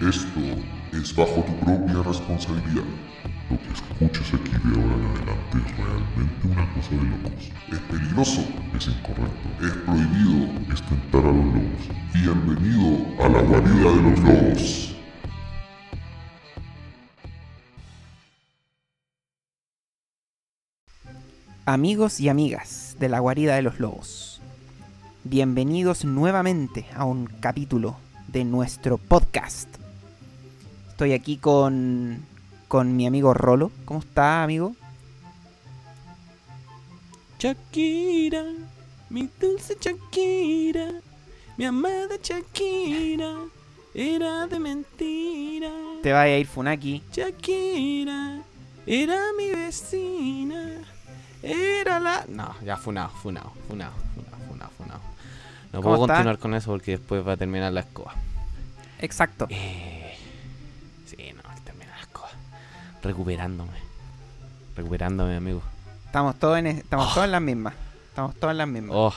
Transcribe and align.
Esto 0.00 0.40
es 0.92 1.16
bajo 1.16 1.42
tu 1.42 1.56
propia 1.64 2.02
responsabilidad. 2.02 2.84
Lo 3.48 3.56
que 3.58 3.72
escuches 3.72 4.34
aquí 4.34 4.50
de 4.50 4.78
ahora 4.78 4.94
en 4.94 5.06
adelante 5.06 5.56
es 5.56 5.76
realmente 5.78 6.48
una 6.48 6.74
cosa 6.74 6.90
de 6.90 7.02
locos. 7.02 7.50
Es 7.72 7.78
peligroso, 7.78 8.44
es 8.76 8.88
incorrecto, 8.88 9.64
es 9.64 9.72
prohibido, 9.72 10.52
es 10.70 10.82
tentar 10.82 11.24
a 11.24 11.32
los 11.32 11.46
lobos. 11.46 11.88
Bienvenido 12.12 13.24
a 13.24 13.28
la 13.30 13.40
guarida 13.40 13.90
de 13.90 14.02
los 14.02 14.20
lobos. 14.20 14.96
Amigos 21.64 22.20
y 22.20 22.28
amigas 22.28 22.96
de 23.00 23.08
la 23.08 23.20
guarida 23.20 23.56
de 23.56 23.62
los 23.62 23.80
lobos, 23.80 24.42
bienvenidos 25.24 26.04
nuevamente 26.04 26.84
a 26.94 27.06
un 27.06 27.24
capítulo 27.40 27.96
de 28.28 28.44
nuestro 28.44 28.98
podcast. 28.98 29.85
Estoy 30.96 31.12
aquí 31.12 31.36
con, 31.36 32.24
con 32.68 32.96
mi 32.96 33.06
amigo 33.06 33.34
Rolo. 33.34 33.70
¿Cómo 33.84 34.00
está, 34.00 34.42
amigo? 34.42 34.74
Shakira, 37.38 38.42
mi 39.10 39.28
dulce 39.38 39.76
Shakira, 39.78 41.02
mi 41.58 41.66
amada 41.66 42.16
Shakira, 42.22 43.40
era 43.92 44.46
de 44.46 44.58
mentira. 44.58 45.70
Te 46.02 46.14
vaya 46.14 46.34
a 46.34 46.38
ir 46.38 46.46
Funaki. 46.46 47.02
Shakira, 47.12 48.40
era 48.86 49.20
mi 49.36 49.50
vecina, 49.50 50.80
era 51.42 52.00
la... 52.00 52.24
No, 52.26 52.54
ya 52.64 52.78
funado, 52.78 53.10
funado, 53.10 53.52
funado, 53.68 53.92
funado, 54.14 54.46
funado, 54.48 54.70
funado. 54.78 55.00
No 55.74 55.82
¿Cómo 55.82 55.96
puedo 55.96 56.04
está? 56.06 56.14
continuar 56.14 56.38
con 56.38 56.54
eso 56.54 56.70
porque 56.70 56.92
después 56.92 57.22
va 57.28 57.32
a 57.32 57.36
terminar 57.36 57.70
la 57.70 57.80
escoba. 57.80 58.14
Exacto. 58.98 59.46
Eh, 59.50 60.05
Recuperándome. 63.06 63.70
Recuperándome, 64.74 65.36
amigo. 65.36 65.62
Estamos 66.06 66.36
todos 66.38 66.58
en, 66.58 66.66
estamos 66.66 67.06
Oh. 67.10 67.14
todos 67.14 67.24
en 67.26 67.32
las 67.32 67.40
mismas. 67.42 67.74
Estamos 68.08 68.34
todos 68.34 68.50
en 68.52 68.58
las 68.58 68.68
mismas. 68.68 68.90
Oh, 68.94 69.14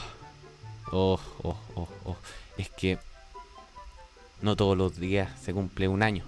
oh, 0.91 1.19
oh, 1.43 1.57
oh, 1.75 1.87
oh. 2.05 2.15
Es 2.57 2.69
que 2.69 2.99
no 4.41 4.55
todos 4.55 4.77
los 4.77 4.95
días 4.97 5.29
se 5.41 5.53
cumple 5.53 5.87
un 5.87 6.03
año, 6.03 6.23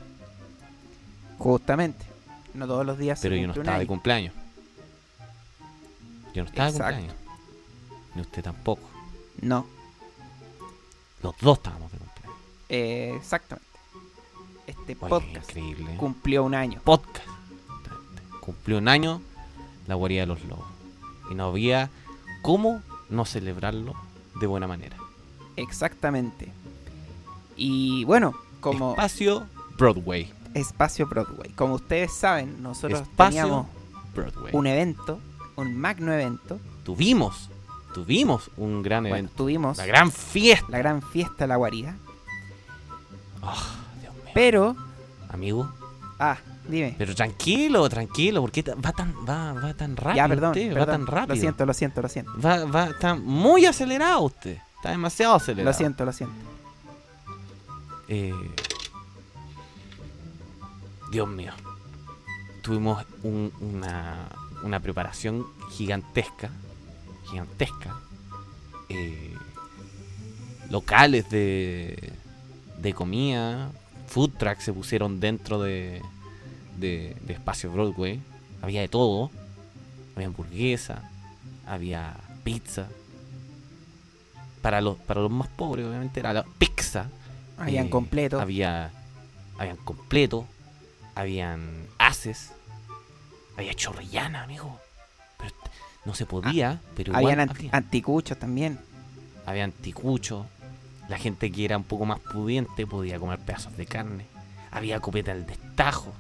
Justamente. 1.38 2.06
No 2.54 2.68
todos 2.68 2.86
los 2.86 2.98
días 2.98 3.20
se 3.20 3.30
pero 3.30 3.36
yo 3.42 3.48
no 3.48 3.54
cumple 3.54 3.62
un 3.62 3.64
estaba 3.66 3.78
de 3.78 3.82
año. 3.82 3.88
cumpleaños. 3.88 4.34
Yo 6.34 6.44
no 6.44 6.50
estaba 6.50 6.70
Exacto. 6.70 6.96
de 6.96 7.08
cumpleaños. 7.08 7.16
Ni 8.16 8.22
usted 8.22 8.44
tampoco. 8.44 8.82
No, 9.42 9.66
Los 11.24 11.36
dos 11.40 11.58
estábamos 11.58 11.92
de 11.92 11.98
cumpleaños. 11.98 12.38
eh, 12.70 13.14
exactamente. 13.18 13.68
Este 14.68 14.92
Oye, 14.94 14.96
podcast 14.96 15.50
increíble. 15.50 15.94
¿eh? 15.94 15.98
cumplió 15.98 16.44
un 16.44 16.54
año. 16.56 16.80
Podcast. 16.84 17.28
Cumplió 18.42 18.78
un 18.80 18.88
año 18.90 19.22
la 19.88 19.96
guarida 19.96 20.22
de 20.22 20.28
los 20.28 20.44
lobos. 20.46 20.66
Y 21.30 21.36
no 21.36 21.46
había 21.46 21.90
cómo 22.42 22.82
no 23.10 23.24
celebrarlo 23.26 23.94
de 24.40 24.48
buena 24.48 24.68
manera. 24.68 24.98
Exactamente. 25.56 26.52
Y 27.56 28.04
bueno, 28.06 28.34
como 28.60 28.92
Espacio 28.92 29.46
Broadway. 29.78 30.32
espacio 30.54 31.08
Broadway. 31.08 31.52
Como 31.52 31.76
ustedes 31.76 32.14
saben, 32.14 32.62
nosotros 32.64 33.02
Espacio 33.02 33.42
teníamos 33.42 33.68
Broadway. 34.16 34.54
un 34.56 34.68
evento, 34.68 35.20
un 35.56 35.78
magno 35.78 36.12
evento. 36.14 36.60
Tuvimos, 36.84 37.50
tuvimos 37.94 38.50
un 38.58 38.82
gran 38.82 39.04
Bueno, 39.04 39.16
evento. 39.18 39.34
tuvimos 39.36 39.78
La 39.78 39.86
gran 39.86 40.12
fiesta. 40.12 40.68
la 40.70 40.78
gran 40.80 41.02
fiesta 41.02 41.36
de 41.44 41.48
la 41.48 41.56
guarida. 41.58 41.96
Ah, 43.44 43.76
Dios 44.02 44.14
mío. 44.16 44.24
Pero, 44.34 44.76
Amigo, 45.30 45.72
ah, 46.20 46.38
dime. 46.68 46.96
pero 46.98 47.14
tranquilo, 47.16 47.88
tranquilo, 47.90 48.42
porque 48.42 48.62
va 48.64 48.92
tan, 48.92 49.14
va, 49.28 49.54
va 49.54 49.74
tan 49.74 49.96
rápido 49.96 50.16
ya, 50.16 50.28
perdón, 50.28 50.50
usted, 50.52 50.78
va 50.78 50.86
tan 50.86 51.06
rápido. 51.08 51.36
Lo 51.36 51.42
siento, 51.42 51.66
lo 51.66 51.74
siento, 51.74 52.02
lo 52.02 52.10
siento. 52.10 52.32
Va, 52.44 52.66
va, 52.66 52.86
está 52.86 53.16
muy 53.16 53.66
acelerado 53.66 54.22
usted. 54.22 54.58
Está 54.78 54.90
demasiado 54.92 55.36
acelerado. 55.36 55.70
Lo 55.72 55.78
siento, 55.78 56.06
lo 56.06 56.12
siento. 56.14 56.36
Eh, 58.08 58.34
Dios 61.12 61.28
mío. 61.28 61.52
Tuvimos 62.62 63.04
un- 63.24 63.52
una, 63.60 64.28
una 64.64 64.80
preparación 64.80 65.46
gigantesca. 65.72 66.50
Gigantesca. 67.30 67.96
Eh, 68.90 69.34
locales 70.70 71.30
de, 71.30 72.14
de 72.78 72.94
comida. 72.94 73.72
Food 74.08 74.32
trucks 74.38 74.64
se 74.66 74.74
pusieron 74.74 75.20
dentro 75.20 75.62
de, 75.62 76.02
de, 76.82 77.16
de 77.22 77.34
Espacio 77.34 77.72
Broadway. 77.72 78.20
Había 78.62 78.82
de 78.82 78.90
todo. 78.90 79.32
Había 80.16 80.28
hamburguesa. 80.28 81.10
Había 81.66 82.16
pizza. 82.44 82.88
Para 84.62 84.82
los, 84.82 84.98
para 84.98 85.22
los 85.22 85.32
más 85.32 85.48
pobres, 85.48 85.86
obviamente, 85.88 86.20
era 86.20 86.34
la 86.34 86.44
pizza. 86.44 87.08
Habían 87.58 87.88
Eh, 87.88 87.90
completo. 87.90 88.40
Había, 88.40 88.92
habían 89.58 89.78
completo, 89.78 90.46
habían 91.16 91.88
haces, 91.98 92.52
había 93.58 93.74
chorrillana, 93.74 94.44
amigo. 94.44 94.80
Pero 95.38 95.52
no 96.06 96.14
se 96.14 96.26
podía, 96.28 96.80
pero 96.96 97.12
igual 97.14 97.34
Habían 97.40 97.50
había. 97.50 97.70
anticuchos 97.74 98.38
también. 98.38 98.80
Había 99.46 99.64
anticucho. 99.64 100.46
La 101.10 101.18
gente 101.18 101.52
que 101.52 101.66
era 101.66 101.78
un 101.78 101.84
poco 101.84 102.06
más 102.06 102.20
pudiente 102.20 102.86
podía 102.86 103.20
comer 103.20 103.40
pedazos 103.40 103.76
de 103.78 103.86
carne. 103.88 104.26
Había 104.72 105.00
copeta 105.00 105.32
al 105.32 105.46
destajo. 105.48 106.14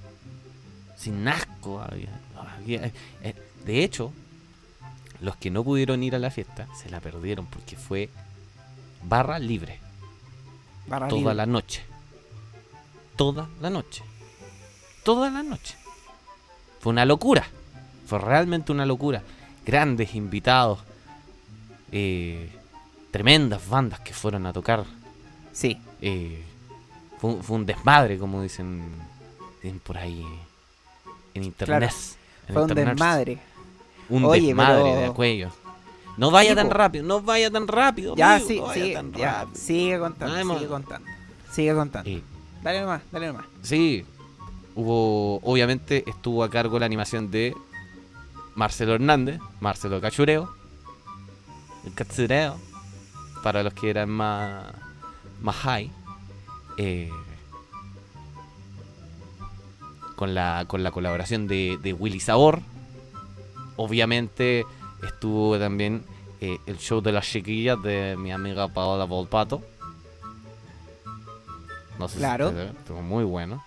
Sin 1.01 1.27
asco. 1.27 1.81
Había, 1.81 2.09
había- 2.57 2.85
eh, 2.85 2.93
eh, 3.23 3.35
de 3.65 3.83
hecho, 3.83 4.11
los 5.19 5.35
que 5.37 5.49
no 5.51 5.63
pudieron 5.63 6.03
ir 6.03 6.15
a 6.15 6.19
la 6.19 6.29
fiesta 6.31 6.67
se 6.75 6.89
la 6.89 6.99
perdieron 6.99 7.45
porque 7.47 7.75
fue 7.75 8.09
barra 9.03 9.39
libre 9.39 9.79
Barra 10.87 11.07
toda 11.07 11.19
libre. 11.19 11.35
la 11.35 11.45
noche. 11.45 11.81
Toda 13.15 13.49
la 13.61 13.69
noche. 13.69 14.03
Toda 15.03 15.29
la 15.29 15.43
noche. 15.43 15.75
Fue 16.79 16.91
una 16.91 17.05
locura. 17.05 17.45
Fue 18.07 18.19
realmente 18.19 18.71
una 18.71 18.85
locura. 18.85 19.23
Grandes 19.65 20.15
invitados. 20.15 20.79
eh, 21.93 22.49
tremendas 23.11 23.67
bandas 23.67 23.99
que 23.99 24.13
fueron 24.13 24.45
a 24.45 24.53
tocar. 24.53 24.85
Sí, 25.51 25.77
eh, 26.01 26.41
fue, 27.19 27.31
un- 27.31 27.43
fue 27.43 27.57
un 27.57 27.65
desmadre, 27.65 28.17
como 28.17 28.41
dicen, 28.41 28.81
dicen 29.61 29.79
por 29.79 29.97
ahí 29.97 30.25
en 31.33 31.43
internet. 31.43 31.91
en 32.47 32.53
fue 32.53 32.63
un 32.63 32.67
desmadre. 32.73 33.39
Un 34.09 34.25
Oye, 34.25 34.47
desmadre 34.47 34.83
pero- 34.83 35.01
de 35.01 35.11
cuello. 35.13 35.51
No 36.17 36.29
vaya 36.29 36.49
Sí, 36.51 36.55
tan 36.55 36.67
po. 36.67 36.73
rápido, 36.73 37.05
no 37.05 37.21
vaya 37.21 37.49
tan 37.49 37.67
rápido. 37.67 38.15
Ya, 38.15 38.35
amigo, 38.35 38.47
sí, 38.49 38.55
no 38.59 38.65
vaya 38.67 38.83
sí, 38.85 38.93
tan 38.93 39.13
ya, 39.13 39.31
rápido. 39.33 39.55
sigue 39.55 39.99
contando, 39.99 40.35
sigue 40.53 40.67
contando. 40.67 41.07
Sigue 41.51 41.73
contando. 41.73 42.09
Dale 42.61 42.81
nomás, 42.81 43.01
dale 43.11 43.27
nomás. 43.27 43.45
Sí, 43.61 44.05
hubo, 44.75 45.37
obviamente 45.43 46.03
estuvo 46.07 46.43
a 46.43 46.49
cargo 46.49 46.77
la 46.79 46.85
animación 46.85 47.31
de 47.31 47.55
Marcelo 48.55 48.93
Hernández, 48.93 49.39
Marcelo 49.61 50.01
Cachureo, 50.01 50.53
el 51.85 51.93
Cachureo, 51.93 52.57
para 53.41 53.63
los 53.63 53.73
que 53.73 53.89
eran 53.89 54.09
más, 54.09 54.65
más 55.41 55.55
high, 55.55 55.89
eh, 56.77 57.09
con, 60.21 60.35
la, 60.35 60.65
con 60.67 60.83
la 60.83 60.91
colaboración 60.91 61.47
de, 61.47 61.79
de 61.81 61.93
Willy 61.93 62.19
Sabor, 62.19 62.59
obviamente 63.75 64.67
estuvo 65.01 65.57
también 65.57 66.03
eh, 66.41 66.59
el 66.67 66.77
show 66.77 67.01
de 67.01 67.11
las 67.11 67.25
chiquillas 67.25 67.81
de 67.81 68.15
mi 68.19 68.31
amiga 68.31 68.67
Paola 68.67 69.05
Volpato. 69.05 69.63
No 71.97 72.07
sé 72.07 72.19
Claro. 72.19 72.51
si 72.51 72.57
estuvo 72.77 73.01
muy 73.01 73.23
bueno. 73.23 73.63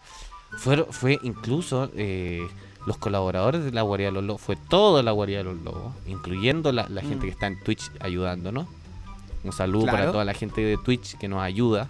Fue, 0.59 0.85
fue 0.91 1.19
incluso 1.25 1.91
eh, 1.97 2.47
los 2.87 2.99
colaboradores 2.99 3.65
de 3.65 3.73
la 3.73 3.83
Guardia 3.83 4.07
de 4.07 4.12
los 4.12 4.23
Lobos, 4.23 4.41
fue 4.41 4.55
toda 4.55 5.03
la 5.03 5.11
Guardia 5.11 5.39
de 5.39 5.45
los 5.45 5.61
Lobos, 5.61 5.93
incluyendo 6.07 6.71
la, 6.71 6.87
la 6.89 7.00
gente 7.00 7.17
Mm. 7.17 7.21
que 7.23 7.29
está 7.31 7.47
en 7.49 7.61
Twitch 7.65 7.91
ayudándonos. 7.99 8.69
Un 9.43 9.53
saludo 9.53 9.87
para 9.87 10.12
toda 10.12 10.25
la 10.25 10.35
gente 10.35 10.61
de 10.61 10.77
Twitch 10.79 11.19
que 11.19 11.27
nos 11.27 11.43
ayuda 11.43 11.89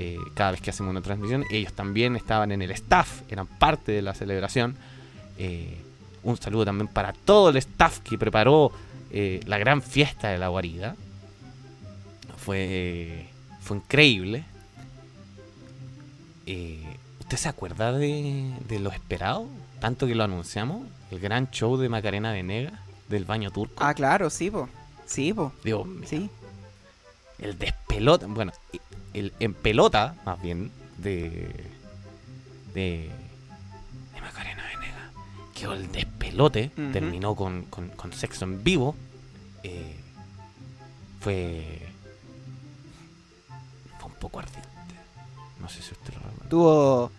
eh, 0.00 0.18
cada 0.32 0.52
vez 0.52 0.62
que 0.62 0.70
hacemos 0.70 0.90
una 0.90 1.02
transmisión. 1.02 1.44
Ellos 1.50 1.74
también 1.74 2.16
estaban 2.16 2.52
en 2.52 2.62
el 2.62 2.70
staff, 2.70 3.20
eran 3.28 3.46
parte 3.46 3.92
de 3.92 4.00
la 4.00 4.14
celebración. 4.14 4.76
Eh, 5.36 5.76
un 6.22 6.38
saludo 6.38 6.64
también 6.64 6.88
para 6.88 7.12
todo 7.12 7.50
el 7.50 7.56
staff 7.58 7.98
que 8.00 8.16
preparó 8.16 8.72
eh, 9.10 9.40
la 9.46 9.58
gran 9.58 9.82
fiesta 9.82 10.28
de 10.28 10.38
la 10.38 10.48
guarida. 10.48 10.96
Fue, 12.38 13.28
fue 13.60 13.76
increíble. 13.76 14.44
¿Usted 17.20 17.36
se 17.36 17.48
acuerda 17.48 17.92
de, 17.92 18.52
de 18.66 18.80
lo 18.80 18.90
esperado? 18.90 19.46
Tanto 19.80 20.06
que 20.06 20.14
lo 20.14 20.24
anunciamos. 20.24 20.82
El 21.10 21.20
gran 21.20 21.50
show 21.50 21.76
de 21.76 21.88
Macarena 21.88 22.32
Venegas 22.32 22.72
del 23.08 23.24
baño 23.24 23.50
turco. 23.50 23.84
Ah, 23.84 23.92
claro, 23.94 24.30
sí, 24.30 24.50
po. 24.50 24.68
Sí, 25.04 25.32
po. 25.32 25.52
Sí. 26.06 26.30
El 27.38 27.58
despelota. 27.58 28.26
Bueno, 28.26 28.52
el 29.14 29.32
en 29.40 29.54
pelota, 29.54 30.14
más 30.24 30.40
bien, 30.42 30.70
de, 30.98 31.54
de, 32.74 33.10
de 34.14 34.20
Macarena 34.20 34.62
Venegas 34.64 35.10
quedó 35.54 35.72
el 35.74 35.90
despelote, 35.92 36.70
terminó 36.92 37.34
con, 37.34 37.64
con- 37.64 37.88
con 37.90 38.12
sexo 38.12 38.44
en 38.44 38.62
vivo. 38.64 38.94
eh, 39.62 39.96
fue. 41.20 41.86
Fue 43.98 44.08
un 44.08 44.14
poco 44.18 44.38
ardiente. 44.38 44.68
No 45.60 45.68
sé 45.68 45.82
si 45.82 45.92
usted 45.92 46.14
lo 46.14 46.20
recuerda. 46.20 46.42
Estuvo, 46.44 47.12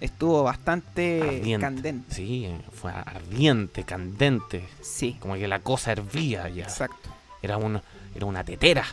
estuvo 0.00 0.42
bastante 0.42 1.22
Ardiente. 1.22 1.64
candente. 1.64 2.14
Sí, 2.14 2.48
fue 2.72 2.90
ardiente, 2.90 3.84
candente. 3.84 4.68
Sí, 4.82 5.16
Como 5.20 5.34
que 5.34 5.46
la 5.46 5.60
cosa 5.60 5.92
hervía 5.92 6.48
ya. 6.48 6.64
exacto. 6.64 7.10
Era, 7.42 7.56
un, 7.58 7.80
era 8.14 8.26
una 8.26 8.42
tetera. 8.42 8.84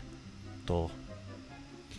Todo. 0.66 0.92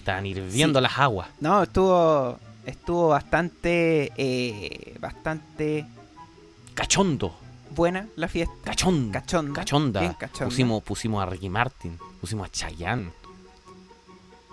Estaban 0.03 0.27
hirviendo 0.27 0.81
Sí. 0.81 0.83
las 0.83 0.99
aguas. 0.99 1.29
No, 1.41 1.63
estuvo, 1.63 2.39
estuvo 2.67 3.09
bastante, 3.09 4.13
eh, 4.17 4.97
bastante 5.01 5.87
Cachondo. 6.75 7.33
buena 7.71 8.09
la 8.17 8.27
fiesta. 8.27 8.55
Cachonda. 8.65 9.21
Cachonda. 9.21 9.55
Cachonda. 9.55 10.01
Bien 10.01 10.15
cachonda. 10.15 10.47
Pusimos, 10.47 10.83
pusimos 10.83 11.23
a 11.23 11.27
Ricky 11.27 11.49
Martin. 11.49 11.97
Pusimos 12.21 12.49
a 12.49 12.51
Chayanne. 12.51 13.11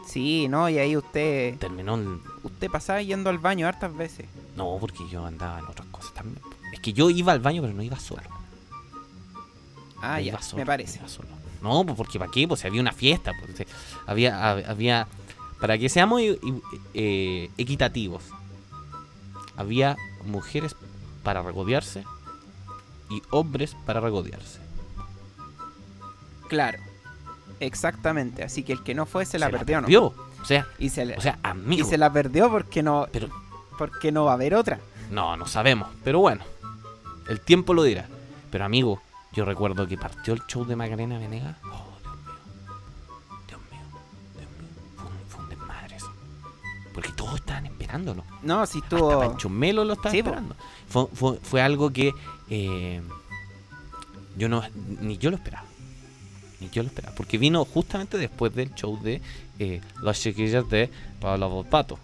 Sí, 0.08 0.48
no, 0.48 0.70
y 0.70 0.78
ahí 0.80 0.98
usted, 0.98 1.58
Terminó 1.60 1.96
el... 1.96 2.20
usted 2.44 2.70
pasaba 2.70 3.02
yendo 3.02 3.30
al 3.30 3.38
baño 3.38 3.68
hartas 3.68 3.96
veces. 3.96 4.26
No, 4.56 4.78
porque 4.80 5.08
yo 5.10 5.26
andaba 5.26 5.60
en 5.60 5.66
otras 5.66 5.88
cosas 5.90 6.14
también. 6.14 6.40
Es 6.74 6.80
que 6.80 6.94
yo 6.94 7.10
iba 7.12 7.32
al 7.32 7.40
baño, 7.40 7.62
pero 7.62 7.74
no 7.74 7.84
iba 7.84 8.00
solo. 8.00 8.24
Ah, 10.02 10.14
No 10.14 10.20
ya, 10.20 10.22
iba 10.32 10.42
solo, 10.42 10.58
me 10.58 10.64
no 10.64 10.68
parece. 10.68 11.00
iba 11.00 11.08
solo. 11.08 11.30
No, 11.62 11.84
pues 11.86 11.96
porque 11.98 12.18
¿para 12.18 12.32
qué? 12.32 12.48
Pues 12.48 12.64
había 12.66 12.82
una 12.82 12.92
fiesta. 12.94 13.34
Pues, 13.40 13.68
había, 14.08 14.40
hab- 14.42 14.66
había... 14.68 15.08
Para 15.60 15.78
que 15.78 15.90
seamos 15.90 16.22
eh, 16.94 17.50
equitativos. 17.58 18.24
Había 19.58 19.98
mujeres 20.26 20.76
para 21.24 21.42
regodearse 21.42 22.06
y 23.10 23.22
hombres 23.30 23.76
para 23.86 24.00
regodearse. 24.00 24.60
Claro, 26.48 26.80
exactamente. 27.60 28.44
Así 28.44 28.64
que 28.64 28.74
el 28.74 28.84
que 28.84 28.96
no 28.96 29.06
fue 29.06 29.26
se 29.26 29.38
la 29.40 29.50
perdió, 29.50 29.82
¿no? 29.82 29.88
perdió. 29.88 30.06
O 30.42 30.46
sea, 30.46 30.66
Y 30.80 30.90
se, 30.90 31.06
la- 31.06 31.18
o 31.18 31.22
sea, 31.22 31.38
y 31.44 31.48
amigo. 31.48 31.88
se 31.88 31.98
la 31.98 32.12
perdió 32.12 32.50
porque 32.50 32.82
no, 32.82 33.08
Pero 33.12 33.30
porque 33.78 34.12
no 34.12 34.26
va 34.26 34.32
a 34.32 34.36
haber 34.36 34.56
otra. 34.56 34.80
No, 35.12 35.36
no 35.36 35.46
sabemos. 35.48 35.90
Pero 36.04 36.20
bueno, 36.20 36.44
el 37.28 37.42
tiempo 37.42 37.74
lo 37.74 37.84
dirá. 37.84 38.08
Pero 38.52 38.64
amigo, 38.66 39.02
yo 39.34 39.44
recuerdo 39.46 39.88
que 39.88 39.98
partió 39.98 40.34
el 40.34 40.46
show 40.48 40.66
de 40.66 40.76
Macarena 40.76 41.18
Venegas. 41.20 41.58
Oh, 41.66 41.89
Porque 47.02 47.16
todos 47.16 47.36
estaban 47.36 47.66
esperándolo. 47.68 48.24
No, 48.44 48.66
si 48.66 48.80
Hasta 48.80 48.96
estuvo. 48.96 49.20
Pancho 49.20 49.50
Melo 49.50 49.84
lo 49.86 49.94
estaba 49.94 50.12
Sí, 50.12 50.18
esperando. 50.20 50.56
Fue, 50.88 51.08
fue- 51.14 51.38
fue 51.42 51.62
algo 51.62 51.92
que 51.92 52.14
eh, 52.50 53.02
yo 54.38 54.50
no, 54.50 54.62
ni 55.02 55.18
yo 55.18 55.30
lo 55.30 55.38
esperaba. 55.38 55.66
Ni 56.60 56.70
yo 56.70 56.84
lo 56.84 56.88
esperaba. 56.90 57.16
Porque 57.16 57.38
vino 57.38 57.64
justamente 57.66 58.18
después 58.18 58.54
del 58.54 58.74
show 58.76 59.02
de 59.02 59.22
eh, 59.60 59.82
Las 60.02 60.20
chiquillas 60.20 60.70
de 60.70 60.90
Pablo 61.22 61.50
Volpato. 61.50 61.98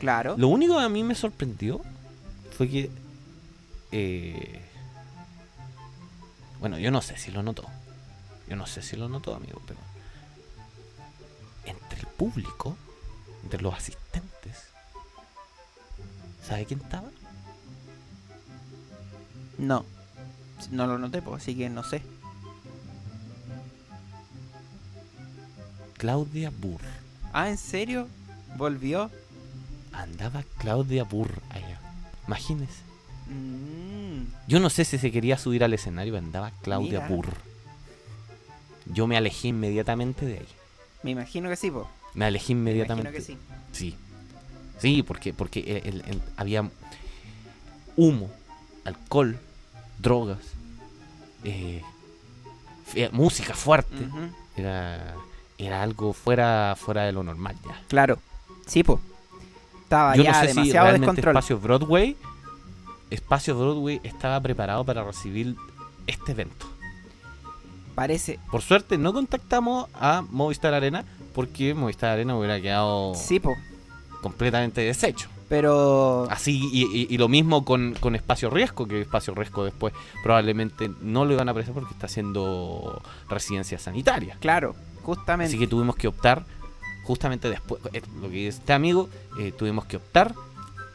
Claro. 0.00 0.36
Lo 0.38 0.48
único 0.48 0.76
que 0.78 0.82
a 0.84 0.88
mí 0.88 1.02
me 1.02 1.14
sorprendió 1.14 1.80
fue 2.56 2.68
que. 2.68 2.90
eh, 3.92 4.60
bueno, 6.60 6.78
yo 6.78 6.90
no 6.90 7.00
sé 7.02 7.16
si 7.16 7.30
lo 7.30 7.42
notó. 7.42 7.64
Yo 8.48 8.56
no 8.56 8.66
sé 8.66 8.82
si 8.82 8.96
lo 8.96 9.08
notó, 9.08 9.34
amigo, 9.34 9.60
pero. 9.66 9.78
Público, 12.18 12.76
entre 13.44 13.62
los 13.62 13.72
asistentes. 13.74 14.56
¿Sabe 16.46 16.66
quién 16.66 16.80
estaba? 16.80 17.08
No. 19.56 19.84
No 20.70 20.86
lo 20.86 20.98
noté, 20.98 21.22
pues, 21.22 21.42
así 21.42 21.54
que 21.56 21.70
no 21.70 21.82
sé. 21.84 22.02
Claudia 25.96 26.50
Burr. 26.50 26.80
Ah, 27.32 27.48
¿en 27.50 27.58
serio? 27.58 28.06
¿Volvió? 28.56 29.10
Andaba 29.92 30.44
Claudia 30.58 31.04
Burr 31.04 31.40
allá. 31.50 31.80
Imagínese. 32.26 32.82
Mm, 33.28 34.24
Yo 34.46 34.60
no 34.60 34.70
sé 34.70 34.84
si 34.84 34.98
se 34.98 35.10
quería 35.12 35.36
subir 35.38 35.64
al 35.64 35.74
escenario, 35.74 36.16
andaba 36.16 36.50
Claudia 36.62 37.00
Mira. 37.00 37.08
Burr. 37.08 37.32
Yo 38.86 39.06
me 39.06 39.16
alejé 39.16 39.48
inmediatamente 39.48 40.24
de 40.24 40.38
ahí. 40.38 40.48
me 41.02 41.10
imagino 41.10 41.48
que 41.48 41.56
sí, 41.56 41.70
pues. 41.70 41.86
Me 42.18 42.24
alejé 42.24 42.54
Me 42.54 42.60
inmediatamente. 42.60 43.12
que 43.12 43.20
sí. 43.20 43.38
Sí. 43.72 43.96
Sí, 44.80 45.02
porque, 45.04 45.32
porque 45.32 45.60
el- 45.84 45.94
el- 45.94 46.04
el- 46.08 46.22
había 46.36 46.68
humo, 47.96 48.30
alcohol, 48.84 49.38
drogas, 49.98 50.38
eh, 51.44 51.82
música 53.12 53.54
fuerte. 53.54 54.08
Era, 54.56 55.14
era 55.58 55.82
algo 55.82 56.12
fuera, 56.12 56.74
fuera 56.76 57.02
de 57.04 57.12
lo 57.12 57.22
normal 57.22 57.54
ya. 57.64 57.80
Claro. 57.88 58.18
Sí, 58.66 58.82
pues. 58.82 58.98
Estaba 59.84 60.16
Yo 60.16 60.22
ya 60.24 60.32
no 60.32 60.40
sé 60.40 60.48
si 60.48 60.54
demasiado 60.54 60.86
realmente 60.86 61.06
descontrol. 61.06 61.36
Espacio 61.36 61.58
Broadway, 61.60 62.16
Espacio 63.10 63.58
Broadway 63.58 64.00
estaba 64.02 64.40
preparado 64.40 64.84
para 64.84 65.02
recibir 65.04 65.54
este 66.06 66.32
evento. 66.32 66.66
Parece. 67.98 68.38
Por 68.52 68.62
suerte 68.62 68.96
no 68.96 69.12
contactamos 69.12 69.88
a 69.94 70.22
Movistar 70.30 70.72
Arena 70.72 71.04
porque 71.34 71.74
Movistar 71.74 72.10
Arena 72.10 72.36
hubiera 72.38 72.60
quedado 72.60 73.12
Sí, 73.16 73.40
pues. 73.40 73.58
completamente 74.22 74.82
deshecho. 74.82 75.28
Pero. 75.48 76.28
Así, 76.30 76.60
y, 76.72 76.82
y- 76.96 77.06
y 77.12 77.18
lo 77.18 77.28
mismo 77.28 77.64
con, 77.64 77.94
con 77.98 78.14
Espacio 78.14 78.50
Riesgo, 78.50 78.86
que 78.86 79.00
Espacio 79.00 79.34
Riesgo 79.34 79.64
después 79.64 79.92
probablemente 80.22 80.90
no 81.00 81.24
lo 81.24 81.32
iban 81.32 81.48
a 81.48 81.50
apreciar 81.50 81.74
porque 81.74 81.92
está 81.92 82.06
haciendo 82.06 83.02
residencia 83.28 83.80
sanitaria. 83.80 84.36
Claro, 84.38 84.76
justamente. 85.02 85.48
Así 85.50 85.58
que 85.58 85.66
tuvimos 85.66 85.96
que 85.96 86.06
optar, 86.06 86.44
justamente 87.02 87.48
después, 87.50 87.80
eh, 87.94 88.02
lo 88.20 88.28
que 88.28 88.36
dice 88.36 88.58
este 88.60 88.74
amigo, 88.74 89.08
eh, 89.40 89.50
tuvimos 89.50 89.86
que 89.86 89.96
optar 89.96 90.34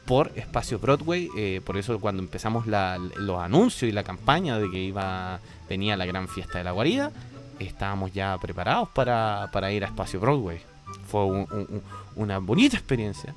por 0.06 0.32
Espacio 0.36 0.80
Broadway. 0.80 1.30
eh, 1.38 1.62
por 1.66 1.78
eso 1.78 2.00
cuando 2.00 2.22
empezamos 2.22 2.68
la- 2.68 2.98
los 2.98 3.40
anuncios 3.42 3.90
y 3.90 3.92
la 3.92 4.04
campaña 4.04 4.58
de 4.60 4.70
que 4.70 4.80
iba 4.80 5.40
venía 5.70 5.96
la 5.98 6.06
gran 6.06 6.28
fiesta 6.28 6.58
de 6.58 6.64
la 6.66 6.72
guarida, 6.72 7.12
estábamos 7.60 8.12
ya 8.14 8.38
preparados 8.40 8.90
para, 8.90 9.50
para 9.54 9.72
ir 9.72 9.84
a 9.84 9.88
Espacio 9.88 10.20
Broadway. 10.20 10.60
Fue 11.08 11.26
un- 11.26 11.48
un- 11.52 11.68
un- 11.70 11.82
una 12.16 12.40
bonita 12.40 12.76
experiencia. 12.78 13.34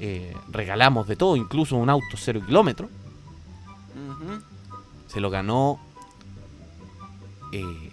Eh, 0.00 0.34
regalamos 0.50 1.06
de 1.06 1.16
todo, 1.16 1.36
incluso 1.36 1.76
un 1.76 1.88
auto 1.90 2.16
cero 2.16 2.40
kilómetro. 2.44 2.88
Se 5.08 5.20
lo 5.20 5.30
ganó. 5.30 5.78
Eh, 7.52 7.90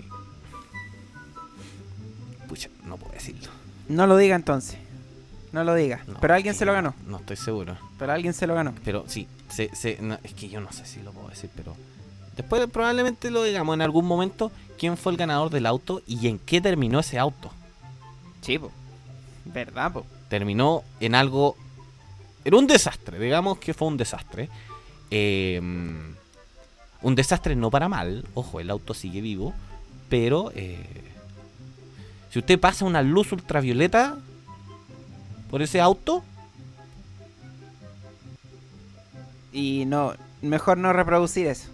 pucha, 2.47 2.69
no 2.86 2.97
puedo 2.97 3.13
decirlo. 3.13 3.50
No 3.88 4.07
lo 4.07 4.17
diga 4.17 4.36
entonces. 4.36 4.77
No 5.51 5.63
lo 5.63 5.75
diga. 5.75 6.01
No, 6.07 6.15
Pero 6.19 6.33
alguien 6.33 6.55
se 6.55 6.65
lo 6.65 6.74
ganó. 6.74 6.93
No 7.07 7.17
estoy 7.17 7.38
seguro. 7.38 7.77
Pero 8.03 8.12
alguien 8.12 8.33
se 8.33 8.48
lo 8.48 8.53
ganó. 8.53 8.74
Pero 8.83 9.05
sí, 9.07 9.29
se, 9.48 9.74
se- 9.74 9.98
no, 10.01 10.17
es 10.24 10.33
que 10.33 10.50
yo 10.50 10.60
no 10.60 10.74
sé 10.74 10.86
si 10.86 11.01
lo 11.01 11.13
puedo 11.13 11.29
decir, 11.29 11.50
pero 11.55 11.74
después 12.36 12.67
probablemente 12.69 13.31
lo 13.31 13.43
digamos 13.43 13.75
en 13.75 13.81
algún 13.81 14.05
momento 14.05 14.51
quién 14.77 14.98
fue 14.98 15.13
el 15.13 15.17
ganador 15.17 15.50
del 15.50 15.65
auto 15.65 16.01
y 16.05 16.27
en 16.27 16.38
qué 16.38 16.60
terminó 16.60 17.00
ese 17.00 17.17
auto. 17.17 17.50
Sí, 18.41 18.60
po. 18.60 18.72
¿Verdad, 19.45 19.93
po? 19.93 20.05
Terminó 20.27 20.83
en 21.00 21.15
algo... 21.15 21.55
Era 22.43 22.57
un 22.57 22.67
desastre, 22.67 23.17
digamos 23.19 23.57
que 23.60 23.74
fue 23.74 23.88
un 23.88 23.95
desastre. 23.95 24.50
Eh, 25.10 25.62
un 25.62 27.15
desastre 27.15 27.55
no 27.55 27.72
para 27.72 27.88
mal, 27.88 28.25
ojo, 28.33 28.60
el 28.60 28.69
auto 28.69 28.93
sigue 28.93 29.22
vivo, 29.22 29.53
pero 30.10 30.51
eh, 30.55 30.86
si 32.31 32.39
usted 32.39 32.60
pasa 32.60 32.83
una 32.83 33.01
luz 33.01 33.31
ultravioleta 33.31 34.17
por 35.50 35.62
ese 35.62 35.79
auto, 35.79 36.22
Y 39.53 39.86
no. 39.86 40.13
Mejor 40.41 40.77
no 40.77 40.91
reproducir 40.91 41.48
eso. 41.48 41.69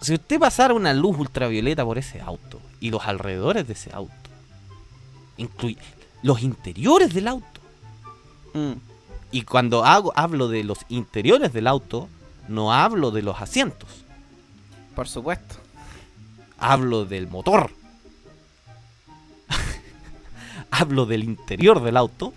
si 0.00 0.14
usted 0.14 0.38
pasara 0.38 0.72
una 0.72 0.94
luz 0.94 1.18
ultravioleta 1.18 1.84
por 1.84 1.98
ese 1.98 2.20
auto 2.22 2.60
y 2.80 2.90
los 2.90 3.06
alrededores 3.06 3.66
de 3.66 3.74
ese 3.74 3.92
auto, 3.92 4.14
incluye 5.36 5.76
los 6.22 6.40
interiores 6.42 7.12
del 7.12 7.28
auto, 7.28 7.54
Mm, 8.54 8.74
y 9.32 9.42
cuando 9.42 9.84
hago, 9.84 10.12
hablo 10.14 10.48
de 10.48 10.62
los 10.62 10.78
interiores 10.88 11.52
del 11.52 11.66
auto, 11.66 12.08
no 12.48 12.72
hablo 12.72 13.10
de 13.10 13.22
los 13.22 13.40
asientos, 13.42 14.04
por 14.94 15.08
supuesto. 15.08 15.56
hablo 16.56 17.04
del 17.04 17.26
motor, 17.26 17.72
hablo 20.70 21.04
del 21.04 21.24
interior 21.24 21.82
del 21.82 21.96
auto, 21.96 22.32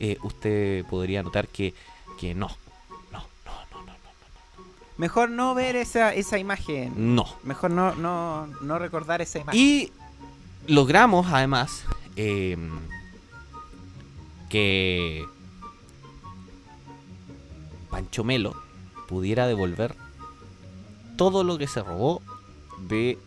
eh, 0.00 0.18
usted 0.24 0.84
podría 0.86 1.22
notar 1.22 1.46
que, 1.46 1.72
que 2.18 2.34
no, 2.34 2.48
Mejor 5.00 5.30
no 5.30 5.54
ver 5.54 5.76
esa, 5.76 6.12
esa 6.14 6.38
imagen. 6.38 6.92
no. 7.14 7.24
Mejor 7.42 7.70
no, 7.70 7.94
no, 7.94 8.46
no 8.60 8.78
recordar 8.78 9.22
esa 9.22 9.38
imagen. 9.38 9.58
Y 9.60 9.92
logramos 10.66 11.26
además 11.32 11.84
eh, 12.16 12.58
que 14.50 15.24
Pancho 17.90 18.24
Melo 18.24 18.54
pudiera 19.08 19.46
devolver 19.46 19.96
todo 21.16 21.44
lo 21.44 21.56
que 21.58 21.66
se 21.66 21.82
robó 21.82 22.20
de 22.86 23.18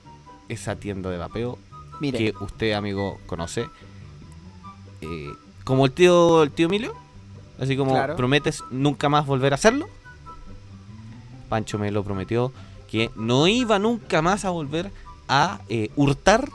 esa 0.49 0.75
tienda 0.75 1.09
de 1.09 1.17
vapeo 1.17 1.57
Mire, 1.99 2.17
que 2.17 2.33
usted, 2.43 2.73
amigo, 2.73 3.19
conoce. 3.25 3.67
Eh, 5.01 5.31
como 5.63 5.85
el 5.85 5.91
tío, 5.91 6.43
el 6.43 6.51
tío 6.51 6.67
Emilio. 6.67 6.93
Así 7.59 7.77
como 7.77 7.91
Claro. 7.91 8.15
prometes 8.15 8.63
nunca 8.71 9.09
más 9.09 9.25
volver 9.25 9.53
a 9.53 9.55
hacerlo. 9.55 9.87
Pancho 11.49 11.77
Melo 11.79 12.03
prometió 12.03 12.51
que 12.89 13.09
no 13.15 13.47
iba 13.47 13.79
nunca 13.79 14.21
más 14.21 14.45
a 14.45 14.49
volver 14.51 14.91
a 15.27 15.61
eh, 15.69 15.89
hurtar 15.95 16.49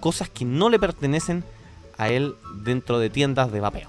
cosas 0.00 0.28
que 0.28 0.44
no 0.44 0.68
le 0.68 0.78
pertenecen 0.78 1.44
a 1.96 2.08
él 2.08 2.34
dentro 2.56 2.98
de 2.98 3.08
tiendas 3.10 3.52
de 3.52 3.60
vapeo. 3.60 3.88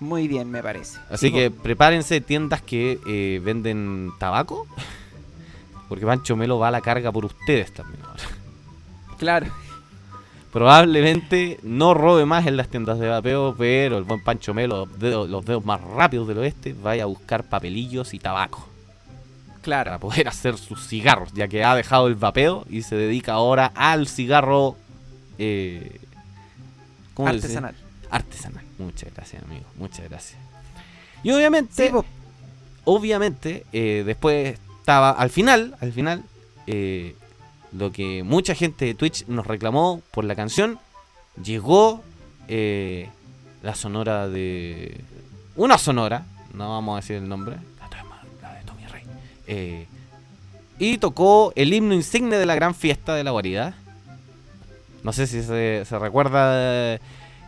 muy 0.00 0.28
bien, 0.28 0.50
me 0.50 0.62
parece. 0.62 0.98
Así 1.10 1.28
Sí, 1.28 1.32
que 1.32 1.50
prepárense 1.50 2.20
tiendas 2.20 2.62
que 2.62 3.00
eh, 3.06 3.40
venden 3.42 4.12
tabaco. 4.18 4.66
Porque 5.88 6.06
Pancho 6.06 6.36
Melo 6.36 6.58
va 6.58 6.68
a 6.68 6.70
la 6.70 6.80
carga 6.82 7.10
por 7.10 7.24
ustedes 7.24 7.72
también 7.74 8.00
ahora. 8.04 8.22
Claro. 9.18 9.46
Probablemente 10.52 11.58
no 11.62 11.94
robe 11.94 12.26
más 12.26 12.46
en 12.46 12.56
las 12.56 12.68
tiendas 12.68 12.98
de 12.98 13.08
vapeo, 13.08 13.54
pero 13.58 13.98
el 13.98 14.04
buen 14.04 14.22
Pancho 14.22 14.54
Melo, 14.54 14.86
los 14.86 14.98
dedos, 14.98 15.28
los 15.28 15.44
dedos 15.44 15.64
más 15.64 15.80
rápidos 15.80 16.28
del 16.28 16.38
oeste, 16.38 16.74
vaya 16.80 17.04
a 17.04 17.06
buscar 17.06 17.44
papelillos 17.48 18.14
y 18.14 18.18
tabaco 18.18 18.69
Para 19.64 19.98
poder 19.98 20.28
hacer 20.28 20.56
sus 20.56 20.86
cigarros, 20.86 21.32
ya 21.32 21.48
que 21.48 21.64
ha 21.64 21.74
dejado 21.74 22.06
el 22.08 22.14
vapeo 22.14 22.64
y 22.68 22.82
se 22.82 22.96
dedica 22.96 23.34
ahora 23.34 23.72
al 23.74 24.08
cigarro 24.08 24.76
eh. 25.38 26.00
Artesanal. 27.16 27.74
Artesanal. 28.10 28.64
Muchas 28.78 29.12
gracias, 29.14 29.42
amigo. 29.42 29.64
Muchas 29.76 30.08
gracias. 30.08 30.38
Y 31.22 31.30
obviamente, 31.32 31.90
Sí, 31.90 31.94
obviamente, 32.84 33.66
eh, 33.72 34.02
después 34.06 34.58
estaba 34.78 35.10
al 35.10 35.30
final, 35.30 35.76
al 35.80 35.92
final, 35.92 36.22
eh, 36.66 37.14
lo 37.72 37.92
que 37.92 38.22
mucha 38.22 38.54
gente 38.54 38.86
de 38.86 38.94
Twitch 38.94 39.26
nos 39.26 39.46
reclamó 39.46 40.02
por 40.12 40.24
la 40.24 40.34
canción, 40.34 40.78
llegó 41.42 42.02
la 42.48 43.74
sonora 43.74 44.28
de... 44.28 45.04
Una 45.56 45.78
sonora, 45.78 46.24
no 46.54 46.70
vamos 46.70 46.94
a 46.94 47.00
decir 47.00 47.16
el 47.16 47.28
nombre, 47.28 47.56
eh, 49.50 49.86
y 50.78 50.98
tocó 50.98 51.52
el 51.56 51.72
himno 51.74 51.94
insigne 51.94 52.36
de 52.38 52.46
la 52.46 52.54
gran 52.54 52.74
fiesta 52.74 53.14
de 53.14 53.24
la 53.24 53.30
guarida. 53.32 53.74
No 55.02 55.12
sé 55.12 55.26
si 55.26 55.42
se, 55.42 55.84
se 55.84 55.98
recuerda 55.98 56.94
eh, 56.94 57.00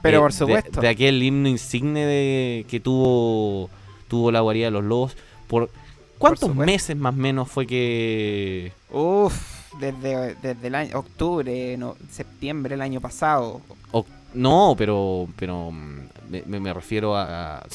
Pero 0.03 0.21
por 0.21 0.33
de- 0.33 0.39
supuesto. 0.39 0.81
De, 0.81 0.89
aquel 0.89 1.23
himno 1.23 1.49
insigne 1.49 2.05
de, 2.05 2.67
que 2.69 2.81
tuvo, 2.81 3.71
tuvo 4.09 4.31
la 4.31 4.41
guarida 4.41 4.67
de 4.67 4.71
los 4.73 4.85
lobos. 4.85 5.17
¿Por 5.49 5.71
cuántos 6.19 6.55
meses 6.55 6.97
más 6.97 7.15
o 7.15 7.17
menos 7.19 7.49
fue 7.51 7.67
que... 7.67 8.73
Uf, 8.91 9.35
desde, 9.81 10.35
desde 10.37 10.67
el 10.67 10.75
año, 10.75 10.99
octubre, 10.99 11.77
no, 11.79 11.97
septiembre 12.11 12.71
del 12.75 12.83
año 12.83 13.01
pasado. 13.01 13.61
o- 13.93 14.07
no, 14.35 14.75
pero 14.79 15.29
pero 15.37 15.71
mm, 15.71 16.09
me 16.47 16.73
refiero 16.73 17.15
a, 17.17 17.59
a- 17.59 17.67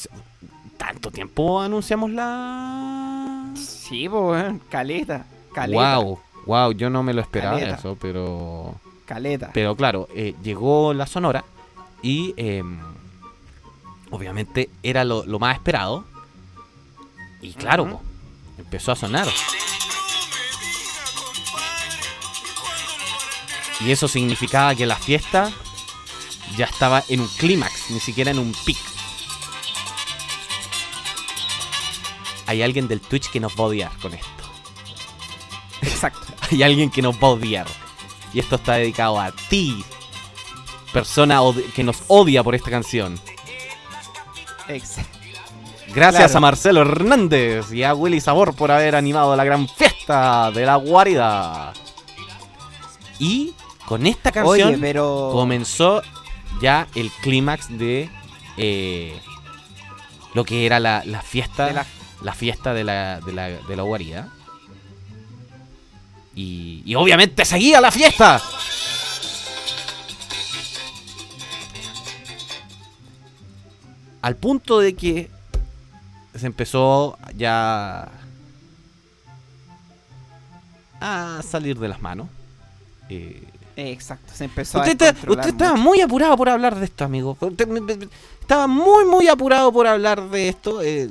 ¿Tanto 0.76 1.10
tiempo 1.12 1.60
anunciamos 1.60 2.10
la...? 2.10 3.07
Sí, 3.56 4.08
pues, 4.08 4.54
caleta. 4.68 5.26
Caleta. 5.52 5.98
Wow, 5.98 6.18
wow, 6.46 6.72
yo 6.72 6.90
no 6.90 7.02
me 7.02 7.12
lo 7.12 7.20
esperaba 7.20 7.58
Caleta. 7.58 7.76
eso, 7.76 7.96
pero... 8.00 8.74
Caleta. 9.06 9.50
Pero 9.54 9.74
claro, 9.76 10.08
eh, 10.14 10.34
llegó 10.42 10.92
la 10.92 11.06
Sonora 11.06 11.44
y 12.02 12.34
em, 12.36 12.78
obviamente 14.10 14.68
era 14.82 15.04
lo, 15.04 15.24
lo 15.24 15.38
más 15.38 15.56
esperado. 15.56 16.04
Y 17.40 17.52
claro, 17.54 18.00
empezó 18.58 18.92
a 18.92 18.96
sonar. 18.96 19.26
Y 23.80 23.92
eso 23.92 24.08
significaba 24.08 24.74
que 24.74 24.86
la 24.86 24.96
fiesta 24.96 25.50
ya 26.56 26.66
estaba 26.66 27.04
en 27.08 27.20
un 27.20 27.28
clímax, 27.28 27.90
ni 27.90 28.00
siquiera 28.00 28.30
en 28.32 28.38
un 28.40 28.52
pic. 28.64 28.76
Hay 32.48 32.62
alguien 32.62 32.88
del 32.88 33.00
Twitch 33.00 33.30
que 33.30 33.38
nos 33.40 33.52
va 33.54 33.60
a 33.64 33.66
odiar 33.68 33.92
con 34.02 34.12
esto. 34.14 34.28
Exacto. 35.82 36.26
hay 36.50 36.62
alguien 36.64 36.90
que 36.90 37.00
nos 37.02 37.14
va 37.16 37.28
a 37.28 37.30
odiar. 37.32 37.66
Y 38.34 38.40
esto 38.40 38.56
está 38.56 38.74
dedicado 38.74 39.20
a 39.20 39.30
ti, 39.30 39.84
persona 40.92 41.40
que 41.74 41.84
nos 41.84 42.02
odia 42.08 42.42
por 42.42 42.54
esta 42.54 42.70
canción. 42.70 43.18
Ex- 44.68 44.96
Gracias 45.94 46.24
Claro. 46.32 46.36
a 46.36 46.40
Marcelo 46.40 46.80
Hernández 46.82 47.72
y 47.72 47.82
a 47.82 47.94
Willy 47.94 48.20
Sabor 48.20 48.54
por 48.54 48.70
haber 48.70 48.94
animado 48.94 49.34
la 49.34 49.44
gran 49.44 49.66
fiesta 49.66 50.50
de 50.50 50.66
la 50.66 50.76
guarida. 50.76 51.72
Y 53.18 53.54
con 53.86 54.06
esta 54.06 54.30
canción 54.30 54.68
Oye, 54.74 54.78
pero. 54.78 55.30
comenzó 55.32 56.02
ya 56.60 56.86
el 56.94 57.10
clímax 57.22 57.78
de 57.78 58.10
eh, 58.58 59.18
lo 60.34 60.44
que 60.44 60.66
era 60.66 60.78
la, 60.78 61.02
la 61.06 61.22
fiesta. 61.22 61.66
de 61.66 61.72
la- 61.72 61.86
la 62.22 62.32
fiesta 62.32 62.74
de 62.74 62.84
la, 62.84 63.20
de 63.20 63.32
la, 63.32 63.48
de 63.48 63.76
la 63.76 63.82
guarida. 63.82 64.28
Y, 66.34 66.82
y 66.84 66.94
obviamente 66.94 67.44
seguía 67.44 67.80
la 67.80 67.90
fiesta. 67.90 68.40
Al 74.22 74.36
punto 74.36 74.80
de 74.80 74.94
que 74.94 75.30
se 76.34 76.46
empezó 76.46 77.18
ya 77.36 78.08
a 81.00 81.40
salir 81.42 81.78
de 81.78 81.88
las 81.88 82.00
manos. 82.00 82.28
Eh, 83.08 83.42
Exacto, 83.80 84.32
se 84.34 84.44
empezó 84.44 84.78
Usted, 84.80 85.00
a 85.02 85.08
está- 85.10 85.30
usted 85.30 85.48
estaba 85.50 85.70
mucho. 85.76 85.82
muy 85.84 86.00
apurado 86.00 86.36
por 86.36 86.48
hablar 86.48 86.74
de 86.74 86.84
esto, 86.84 87.04
amigo. 87.04 87.36
Usted 87.40 88.08
Estaba 88.40 88.66
muy, 88.66 89.04
muy 89.04 89.28
apurado 89.28 89.70
por 89.72 89.86
hablar 89.86 90.30
de 90.30 90.48
esto. 90.48 90.82
Eh, 90.82 91.08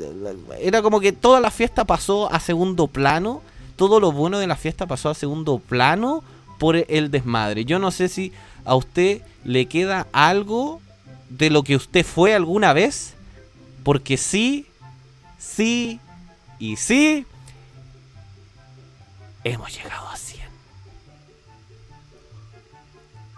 era 0.59 0.81
como 0.81 0.99
que 0.99 1.13
toda 1.13 1.39
la 1.39 1.49
fiesta 1.49 1.85
pasó 1.85 2.29
a 2.33 2.41
segundo 2.41 2.87
plano. 2.87 3.41
Todo 3.77 4.01
lo 4.01 4.11
bueno 4.11 4.37
de 4.39 4.47
la 4.47 4.57
fiesta 4.57 4.85
pasó 4.85 5.09
a 5.09 5.13
segundo 5.13 5.59
plano 5.59 6.23
por 6.57 6.75
el 6.75 7.09
desmadre. 7.09 7.63
Yo 7.63 7.79
no 7.79 7.89
sé 7.91 8.09
si 8.09 8.33
a 8.65 8.75
usted 8.75 9.21
le 9.45 9.67
queda 9.67 10.07
algo 10.11 10.81
de 11.29 11.49
lo 11.51 11.63
que 11.63 11.77
usted 11.77 12.05
fue 12.05 12.33
alguna 12.35 12.73
vez. 12.73 13.13
Porque 13.83 14.17
sí, 14.17 14.65
sí 15.37 16.01
y 16.59 16.75
sí. 16.75 17.25
Hemos 19.45 19.73
llegado 19.73 20.09
a 20.09 20.17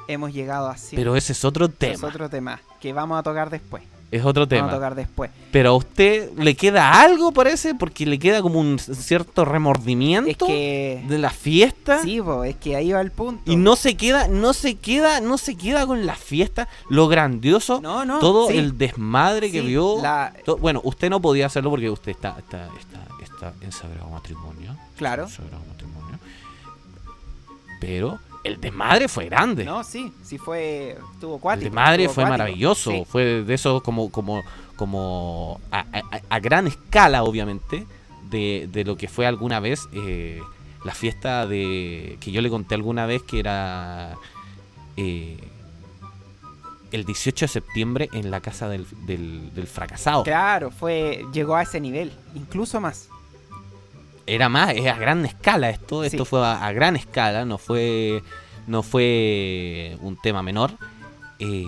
Hemos 0.09 0.33
llegado 0.33 0.67
a 0.69 0.75
100. 0.75 0.99
Pero 0.99 1.15
ese 1.15 1.33
es 1.33 1.45
otro 1.45 1.65
Es 1.67 1.75
tema. 1.77 2.07
otro 2.07 2.29
tema 2.29 2.59
que 2.81 2.91
vamos 2.93 3.17
a 3.19 3.23
tocar 3.23 3.49
después. 3.49 3.83
Es 4.11 4.25
otro 4.25 4.47
tema. 4.47 4.61
Vamos 4.63 4.73
a 4.73 4.77
tocar 4.77 4.95
después. 4.95 5.29
Pero 5.51 5.69
a 5.69 5.73
usted 5.75 6.31
le 6.35 6.55
queda 6.55 6.99
algo, 6.99 7.31
parece, 7.31 7.75
porque 7.75 8.07
le 8.07 8.17
queda 8.17 8.41
como 8.41 8.59
un 8.59 8.79
cierto 8.79 9.45
remordimiento 9.45 10.31
Es 10.31 10.37
que. 10.37 11.05
de 11.07 11.17
la 11.19 11.29
fiesta. 11.29 12.01
Sí, 12.01 12.19
po, 12.19 12.43
es 12.43 12.55
que 12.55 12.75
ahí 12.75 12.91
va 12.91 13.01
el 13.01 13.11
punto. 13.11 13.43
Y 13.51 13.55
no 13.55 13.75
se 13.75 13.95
queda, 13.97 14.27
no 14.27 14.53
se 14.53 14.73
queda, 14.77 15.21
no 15.21 15.37
se 15.37 15.55
queda 15.55 15.85
con 15.85 16.07
la 16.07 16.15
fiesta, 16.15 16.67
lo 16.89 17.07
grandioso, 17.07 17.81
No, 17.81 18.03
no. 18.03 18.17
todo 18.17 18.47
sí, 18.47 18.57
el 18.57 18.79
desmadre 18.79 19.51
que 19.51 19.61
vio. 19.61 20.01
la- 20.01 20.33
bueno, 20.59 20.81
usted 20.83 21.11
no 21.11 21.21
podía 21.21 21.45
hacerlo 21.45 21.69
porque 21.69 21.91
usted 21.91 22.11
está, 22.13 22.35
está, 22.39 22.67
está, 22.79 23.05
está 23.21 23.53
en 23.63 23.71
sagrado 23.71 24.09
matrimonio. 24.09 24.75
Claro. 24.97 25.25
En 25.25 25.29
sagrado 25.29 25.61
matrimonio. 25.69 26.17
Pero 27.79 28.19
el 28.43 28.59
desmadre 28.61 29.07
fue 29.07 29.25
grande. 29.25 29.65
No, 29.65 29.83
sí, 29.83 30.13
sí 30.23 30.37
fue. 30.37 30.97
Estuvo 31.13 31.35
El 31.35 31.41
cuático. 31.41 31.69
de 31.69 31.75
madre 31.75 32.05
fue 32.05 32.23
cuático, 32.23 32.29
maravilloso, 32.29 32.91
sí. 32.91 33.03
fue 33.07 33.43
de 33.43 33.53
eso 33.53 33.81
como 33.83 34.11
como 34.11 34.41
como 34.75 35.59
a, 35.71 35.79
a- 35.79 36.21
a 36.29 36.39
gran 36.39 36.67
escala 36.67 37.23
obviamente 37.23 37.85
de, 38.29 38.69
de 38.71 38.85
lo 38.85 38.95
que 38.95 39.07
fue 39.09 39.25
alguna 39.27 39.59
vez 39.59 39.89
eh, 39.91 40.41
la 40.85 40.93
fiesta 40.93 41.45
de 41.47 42.17
que 42.21 42.31
yo 42.31 42.41
le 42.41 42.49
conté 42.49 42.75
alguna 42.75 43.05
vez 43.05 43.21
que 43.23 43.39
era 43.39 44.15
eh, 44.95 45.37
el 46.91 47.05
18 47.05 47.45
de 47.45 47.47
septiembre 47.49 48.09
en 48.13 48.31
la 48.31 48.39
casa 48.41 48.67
del, 48.69 48.85
del, 49.05 49.53
del 49.53 49.67
fracasado. 49.67 50.23
Claro, 50.23 50.71
fue. 50.71 51.23
Llegó 51.33 51.55
a 51.55 51.61
ese 51.63 51.79
nivel, 51.79 52.11
incluso 52.35 52.79
más. 52.81 53.09
Era 54.29 54.47
más, 54.49 54.73
es 54.75 54.85
a 54.87 54.95
gran 54.95 55.25
escala 55.25 55.69
esto, 55.69 56.03
esto 56.03 56.23
Sí. 56.25 56.29
fue 56.29 56.45
a, 56.45 56.65
a 56.65 56.71
gran 56.71 56.95
escala, 56.95 57.45
no 57.45 57.57
fue 57.57 58.21
no 58.67 58.83
fue 58.83 59.97
un 60.01 60.15
tema 60.21 60.43
menor. 60.43 60.71
Eh, 61.39 61.65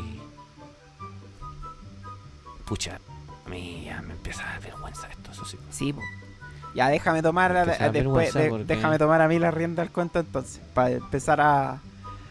pucha, 2.65 2.99
a 3.45 3.49
mí 3.49 3.83
ya 3.85 4.01
me 4.01 4.13
empieza 4.13 4.43
a 4.47 4.51
dar 4.53 4.61
vergüenza 4.61 5.07
esto, 5.09 5.31
eso 5.31 5.45
sí. 5.45 5.57
Sí, 5.71 5.93
po. 5.93 6.01
Ya 6.73 6.87
déjame 6.87 7.21
tomar 7.21 7.53
después, 7.91 8.33
de- 8.33 8.49
porque- 8.49 8.63
déjame 8.65 8.97
tomar 8.97 9.21
a 9.21 9.27
mí 9.27 9.39
la 9.39 9.51
rienda 9.51 9.83
del 9.83 9.91
cuento 9.91 10.19
entonces, 10.19 10.61
para 10.73 10.91
empezar 10.91 11.41
a, 11.41 11.79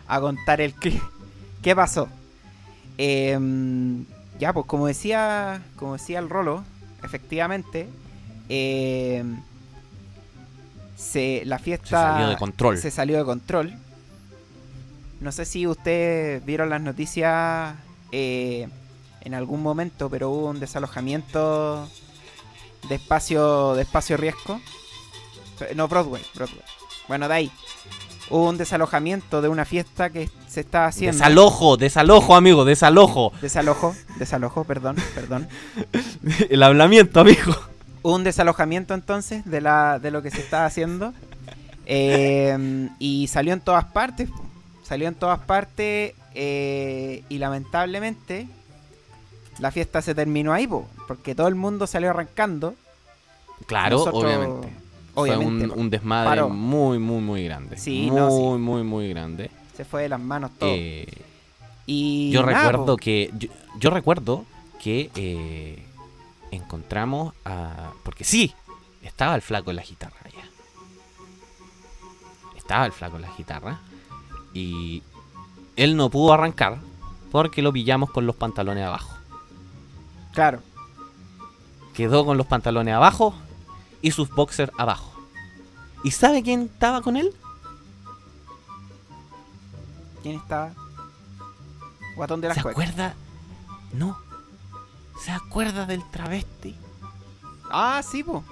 a 0.08 0.20
contar 0.20 0.60
el 0.60 0.74
qué, 0.74 0.98
qué 1.62 1.76
pasó. 1.76 2.08
Em, 2.96 4.04
ya, 4.38 4.52
pues 4.52 4.66
como 4.66 4.86
decía, 4.86 5.62
como 5.76 5.94
decía 5.94 6.18
el 6.20 6.30
Rolo, 6.30 6.64
efectivamente, 7.02 7.88
eh, 8.48 9.24
se, 11.00 11.42
la 11.46 11.58
fiesta 11.58 11.86
Se 11.86 12.12
salió 12.12 12.28
de 12.28 12.36
control. 12.36 12.78
se 12.78 12.90
salió 12.90 13.18
de 13.18 13.24
control. 13.24 13.74
No 15.20 15.32
sé 15.32 15.44
si 15.44 15.66
ustedes 15.66 16.44
vieron 16.44 16.70
las 16.70 16.80
noticias 16.80 17.74
eh, 18.12 18.68
en 19.22 19.34
algún 19.34 19.62
momento, 19.62 20.08
pero 20.08 20.30
hubo 20.30 20.48
un 20.48 20.60
desalojamiento 20.60 21.88
de 22.88 22.94
espacio, 22.94 23.74
de 23.74 23.82
espacio 23.82 24.16
riesgo. 24.16 24.60
No, 25.74 25.88
Broadway, 25.88 26.22
Broadway. 26.34 26.62
Bueno, 27.08 27.28
de 27.28 27.34
ahí. 27.34 27.52
Hubo 28.30 28.48
un 28.48 28.58
desalojamiento 28.58 29.42
de 29.42 29.48
una 29.48 29.64
fiesta 29.64 30.08
que 30.10 30.30
se 30.46 30.60
estaba 30.60 30.86
haciendo. 30.86 31.18
Desalojo, 31.18 31.76
desalojo, 31.76 32.36
amigo, 32.36 32.64
desalojo. 32.64 33.32
Desalojo, 33.42 33.94
desalojo, 34.18 34.64
perdón, 34.64 34.96
perdón. 35.14 35.48
El 36.50 36.62
hablamiento, 36.62 37.20
amigo. 37.20 37.54
Un 38.02 38.24
desalojamiento 38.24 38.94
entonces 38.94 39.44
de, 39.44 39.60
la, 39.60 39.98
de 39.98 40.10
lo 40.10 40.22
que 40.22 40.30
se 40.30 40.40
estaba 40.40 40.64
haciendo. 40.66 41.12
Eh, 41.86 42.88
y 42.98 43.26
salió 43.28 43.52
en 43.52 43.60
todas 43.60 43.84
partes. 43.86 44.28
Salió 44.82 45.08
en 45.08 45.14
todas 45.14 45.40
partes. 45.40 46.14
eh, 46.34 47.24
y 47.28 47.38
lamentablemente 47.38 48.46
la 49.58 49.70
fiesta 49.72 50.00
se 50.00 50.14
terminó 50.14 50.52
ahí, 50.52 50.66
po, 50.66 50.88
porque 51.08 51.34
todo 51.34 51.48
el 51.48 51.54
mundo 51.56 51.86
salió 51.86 52.10
arrancando. 52.10 52.74
Claro, 53.66 53.98
Nosotros- 53.98 54.24
obviamente. 54.24 54.68
Obviamente. 55.14 55.66
Fue 55.66 55.74
un, 55.74 55.80
un 55.80 55.90
desmadre 55.90 56.28
Paró. 56.30 56.48
muy, 56.48 56.98
muy, 56.98 57.20
muy 57.20 57.44
grande. 57.44 57.76
Sí, 57.76 58.06
muy, 58.10 58.16
no, 58.20 58.30
sí. 58.30 58.42
muy, 58.60 58.82
muy 58.84 59.08
grande. 59.10 59.50
Se 59.76 59.84
fue 59.84 60.02
de 60.02 60.08
las 60.08 60.20
manos 60.20 60.52
todo. 60.58 60.70
Eh, 60.72 61.06
y 61.84 62.30
yo 62.30 62.46
nada, 62.46 62.58
recuerdo 62.70 62.86
po. 62.86 62.96
que. 62.96 63.30
Yo, 63.36 63.48
yo 63.78 63.90
recuerdo 63.90 64.44
que 64.82 65.82
encontramos 66.50 67.34
a. 67.44 67.92
Porque 68.02 68.24
sí, 68.24 68.54
estaba 69.02 69.34
el 69.34 69.42
flaco 69.42 69.70
en 69.70 69.76
la 69.76 69.82
guitarra 69.82 70.16
allá. 70.24 70.44
Estaba 72.56 72.86
el 72.86 72.92
flaco 72.92 73.16
en 73.16 73.22
la 73.22 73.32
guitarra. 73.36 73.80
Y 74.52 75.02
él 75.76 75.96
no 75.96 76.10
pudo 76.10 76.32
arrancar 76.32 76.78
porque 77.30 77.62
lo 77.62 77.72
pillamos 77.72 78.10
con 78.10 78.26
los 78.26 78.36
pantalones 78.36 78.84
abajo. 78.84 79.16
Claro. 80.32 80.60
Quedó 81.94 82.24
con 82.24 82.36
los 82.36 82.46
pantalones 82.46 82.94
abajo 82.94 83.34
y 84.02 84.10
sus 84.10 84.30
boxers 84.30 84.72
abajo. 84.78 85.12
¿Y 86.02 86.12
sabe 86.12 86.42
quién 86.42 86.62
estaba 86.62 87.02
con 87.02 87.16
él? 87.16 87.34
¿Quién 90.22 90.36
estaba? 90.36 90.72
Guatón 92.16 92.40
de 92.40 92.48
las 92.48 92.56
¿Se 92.56 92.62
cuecas. 92.62 92.82
acuerda? 92.82 93.14
No. 93.92 94.18
¿Se 95.24 95.30
acuerda 95.30 95.86
del 95.86 96.02
travesti? 96.10 96.74
Ah, 97.70 98.02
sí, 98.08 98.22
po. 98.24 98.42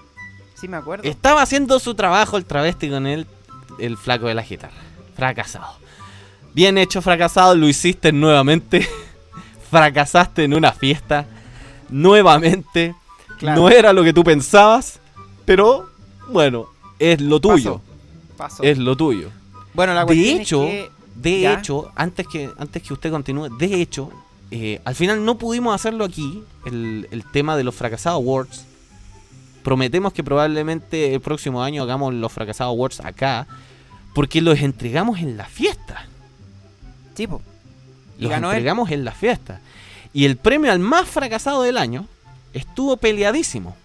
Sí, 0.55 0.69
me 0.69 0.77
acuerdo. 0.77 1.09
Estaba 1.09 1.43
haciendo 1.43 1.79
su 1.79 1.95
trabajo 1.95 2.37
el 2.37 2.45
travesti 2.45 2.91
con 2.91 3.07
él, 3.07 3.27
el 3.79 3.97
flaco 3.97 4.27
de 4.27 4.35
la 4.35 4.43
guitarra. 4.43 4.75
Fracasado. 5.17 5.75
Bien 6.55 6.79
hecho, 6.79 7.01
fracasado. 7.03 7.55
Lo 7.55 7.69
hiciste 7.69 8.13
nuevamente. 8.13 8.87
Fracasaste 9.71 10.45
en 10.45 10.55
una 10.55 10.73
fiesta. 10.73 11.27
Nuevamente. 11.89 12.95
Claro. 13.39 13.63
No 13.63 13.69
era 13.71 13.93
lo 13.93 14.03
que 14.03 14.13
tú 14.13 14.25
pensabas. 14.25 15.01
Pero, 15.45 15.89
bueno, 16.29 16.67
es 16.99 17.21
lo 17.21 17.41
tuyo. 17.41 17.81
Pasó. 18.37 18.63
Es 18.63 18.79
lo 18.79 18.97
tuyo. 18.97 19.31
Bueno, 19.75 19.95
la 19.95 20.01
De 20.01 20.07
cuestión 20.07 20.41
hecho, 20.41 20.65
es 20.65 20.71
que 20.71 20.91
de 21.15 21.41
Ya. 21.41 21.55
hecho, 21.55 21.91
antes 21.97 22.27
que, 22.27 22.51
antes 22.59 22.83
que 22.83 22.93
usted 22.93 23.11
continúe, 23.11 23.49
de 23.57 23.81
hecho, 23.81 24.11
eh, 24.50 24.81
al 24.85 24.95
final 24.95 25.25
no 25.25 25.38
pudimos 25.38 25.75
hacerlo 25.75 26.05
aquí, 26.05 26.43
el, 26.67 27.09
el 27.11 27.25
tema 27.31 27.57
de 27.57 27.64
los 27.64 27.75
fracasados 27.75 28.17
awards. 28.17 28.64
Prometemos 29.62 30.12
que 30.12 30.25
probablemente 30.25 31.15
el 31.15 31.21
próximo 31.21 31.63
año 31.63 31.82
hagamos 31.82 32.15
los 32.15 32.32
fracasados 32.32 32.71
awards 32.71 33.00
acá, 33.00 33.47
porque 34.15 34.41
los 34.41 34.58
entregamos 34.61 35.19
en 35.19 35.37
la 35.37 35.45
fiesta. 35.45 36.06
Sí, 37.15 37.26
po. 37.26 37.43
Y 38.19 38.23
Los 38.23 38.30
ganó 38.30 38.50
él. 38.50 38.56
entregamos 38.56 38.91
en 38.91 39.04
la 39.04 39.13
fiesta. 39.13 39.61
Y 40.13 40.25
el 40.25 40.37
premio 40.37 40.73
al 40.73 40.78
más 40.78 41.06
fracasado 41.08 41.63
del 41.63 41.76
año 41.76 42.06
estuvo 42.54 42.97
peleadísimo, 42.97 43.76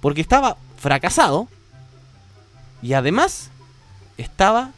porque 0.00 0.20
estaba 0.20 0.56
fracasado 0.76 1.48
y 2.82 2.92
además 2.92 3.50
estaba 4.18 4.70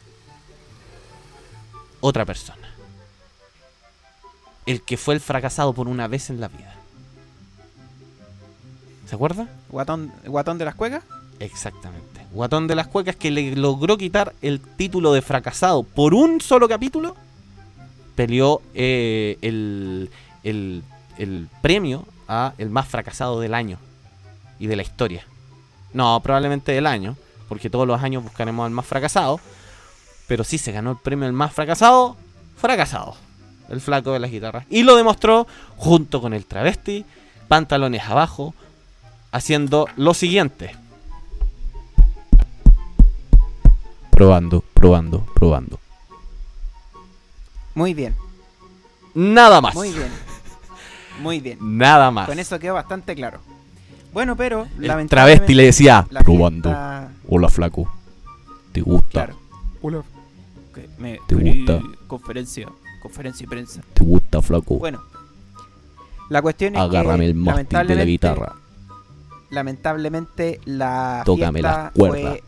otra 1.99 2.25
persona. 2.25 2.62
El 4.65 4.81
que 4.81 4.97
fue 4.97 5.13
el 5.13 5.19
fracasado 5.19 5.73
por 5.73 5.87
una 5.87 6.07
vez 6.07 6.29
en 6.29 6.39
la 6.39 6.47
vida. 6.47 6.73
¿Se 9.07 9.15
acuerda? 9.15 9.47
Guatón, 9.69 10.11
guatón 10.25 10.57
de 10.57 10.65
las 10.65 10.75
cuecas. 10.75 11.03
Exactamente. 11.39 12.13
Guatón 12.31 12.67
de 12.67 12.75
las 12.75 12.87
Cuecas 12.87 13.15
que 13.15 13.29
le 13.29 13.55
logró 13.55 13.97
quitar 13.97 14.33
el 14.41 14.59
título 14.59 15.13
de 15.13 15.21
fracasado 15.21 15.83
por 15.83 16.13
un 16.15 16.41
solo 16.41 16.67
capítulo. 16.67 17.15
Peleó 18.15 18.61
eh, 18.73 19.37
el, 19.41 20.09
el, 20.43 20.83
el 21.17 21.47
premio 21.61 22.05
a 22.27 22.53
el 22.57 22.69
más 22.69 22.87
fracasado 22.87 23.39
del 23.39 23.53
año 23.53 23.77
y 24.57 24.67
de 24.67 24.75
la 24.75 24.81
historia. 24.81 25.25
No, 25.93 26.19
probablemente 26.21 26.71
del 26.71 26.87
año, 26.87 27.15
porque 27.47 27.69
todos 27.69 27.87
los 27.87 28.01
años 28.01 28.23
buscaremos 28.23 28.65
al 28.65 28.71
más 28.71 28.85
fracasado. 28.85 29.39
Pero 30.27 30.43
sí 30.43 30.57
se 30.57 30.71
ganó 30.71 30.91
el 30.91 30.97
premio 30.97 31.27
al 31.27 31.33
más 31.33 31.53
fracasado. 31.53 32.17
Fracasado. 32.57 33.15
El 33.73 33.81
flaco 33.81 34.11
de 34.13 34.19
las 34.19 34.31
guitarras. 34.31 34.65
Y 34.69 34.83
lo 34.83 34.95
demostró 34.95 35.47
junto 35.77 36.21
con 36.21 36.33
el 36.33 36.45
travesti, 36.45 37.05
pantalones 37.47 38.03
abajo, 38.03 38.53
haciendo 39.31 39.87
lo 39.97 40.13
siguiente. 40.13 40.75
Probando, 44.11 44.63
probando, 44.73 45.25
probando. 45.35 45.79
Muy 47.75 47.93
bien, 47.95 48.15
Nada 49.15 49.59
más. 49.61 49.73
muy 49.73 49.91
bien. 49.91 50.11
Muy 51.21 51.39
bien. 51.39 51.57
Nada 51.61 52.11
más. 52.11 52.27
Con 52.27 52.37
eso 52.39 52.59
quedó 52.59 52.75
bastante 52.75 53.15
claro. 53.15 53.39
Bueno, 54.13 54.35
pero 54.35 54.67
el 54.79 54.87
lamentablemente 54.87 55.09
travesti 55.45 55.53
le 55.55 55.63
decía, 55.63 56.05
probando. 56.23 56.69
fiesta- 56.69 57.09
Hola 57.27 57.49
flaco. 57.49 57.91
¿Te 58.71 58.81
gusta? 58.81 59.09
Claro. 59.09 59.39
Hola. 59.81 60.03
Me, 60.99 61.19
¿Te 61.27 61.35
gusta? 61.35 61.79
Conferencia, 62.07 62.67
conferencia 63.03 63.43
y 63.43 63.47
prensa. 63.47 63.81
¿Te 63.93 64.03
gusta 64.03 64.41
flaco? 64.41 64.79
Bueno, 64.79 65.03
la 66.29 66.41
cuestión 66.41 66.75
es 66.75 66.81
Agárrame 66.81 67.25
que 67.25 67.29
el 67.29 67.35
mástil 67.35 67.87
de 67.87 67.95
la 67.95 68.05
guitarra. 68.05 68.55
Lamentablemente 69.51 70.59
la 70.65 71.21
Tócame 71.25 71.59
fiesta 71.59 71.83
las 71.83 71.91
cuerdas. 71.91 72.21
fue, 72.23 72.43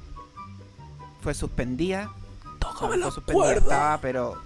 fue 1.21 1.33
suspendida. 1.35 2.11
Tócame 2.57 2.97
Fue 2.97 3.11
suspendida, 3.11 3.53
estaba, 3.53 3.97
pero 3.99 4.41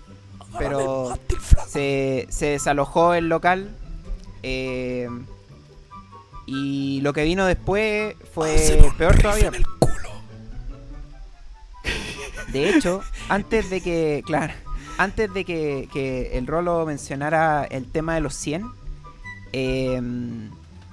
pero 0.57 1.13
se, 1.67 2.25
se 2.29 2.45
desalojó 2.47 3.13
el 3.13 3.29
local. 3.29 3.69
eh, 4.43 5.07
y 6.47 6.99
lo 7.01 7.13
que 7.13 7.23
vino 7.23 7.45
después 7.45 8.15
fue 8.33 8.91
peor 8.97 9.15
todavía. 9.21 9.51
De 12.51 12.69
hecho, 12.71 13.01
antes 13.29 13.69
de 13.69 13.81
que, 13.81 14.23
claro, 14.25 14.53
antes 14.99 15.33
de 15.33 15.45
que, 15.45 15.89
que 15.91 16.37
el 16.37 16.45
Rolo 16.45 16.85
mencionara 16.85 17.63
el 17.63 17.85
tema 17.85 18.13
de 18.15 18.21
los 18.21 18.35
100, 18.35 18.65
eh, 19.53 19.99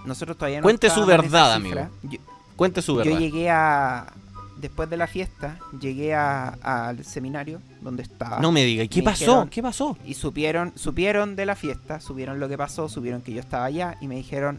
nosotros 0.05 0.37
todavía 0.37 0.61
no 0.61 0.63
Cuente 0.63 0.89
su 0.91 1.05
verdad, 1.05 1.53
amigo. 1.55 1.89
Yo, 2.05 2.19
Cuente 2.57 2.81
su 2.81 2.93
yo 2.93 2.99
verdad. 2.99 3.19
llegué 3.19 3.51
a, 3.51 4.13
después 4.59 4.89
de 4.89 4.97
la 4.97 5.07
fiesta, 5.07 5.59
llegué 5.79 6.15
a- 6.15 6.57
al 6.63 7.05
seminario 7.05 7.61
donde 7.83 8.03
estaba. 8.03 8.39
No 8.41 8.51
me 8.53 8.65
diga, 8.65 8.85
¿y 8.85 8.89
¿qué 8.89 9.03
pasó? 9.03 9.25
dijeron- 9.25 9.49
¿Qué 9.51 9.63
pasó? 9.63 9.99
Y 10.07 10.15
supieron, 10.15 10.73
supieron 10.77 11.37
de 11.37 11.45
la 11.45 11.55
fiesta, 11.57 12.01
supieron 12.01 12.41
lo 12.41 12.49
que 12.49 12.57
pasó, 12.57 12.89
supieron 12.89 13.21
que 13.23 13.33
yo 13.33 13.41
estaba 13.41 13.65
allá 13.67 13.97
y 14.01 14.07
me 14.09 14.15
dijeron, 14.17 14.59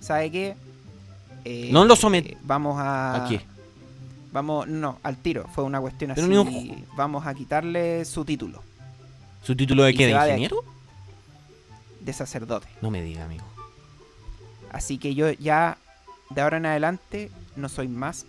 ¿sabe 0.00 0.30
qué? 0.30 0.56
Eh, 1.44 1.68
No 1.72 1.84
lo 1.84 1.94
somet- 1.96 2.26
eh, 2.26 2.36
Vamos 2.42 2.76
a... 2.78 3.24
¿A 3.24 3.28
qué? 3.28 3.40
Vamos, 4.32 4.68
no, 4.68 4.98
al 5.02 5.16
tiro, 5.16 5.46
fue 5.52 5.64
una 5.64 5.80
cuestión 5.80 6.12
Pero 6.14 6.42
así. 6.42 6.84
Vamos 6.96 7.26
a 7.26 7.34
quitarle 7.34 8.04
su 8.04 8.24
título 8.24 8.62
¿Su 9.42 9.56
título 9.56 9.82
de 9.82 9.94
qué? 9.94 10.06
¿De 10.06 10.12
ingeniero? 10.12 10.64
de 12.00 12.12
sacerdote. 12.12 12.66
No 12.80 12.90
me 12.90 13.02
diga, 13.02 13.24
amigo. 13.24 13.44
Así 14.72 14.98
que 14.98 15.14
yo 15.14 15.30
ya, 15.32 15.78
de 16.30 16.40
ahora 16.40 16.56
en 16.56 16.66
adelante, 16.66 17.30
no 17.56 17.68
soy 17.68 17.88
más, 17.88 18.26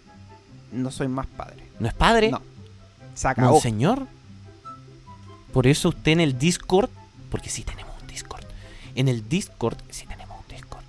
no 0.72 0.92
soy 0.92 1.08
más 1.08 1.28
padre. 1.28 1.64
¿No 1.80 1.88
es 1.88 1.94
padre? 1.94 2.32
No. 2.32 2.42
Se 3.14 3.28
acabó. 3.28 3.54
Monseñor. 3.54 4.08
Por 5.54 5.68
eso 5.68 5.90
usted 5.90 6.14
en 6.14 6.22
el 6.22 6.38
Discord, 6.38 6.90
porque 7.30 7.50
sí 7.50 7.64
tenemos 7.64 7.94
un 8.02 8.08
Discord. 8.08 8.46
En 8.96 9.08
el 9.08 9.28
Discord, 9.28 9.78
sí 9.90 10.06
tenemos 10.06 10.38
un 10.40 10.56
Discord. 10.56 10.84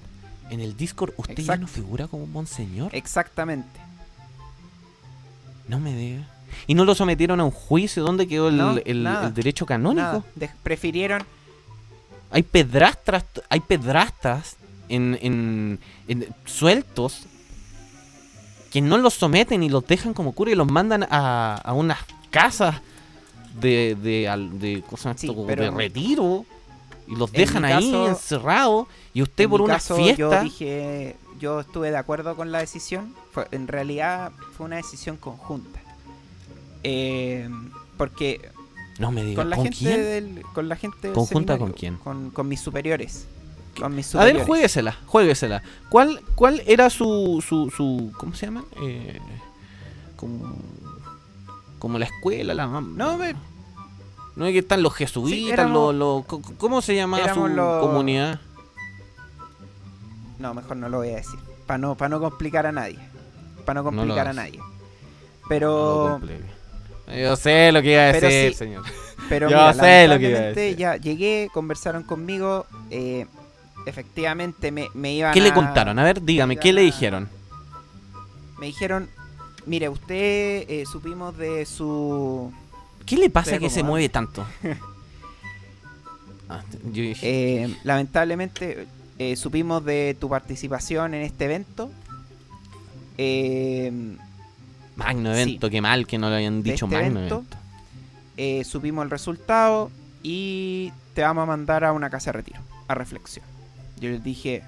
En 0.50 0.60
el 0.60 0.76
Discord 0.76 1.14
usted 1.16 1.42
ya 1.42 1.56
no 1.56 1.66
figura 1.66 2.08
como 2.08 2.26
monseñor. 2.26 2.94
Exactamente. 2.94 3.81
No 5.72 5.80
me 5.80 5.94
diga. 5.94 6.28
¿Y 6.66 6.74
no 6.74 6.84
lo 6.84 6.94
sometieron 6.94 7.40
a 7.40 7.44
un 7.44 7.50
juicio? 7.50 8.02
¿Dónde 8.04 8.28
quedó 8.28 8.48
el, 8.48 8.58
No, 8.58 8.76
el- 8.84 9.34
derecho 9.34 9.64
canónico? 9.64 10.22
De- 10.34 10.50
prefirieron 10.62 11.22
Hay 12.30 12.42
pedrastras, 12.42 13.24
hay 13.48 13.60
pedrastas 13.60 14.56
en, 14.90 15.18
en, 15.22 15.78
en- 16.08 16.28
sueltos 16.44 17.22
que 18.70 18.80
no 18.82 18.98
los 18.98 19.14
someten 19.14 19.62
y 19.62 19.68
los 19.70 19.86
dejan 19.86 20.12
como 20.14 20.32
cura 20.32 20.50
y 20.50 20.54
los 20.54 20.70
mandan 20.70 21.06
a, 21.10 21.56
a 21.56 21.72
unas 21.72 21.98
casas 22.30 22.76
de, 23.60 23.96
de, 23.96 24.48
de, 24.52 24.82
¿cómo 24.82 24.96
se 24.98 25.04
llama 25.04 25.18
Sí, 25.18 25.28
esto? 25.28 25.44
De 25.46 25.70
retiro 25.70 26.44
y 27.06 27.16
los 27.16 27.32
dejan 27.32 27.64
ahí 27.64 27.94
encerrados 28.06 28.86
y 29.14 29.22
usted 29.22 29.44
En 29.44 29.50
por 29.50 29.60
una 29.62 29.74
caso, 29.74 29.96
fiesta 29.96 30.16
Yo 30.22 30.42
dije, 30.42 31.16
yo 31.42 31.60
estuve 31.60 31.90
de 31.90 31.96
acuerdo 31.98 32.36
con 32.36 32.52
la 32.52 32.58
decisión. 32.60 33.14
Fue- 33.32 33.46
en 33.50 33.68
realidad 33.68 34.32
fue 34.56 34.66
una 34.66 34.76
decisión 34.76 35.16
conjunta. 35.18 35.80
Eh, 36.84 37.48
porque 37.96 38.40
no 38.98 39.12
me 39.12 39.22
diga 39.24 39.42
con 39.42 39.50
la 39.50 39.56
¿con 39.56 39.64
gente 39.66 39.78
quién? 39.78 40.00
del, 40.02 40.42
con 40.54 40.68
la 40.68 40.76
gente 40.76 40.98
del 41.08 41.12
¿Conjunta 41.14 41.58
con 41.58 41.72
quién? 41.72 41.96
Con, 41.96 42.30
con 42.30 42.48
mis 42.48 42.60
superiores. 42.60 43.26
Con 43.78 43.94
mis 43.94 44.06
A 44.14 44.18
ver, 44.18 44.28
superiores. 44.28 44.46
juéguesela, 44.46 44.96
juéguesela. 45.06 45.62
¿Cuál, 45.90 46.20
cuál 46.34 46.62
era 46.66 46.90
su, 46.90 47.42
su, 47.46 47.70
su, 47.70 48.12
¿cómo 48.18 48.34
se 48.34 48.46
llama? 48.46 48.64
Eh, 48.82 49.18
como, 50.16 50.54
como 51.78 51.98
la 51.98 52.04
escuela, 52.06 52.54
la 52.54 52.66
mam- 52.66 52.94
No, 52.94 53.16
me- 53.18 53.34
No 54.36 54.46
es 54.46 54.52
que 54.52 54.58
están 54.60 54.82
los 54.82 54.94
jesuitas, 54.94 55.52
éramos- 55.52 55.94
los, 55.94 56.24
los- 56.28 56.40
¿cómo 56.58 56.80
se 56.82 56.94
llama 56.94 57.18
su 57.34 57.46
los- 57.48 57.80
comunidad? 57.86 58.40
No, 60.42 60.52
mejor 60.54 60.76
no 60.76 60.88
lo 60.88 60.98
voy 60.98 61.10
a 61.10 61.16
decir. 61.16 61.38
Para 61.66 61.78
no, 61.78 61.96
para 61.96 62.08
no 62.10 62.20
complicar 62.20 62.66
a 62.66 62.72
nadie. 62.72 62.98
Para 63.64 63.80
no 63.80 63.84
complicar 63.84 64.28
a 64.28 64.32
nadie. 64.32 64.60
Pero. 65.48 66.20
Yo 67.16 67.36
sé 67.36 67.72
lo 67.72 67.82
que 67.82 67.92
iba 67.92 68.08
a 68.08 68.12
Pero 68.12 68.26
decir, 68.28 68.52
sí. 68.52 68.58
señor. 68.58 68.84
pero 69.28 69.48
Yo 69.50 69.56
mira, 69.56 69.72
sé 69.74 70.08
lo 70.08 70.18
que 70.18 70.30
iba 70.30 70.38
a 70.38 70.42
decir. 70.42 70.76
ya 70.76 70.96
llegué, 70.96 71.48
conversaron 71.52 72.02
conmigo. 72.04 72.66
eh, 72.90 73.26
efectivamente 73.86 74.70
me, 74.70 74.88
me 74.94 75.12
iban 75.14 75.34
¿Qué 75.34 75.40
le 75.40 75.52
contaron? 75.52 75.98
A 75.98 76.04
ver, 76.04 76.22
dígame, 76.22 76.56
¿qué 76.56 76.72
le 76.72 76.82
dijeron? 76.82 77.28
Me 78.58 78.66
dijeron, 78.66 79.08
mire, 79.66 79.88
usted 79.88 80.64
eh, 80.68 80.84
supimos 80.90 81.36
de 81.36 81.66
su... 81.66 82.52
¿Qué 83.04 83.16
le 83.16 83.28
pasa 83.28 83.58
que 83.58 83.68
se 83.70 83.82
mueve 83.82 84.08
tanto? 84.08 84.46
Ah, 86.48 86.62
yo 86.92 87.02
eh, 87.22 87.74
lamentablemente 87.82 88.86
eh, 89.18 89.36
supimos 89.36 89.84
de 89.84 90.16
tu 90.18 90.28
participación 90.28 91.14
en 91.14 91.22
este 91.22 91.44
evento. 91.46 91.90
Eh, 93.18 93.92
magno 94.96 95.34
sí. 95.34 95.40
evento, 95.40 95.70
qué 95.70 95.80
mal 95.80 96.06
que 96.06 96.18
no 96.18 96.28
lo 96.30 96.36
hayan 96.36 96.62
dicho 96.62 96.86
este 96.86 96.96
magno 96.96 97.18
evento. 97.20 97.34
evento. 97.36 97.56
eh, 98.36 98.64
supimos 98.64 99.04
el 99.04 99.10
resultado 99.10 99.90
y 100.22 100.92
te 101.14 101.22
vamos 101.22 101.42
a 101.42 101.46
mandar 101.46 101.84
a 101.84 101.92
una 101.92 102.08
casa 102.10 102.30
de 102.32 102.38
retiro, 102.38 102.60
a 102.88 102.94
reflexión. 102.94 103.44
Yo 104.00 104.10
les 104.10 104.22
dije... 104.24 104.62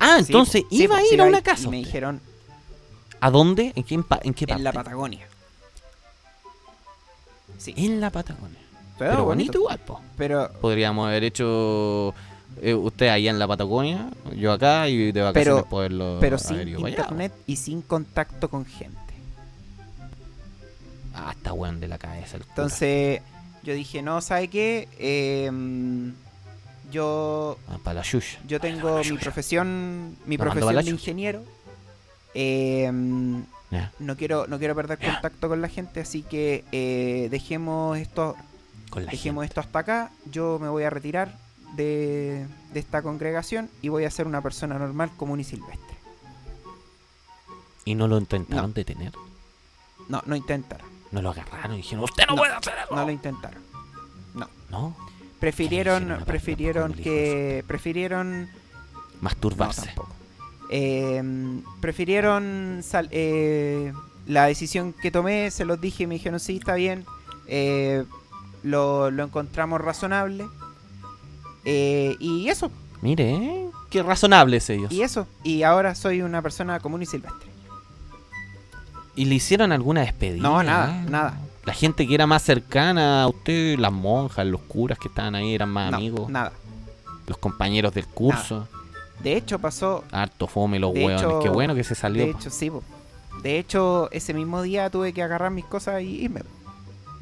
Ah, 0.00 0.16
sí, 0.18 0.26
entonces 0.26 0.62
po, 0.62 0.68
sí, 0.70 0.82
iba 0.84 0.96
po, 0.96 1.02
a 1.02 1.14
ir 1.14 1.20
a 1.20 1.24
una 1.24 1.38
ir. 1.38 1.42
Y 1.42 1.44
casa. 1.44 1.68
me 1.70 1.76
dijeron, 1.78 2.20
¿A 3.20 3.30
dónde? 3.30 3.72
¿En 3.74 3.82
qué, 3.82 3.94
en 3.94 4.02
qué 4.34 4.46
parte? 4.46 4.60
en 4.60 4.64
la 4.64 4.72
Patagonia. 4.72 5.26
Sí, 7.58 7.74
En 7.76 8.00
la 8.00 8.10
Patagonia. 8.10 8.58
pero, 8.98 9.10
Pero 9.10 9.24
bonito 9.24 9.58
igual, 9.58 9.78
po. 9.80 10.00
Pero, 10.16 10.50
Podríamos 10.60 11.06
haber 11.08 11.24
hecho 11.24 12.14
eh, 12.60 12.74
usted 12.74 13.08
allá 13.08 13.30
en 13.30 13.38
la 13.38 13.46
Patagonia, 13.46 14.10
yo 14.36 14.52
acá 14.52 14.88
y 14.88 15.12
de 15.12 15.20
vacaciones 15.22 15.62
Pero- 15.62 15.68
poderlo 15.68 16.18
pero 16.20 16.38
sin 16.38 16.66
internet 16.68 17.32
y 17.46 17.56
sin 17.56 17.82
contacto 17.82 18.48
con 18.50 18.64
gente. 18.66 18.96
Ah, 21.14 21.32
está 21.36 21.52
weón 21.52 21.80
de 21.80 21.88
la 21.88 21.98
cabeza 21.98 22.36
el 22.36 22.42
cura. 22.42 22.52
Entonces 22.56 23.20
yo 23.62 23.74
dije, 23.74 24.02
no, 24.02 24.20
¿sabe 24.20 24.48
qué? 24.48 24.88
Em, 24.98 26.14
yo, 26.92 27.58
Ah, 27.68 27.78
para 27.82 27.94
la 28.00 28.02
yuya. 28.02 28.38
yo 28.46 28.60
tengo 28.60 29.00
mi 29.02 29.18
profesión, 29.18 30.16
mi 30.26 30.38
profesión 30.38 30.84
de 30.84 30.90
ingeniero. 30.90 31.42
Em, 32.34 33.44
no 33.98 34.16
quiero, 34.16 34.46
no 34.46 34.58
quiero 34.58 34.74
perder 34.74 34.98
contacto 34.98 35.48
con 35.48 35.60
la 35.60 35.68
gente, 35.68 36.00
así 36.00 36.22
que 36.22 36.64
eh, 36.72 37.28
dejemos 37.30 37.98
esto, 37.98 38.36
con 38.90 39.04
la 39.04 39.10
dejemos 39.10 39.42
gente. 39.42 39.50
esto 39.52 39.60
hasta 39.60 39.78
acá. 39.80 40.10
Yo 40.30 40.58
me 40.60 40.68
voy 40.68 40.84
a 40.84 40.90
retirar 40.90 41.32
de, 41.76 42.46
de 42.72 42.80
esta 42.80 43.02
congregación 43.02 43.68
y 43.82 43.88
voy 43.88 44.04
a 44.04 44.10
ser 44.10 44.26
una 44.26 44.40
persona 44.42 44.78
normal, 44.78 45.10
común 45.16 45.40
y 45.40 45.44
silvestre. 45.44 45.96
Y 47.84 47.94
no 47.94 48.06
lo 48.08 48.18
intentaron 48.18 48.70
No. 48.70 48.74
detener. 48.74 49.12
No, 50.08 50.22
no 50.26 50.36
intentaron. 50.36 50.86
No 51.10 51.22
lo 51.22 51.30
agarraron 51.30 51.74
y 51.74 51.78
dijeron, 51.78 52.04
usted 52.04 52.24
no, 52.28 52.34
No, 52.34 52.40
puede 52.42 52.52
hacer 52.54 52.74
eso. 52.84 52.94
No 52.94 53.04
lo 53.04 53.10
intentaron. 53.10 53.62
No, 54.70 54.94
Prefirieron, 55.40 56.02
Dijeron, 56.02 56.24
prefirieron 56.26 56.84
"Aparte, 56.90 57.02
que, 57.04 57.64
prefirieron 57.66 58.42
No, 58.42 58.48
masturbarse. 59.22 59.86
tampoco. 59.86 60.10
Eh, 60.70 61.22
prefirieron 61.80 62.80
sal- 62.82 63.08
eh, 63.12 63.92
la 64.26 64.44
decisión 64.46 64.92
que 64.92 65.10
tomé, 65.10 65.50
se 65.50 65.64
los 65.64 65.80
dije 65.80 66.02
y 66.02 66.06
me 66.06 66.16
dijeron, 66.16 66.38
sí, 66.40 66.56
está 66.56 66.74
bien. 66.74 67.06
eh, 67.46 68.04
lo, 68.62 69.10
lo 69.10 69.22
encontramos 69.24 69.80
razonable. 69.80 70.46
Eh, 71.64 72.16
y 72.18 72.48
eso, 72.48 72.70
Mire, 73.02 73.68
qué 73.90 74.02
razonables 74.02 74.68
ellos. 74.70 74.90
y 74.92 75.02
eso. 75.02 75.26
Y 75.44 75.62
ahora 75.62 75.94
soy 75.94 76.22
una 76.22 76.42
persona 76.42 76.80
común 76.80 77.02
y 77.02 77.06
silvestre. 77.06 77.48
¿Y 79.14 79.24
le 79.24 79.34
hicieron 79.36 79.72
alguna 79.72 80.02
despedida? 80.02 80.42
No, 80.42 80.62
nada, 80.62 80.96
eh? 81.02 81.06
nada. 81.10 81.38
La 81.64 81.74
gente 81.74 82.06
que 82.06 82.14
era 82.14 82.26
más 82.26 82.42
cercana 82.42 83.24
a 83.24 83.28
usted, 83.28 83.78
las 83.78 83.92
monjas, 83.92 84.46
los 84.46 84.60
curas 84.62 84.98
que 84.98 85.08
estaban 85.08 85.34
ahí, 85.34 85.54
eran 85.54 85.68
más 85.68 85.90
No, 85.90 85.96
amigos. 85.98 86.28
nada. 86.30 86.52
Los 87.26 87.36
compañeros 87.38 87.92
del 87.94 88.06
curso. 88.06 88.66
De 89.22 89.36
hecho, 89.36 89.58
pasó. 89.58 90.04
Harto 90.12 90.46
fome 90.46 90.78
los 90.78 90.94
hueones. 90.94 91.20
hecho- 91.20 91.40
Qué 91.40 91.48
bueno 91.50 91.74
que 91.74 91.84
se 91.84 91.94
salió. 91.94 92.24
De 92.24 92.30
hecho, 92.30 92.48
sí, 92.50 92.70
po. 92.70 92.82
De 93.42 93.58
hecho, 93.58 94.08
ese 94.12 94.32
mismo 94.34 94.62
día 94.62 94.88
tuve 94.90 95.12
que 95.12 95.22
agarrar 95.22 95.50
mis 95.50 95.64
cosas 95.64 96.00
y 96.02 96.22
irme. 96.24 96.42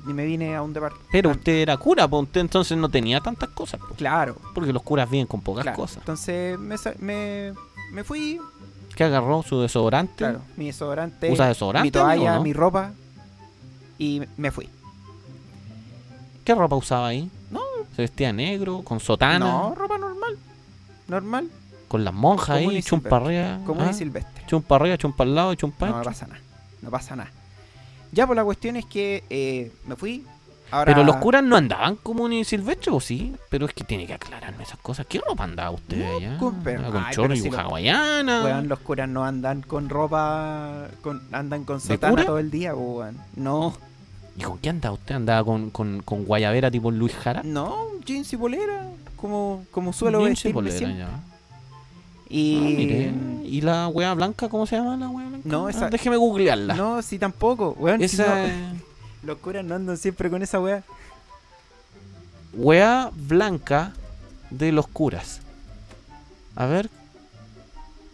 Y 0.09 0.13
me 0.13 0.25
vine 0.25 0.55
a 0.55 0.63
un 0.63 0.73
departamento. 0.73 1.09
Pero 1.11 1.31
usted 1.31 1.53
era 1.53 1.77
cura, 1.77 2.07
pues 2.07 2.23
usted 2.25 2.41
entonces 2.41 2.79
no 2.79 2.89
tenía 2.89 3.21
tantas 3.21 3.49
cosas. 3.51 3.81
po. 3.81 3.95
Claro, 3.97 4.37
Porque 4.55 4.73
los 4.73 4.83
curas 4.83 5.11
viven 5.11 5.27
con 5.27 5.41
pocas 5.41 5.63
claro. 5.65 5.77
cosas. 5.77 5.99
Entonces 5.99 6.59
me, 6.59 6.77
me, 7.01 7.53
me 7.93 8.05
fui, 8.05 8.41
¿Qué 8.95 9.05
agarró? 9.05 9.43
¿Su 9.43 9.61
desodorante? 9.61 10.15
claro, 10.17 10.41
mi 10.57 10.67
desodorante, 10.67 11.31
¿Usa 11.31 11.49
desodorante? 11.49 11.87
mi 11.87 11.91
toalla, 11.91 12.37
no? 12.37 12.43
mi 12.43 12.53
ropa 12.53 12.93
y 13.99 14.23
me 14.37 14.51
fui. 14.51 14.69
¿Qué 16.45 16.55
ropa 16.55 16.77
usaba 16.77 17.09
ahí? 17.09 17.29
No. 17.51 17.61
¿Se 17.97 18.03
vestía 18.03 18.33
negro? 18.33 18.83
¿Con 18.83 19.01
sotana? 19.01 19.39
No, 19.41 19.75
ropa 19.75 19.99
normal. 19.99 20.37
Normal, 21.09 21.51
¿Con 21.89 22.05
las 22.05 22.15
monjas 22.15 22.57
ahí? 22.57 22.79
y 22.79 22.83
¿Chumpa 22.83 23.17
arriba? 23.17 23.61
como 23.67 23.83
¿Ah? 23.83 23.91
es 23.91 23.97
silvestre. 23.99 24.45
¿Chumpa 24.47 24.77
arriba, 24.77 24.97
chumpa 24.99 25.23
al 25.25 25.35
lado 25.35 25.55
chumpa 25.55 25.87
No 25.89 25.97
ancho? 25.99 26.11
pasa 26.11 26.27
nada. 26.27 26.41
No 26.83 26.91
pasa 26.91 27.17
nada. 27.17 27.31
Ya, 28.13 28.27
pues 28.27 28.37
la 28.37 28.45
cuestión 28.45 28.77
es 28.77 28.87
que 28.87 29.25
eh, 29.31 29.73
me 29.87 29.97
fui. 29.97 30.25
Ahora, 30.71 30.93
Pero 30.93 31.05
los 31.05 31.17
curas 31.17 31.45
no 31.45 31.55
andaban 31.57 31.95
como 31.97 32.29
ni 32.29 32.45
silvestre, 32.45 32.91
¿o 32.91 32.99
sí? 32.99 33.35
Pero 33.51 33.67
es 33.67 33.73
que 33.73 33.85
tiene 33.85 34.05
que 34.07 34.15
aclararme 34.15 34.65
esas 34.65 34.79
cosas. 34.81 35.07
¿Qué 35.07 35.21
ropa 35.21 35.45
andaba 35.45 35.71
usted 35.71 35.97
No, 35.99 36.17
allá? 36.17 36.39
con- 36.39 36.57
pero- 36.65 36.91
con 36.91 36.97
ay, 37.05 37.15
chorro 37.15 37.35
y 37.35 37.39
si 37.41 37.51
lo- 37.51 37.59
hawaiana. 37.61 38.43
Weón, 38.45 38.69
los 38.69 38.81
curas 38.81 39.09
no 39.09 39.25
andan 39.25 39.63
con 39.63 39.89
ropa, 39.89 40.89
con, 41.03 41.23
andan 41.31 41.65
con 41.65 41.77
¿De 41.79 41.83
sotana 41.85 42.25
todo 42.25 42.39
el 42.39 42.51
día, 42.51 42.73
pues, 42.75 42.85
weón. 42.85 43.17
No, 43.37 43.77
¿Y 44.37 44.43
con 44.43 44.59
qué 44.59 44.69
andaba 44.71 44.95
usted? 44.95 45.15
¿Andaba 45.15 45.45
con, 45.45 45.71
con, 45.71 46.03
con 46.03 46.25
guayabera 46.25 46.71
tipo 46.71 46.91
Luis 46.91 47.15
Jara? 47.15 47.43
no, 47.45 47.77
jeans 48.05 48.33
y 48.33 48.37
polera, 48.37 48.87
como, 49.17 49.65
como 49.71 49.93
suelo 49.93 50.19
Jeans 50.19 50.31
y 50.45 50.49
vestirme 50.49 50.55
polera, 50.55 50.77
siempre. 50.79 50.99
ya. 50.99 51.36
Y 52.29 53.07
Ah. 53.09 53.43
¿Y 53.45 53.61
la 53.61 53.89
wea 53.89 54.13
blanca? 54.15 54.49
¿Cómo 54.49 54.67
se 54.67 54.77
llama 54.77 54.97
la 54.97 55.09
wea 55.09 55.29
blanca? 55.29 55.49
No, 55.49 55.67
Ah, 55.67 55.71
esa- 55.71 55.89
déjeme 55.91 56.17
googlearla. 56.17 56.75
no, 56.75 57.01
sí 57.03 57.19
tampoco, 57.19 57.77
weón. 57.79 57.99
si 58.01 58.05
Esa 58.07 58.47
no- 58.49 58.53
los 59.23 59.39
curas 59.39 59.65
no 59.65 59.75
andan 59.77 59.97
siempre 59.97 60.29
con 60.31 60.43
esa 60.43 60.59
weá. 60.61 60.83
wea 62.55 63.11
blanca 63.15 63.93
de 64.51 64.73
los 64.73 64.87
curas. 64.89 65.41
A 66.55 66.67
ver. 66.67 66.89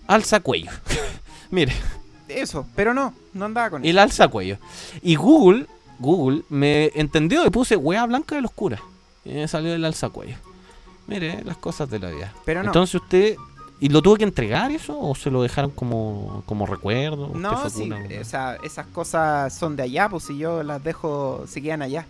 Alza 0.07 0.40
cuello. 0.40 0.70
Mire, 1.51 1.72
Eso, 2.29 2.66
pero 2.75 2.92
no, 2.94 3.14
no 3.35 3.44
andaba 3.44 3.70
con 3.70 3.85
el 3.85 3.90
eso. 3.90 4.01
alza 4.01 4.29
cuello. 4.29 4.59
Y 5.03 5.14
Google, 5.16 5.66
Google 5.98 6.42
me 6.48 6.90
entendió 6.94 7.46
y 7.46 7.51
puse 7.51 7.77
wea 7.77 8.05
blanca 8.07 8.35
de 8.35 8.40
los 8.42 8.51
curas. 8.53 8.81
Y 9.25 9.31
me 9.35 9.46
salió 9.48 9.75
el 9.75 9.85
alza 9.85 10.09
cuello. 10.09 10.37
Mire, 11.07 11.42
las 11.44 11.57
cosas 11.57 11.88
de 11.90 11.98
la 11.98 12.11
vida. 12.11 12.33
Pero 12.44 12.62
no, 12.62 12.68
Entonces 12.70 12.94
usted. 12.96 13.37
¿Y 13.82 13.88
lo 13.88 14.00
tuvo 14.00 14.14
que 14.16 14.22
entregar 14.22 14.70
eso? 14.70 14.96
¿O 14.96 15.12
se 15.16 15.28
lo 15.28 15.42
dejaron 15.42 15.72
como, 15.72 16.44
como 16.46 16.66
recuerdo? 16.66 17.26
¿Usted 17.26 17.40
no, 17.40 17.68
sí, 17.68 17.90
o 18.20 18.24
sea, 18.24 18.56
esas 18.62 18.86
cosas 18.86 19.52
son 19.52 19.74
de 19.74 19.82
allá, 19.82 20.08
pues 20.08 20.22
si 20.22 20.38
yo 20.38 20.62
las 20.62 20.84
dejo, 20.84 21.44
se 21.48 21.60
quedan 21.60 21.82
allá. 21.82 22.06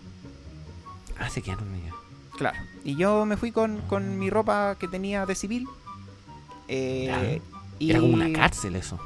Ah, 1.19 1.29
se 1.31 1.41
quedaron 1.41 1.73
allá. 1.73 1.91
Claro. 2.37 2.57
Y 2.83 2.95
yo 2.95 3.25
me 3.25 3.37
fui 3.37 3.51
con, 3.51 3.79
con 3.89 4.19
mi 4.19 4.29
ropa 4.29 4.75
que 4.79 4.87
tenía 4.87 5.25
de 5.25 5.33
civil. 5.33 5.67
Eh, 6.67 7.41
y 7.79 7.89
Era 7.89 8.01
como 8.01 8.13
una 8.13 8.31
cárcel 8.31 8.75
eso. 8.75 8.99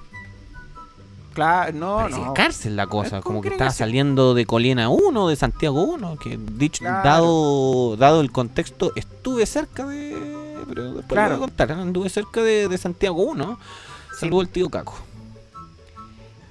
Claro, 1.33 1.71
no, 1.71 1.97
Parecía 1.97 2.25
no. 2.25 2.33
cárcel 2.33 2.75
la 2.75 2.87
cosa, 2.87 3.21
como 3.21 3.41
que 3.41 3.47
estaba 3.49 3.69
saliendo 3.71 4.33
de 4.33 4.45
Colina 4.45 4.89
1, 4.89 5.29
de 5.29 5.35
Santiago 5.37 5.83
1, 5.83 6.17
que 6.17 6.37
dicho, 6.37 6.79
Claro. 6.79 7.07
dado, 7.07 7.95
dado 7.95 8.19
el 8.21 8.31
contexto, 8.31 8.91
estuve 8.97 9.45
cerca 9.45 9.85
de... 9.85 10.35
Pero 10.67 10.83
después 10.85 11.05
Claro. 11.07 11.33
lo 11.33 11.37
voy 11.39 11.45
a 11.45 11.47
contar, 11.47 11.71
anduve 11.71 12.09
cerca 12.09 12.41
de, 12.41 12.67
de 12.67 12.77
Santiago 12.77 13.21
1. 13.23 13.59
Sí. 14.13 14.19
Saludo 14.21 14.41
al 14.41 14.49
tío 14.49 14.69
Caco. 14.69 14.97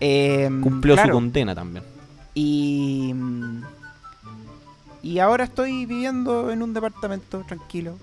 Em, 0.01 0.61
Cumplió 0.63 0.95
claro, 0.95 1.09
su 1.09 1.15
condena 1.15 1.55
también. 1.55 1.85
Y. 2.35 3.15
Y 5.03 5.19
ahora 5.21 5.45
estoy 5.45 5.87
viviendo 5.87 6.51
en 6.51 6.63
un 6.63 6.75
departamento 6.75 7.45
tranquilo, 7.47 7.97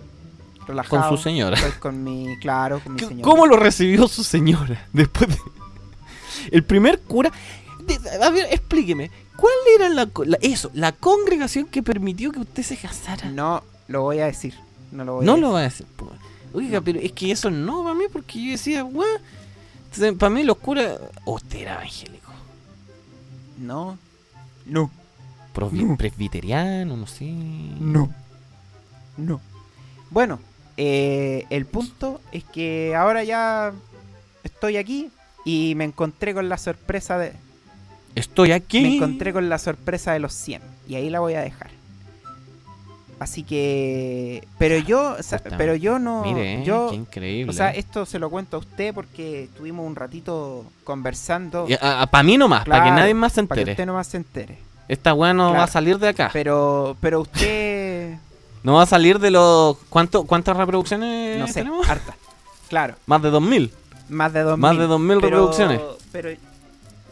relajado. 0.67 1.10
Con 1.10 1.17
su 1.17 1.23
señora. 1.23 1.56
Estoy 1.58 1.71
con 1.73 2.04
mi. 2.04 2.38
Claro, 2.39 2.80
con 2.84 2.93
mi 2.93 2.99
¿Qué- 2.99 3.08
señora. 3.08 3.23
¿Cómo 3.30 3.45
lo 3.45 3.58
recibió 3.58 4.08
su 4.08 4.23
señora? 4.23 4.88
Después 4.93 5.30
de... 5.30 5.38
El 6.52 6.63
primer 6.63 6.99
cura... 7.02 7.32
a 8.21 8.30
ver, 8.30 8.47
explíqueme. 8.52 9.12
¿Cuál 9.36 9.54
era 9.76 9.89
la, 9.89 10.10
la- 10.26 10.38
eso, 10.41 10.71
la 10.73 10.91
congregación 10.93 11.65
que 11.65 11.84
permitió 11.84 12.32
que 12.32 12.39
usted 12.39 12.63
se 12.63 12.78
casara? 12.78 13.30
No 13.30 13.63
lo 13.88 14.02
voy 14.04 14.19
a 14.19 14.26
decir. 14.26 14.56
No 14.94 15.04
lo 15.04 15.16
voy 15.16 15.26
No 15.26 15.34
a 15.34 15.38
lo 15.38 15.48
decir. 15.48 15.54
va 15.54 15.60
a 15.60 15.64
decir. 15.64 15.86
po. 15.96 16.12
Oiga, 16.54 16.82
pero 16.82 17.00
es 17.00 17.12
que 17.12 17.32
eso 17.32 17.50
no 17.50 17.84
para 17.84 17.96
mí, 17.96 18.06
porque 18.12 18.44
yo 18.46 18.52
decía, 18.52 18.84
weón. 18.86 19.20
entonces, 19.86 20.14
Para 20.14 20.30
mí 20.30 20.44
los 20.44 20.58
curas... 20.58 21.00
oh, 21.26 21.34
usted 21.34 21.60
era 21.62 21.74
evangélico. 21.76 22.32
No. 23.58 23.98
No. 24.66 24.92
Presbiteriano, 25.98 26.98
no 26.98 27.08
sé. 27.08 27.26
No. 27.32 28.14
No. 29.18 29.40
Bueno, 30.10 30.40
eh, 30.78 31.46
el 31.50 31.66
punto 31.66 32.22
es 32.32 32.44
que 32.44 32.96
ahora 32.96 33.24
ya 33.24 33.74
estoy 34.44 34.78
aquí 34.78 35.10
y 35.46 35.74
me 35.76 35.84
encontré 35.86 36.34
con 36.34 36.50
la 36.50 36.58
sorpresa 36.58 37.18
de. 37.18 37.34
Estoy 38.16 38.52
aquí. 38.52 38.82
Me 38.82 38.96
encontré 38.96 39.34
con 39.34 39.50
la 39.50 39.58
sorpresa 39.60 40.14
de 40.14 40.20
los 40.20 40.34
100 40.34 40.62
y 40.88 40.96
ahí 40.96 41.10
la 41.10 41.20
voy 41.20 41.34
a 41.34 41.42
dejar. 41.42 41.70
Así 43.24 43.44
que. 43.44 44.46
Pero 44.58 44.78
yo. 44.78 45.12
o 45.18 45.24
sea, 45.24 45.38
Justamente. 45.40 45.58
pero 45.58 45.76
yo 45.76 45.98
no. 45.98 46.24
Mire, 46.24 46.56
eh, 46.62 46.64
yo, 46.66 46.90
qué 46.90 46.96
increíble. 46.98 47.50
o 47.50 47.54
sea, 47.54 47.70
esto 47.72 48.06
se 48.06 48.20
lo 48.20 48.30
cuento 48.30 48.58
a 48.58 48.60
usted 48.60 48.94
porque 48.94 49.44
estuvimos 49.46 49.86
un 49.88 49.96
ratito 49.96 50.66
conversando. 50.84 51.66
para 52.12 52.24
mí 52.24 52.38
nomás, 52.38 52.66
para 52.66 52.80
que 52.84 52.90
Claro, 52.90 52.96
nadie 53.02 53.14
más 53.14 53.32
se 53.34 53.44
Para 53.44 53.56
que 53.56 53.62
entere. 53.62 53.72
usted 53.74 53.86
nomás 53.86 54.08
se 54.08 54.18
entere. 54.18 54.58
Esta 54.90 55.14
weá 55.14 55.34
no 55.34 55.46
Claro. 55.46 55.58
va 55.60 55.64
a 55.64 55.68
salir 55.68 55.98
de 56.00 56.10
acá. 56.10 56.30
Pero, 56.34 56.98
pero 57.02 57.22
usted. 57.22 58.18
No 58.64 58.76
va 58.76 58.84
a 58.84 58.86
salir 58.86 59.20
de 59.20 59.30
los. 59.30 59.76
¿cuánto, 59.90 60.24
¿Cuántas 60.24 60.56
reproducciones 60.56 61.38
no 61.38 61.48
sé, 61.48 61.54
tenemos? 61.56 61.86
harta. 61.90 62.16
Claro, 62.70 62.96
Más 63.08 63.22
de 63.22 63.30
2000. 63.30 63.74
más 64.08 64.32
de 64.32 64.40
2000. 64.42 64.62
Más 64.62 64.78
de 64.78 64.88
2000 64.88 65.18
pero- 65.20 65.30
reproducciones. 65.30 65.82
Pero 66.14 66.30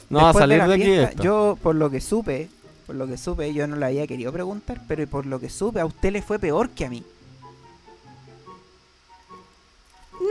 No 0.09 0.21
va 0.23 0.29
a 0.29 0.33
salir 0.33 0.63
de, 0.65 0.73
aquí 0.73 0.91
esto. 0.91 1.21
Yo, 1.23 1.57
por 1.61 1.75
lo 1.75 1.89
que 1.89 1.99
supe, 1.99 2.49
por 2.91 2.97
lo 2.97 3.07
que 3.07 3.17
supe, 3.17 3.53
yo 3.53 3.67
no 3.67 3.77
le 3.77 3.85
había 3.85 4.05
querido 4.05 4.33
preguntar, 4.33 4.81
pero 4.85 5.07
por 5.07 5.25
lo 5.25 5.39
que 5.39 5.49
supe, 5.49 5.79
a 5.79 5.85
usted 5.85 6.11
le 6.11 6.21
fue 6.21 6.39
peor 6.39 6.71
que 6.71 6.83
a 6.83 6.89
mí. 6.89 7.01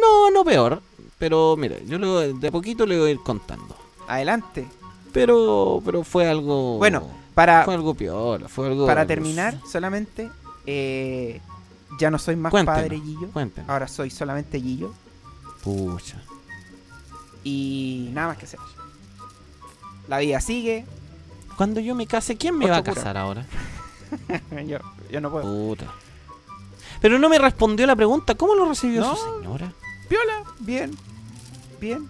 No, 0.01 0.31
no 0.31 0.45
peor. 0.45 0.83
Pero 1.19 1.57
mire, 1.57 1.83
yo 1.87 1.99
lo- 1.99 2.21
de 2.35 2.49
a 2.49 2.51
poquito 2.51 2.85
le 2.85 2.99
voy 2.99 3.09
a 3.09 3.13
ir 3.13 3.21
contando. 3.21 3.75
Adelante. 4.07 4.69
Pero, 5.11 5.81
pero 5.87 6.05
fue 6.05 6.29
algo. 6.29 6.77
Bueno, 6.77 7.09
Para, 7.35 7.65
fue 7.65 7.73
algo 7.75 7.95
peor. 7.95 8.47
Fue 8.51 8.67
algo. 8.67 8.87
para 8.87 9.07
terminar, 9.07 9.59
solamente, 9.67 10.31
eh, 10.67 11.41
ya 11.99 12.11
no 12.11 12.19
soy 12.19 12.37
más 12.37 12.51
Cuéntenos. 12.51 12.79
padre 12.79 13.01
Gillo. 13.01 13.29
Cuéntenos. 13.33 13.71
Ahora 13.71 13.89
soy 13.89 14.11
solamente 14.11 14.61
Gillo. 14.61 14.93
Pucha. 15.65 16.21
Y 17.43 18.11
nada 18.13 18.29
más 18.29 18.37
que 18.37 18.45
hacer. 18.45 18.61
La 20.09 20.19
vida 20.19 20.43
sigue. 20.43 20.85
Cuando 21.61 21.79
yo 21.81 21.95
me 21.95 22.07
case, 22.07 22.39
¿quién 22.39 22.57
me 22.57 22.65
Ocho 22.65 22.73
va 22.73 22.79
a 22.79 22.83
casar 22.83 23.19
ahora? 23.19 23.45
yo, 24.67 24.79
yo 25.11 25.21
no 25.21 25.31
puedo. 25.31 25.43
Puta. 25.45 25.93
Pero 27.03 27.19
no 27.19 27.29
me 27.29 27.39
respondió 27.39 27.87
la 27.87 27.95
pregunta. 27.95 28.35
¿Cómo 28.35 28.55
lo 28.55 28.65
recibió 28.67 29.03
No. 29.03 29.15
su 29.15 29.23
señora? 29.43 29.71
Piola, 30.09 30.43
bien. 30.61 30.97
Bien, 31.79 32.09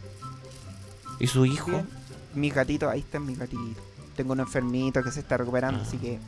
¿Y 1.18 1.26
su 1.26 1.44
hijo? 1.46 1.66
bien. 1.72 1.88
Mis 2.34 2.54
gatitos, 2.54 2.88
ahí 2.92 3.00
están 3.00 3.26
mis 3.26 3.40
gatitos. 3.40 3.82
Tengo 4.14 4.34
un 4.34 4.38
enfermito 4.38 5.02
que 5.02 5.10
se 5.10 5.18
está 5.18 5.36
recuperando, 5.36 5.80
Ah. 5.80 5.84
así 5.84 5.98
que 5.98 6.20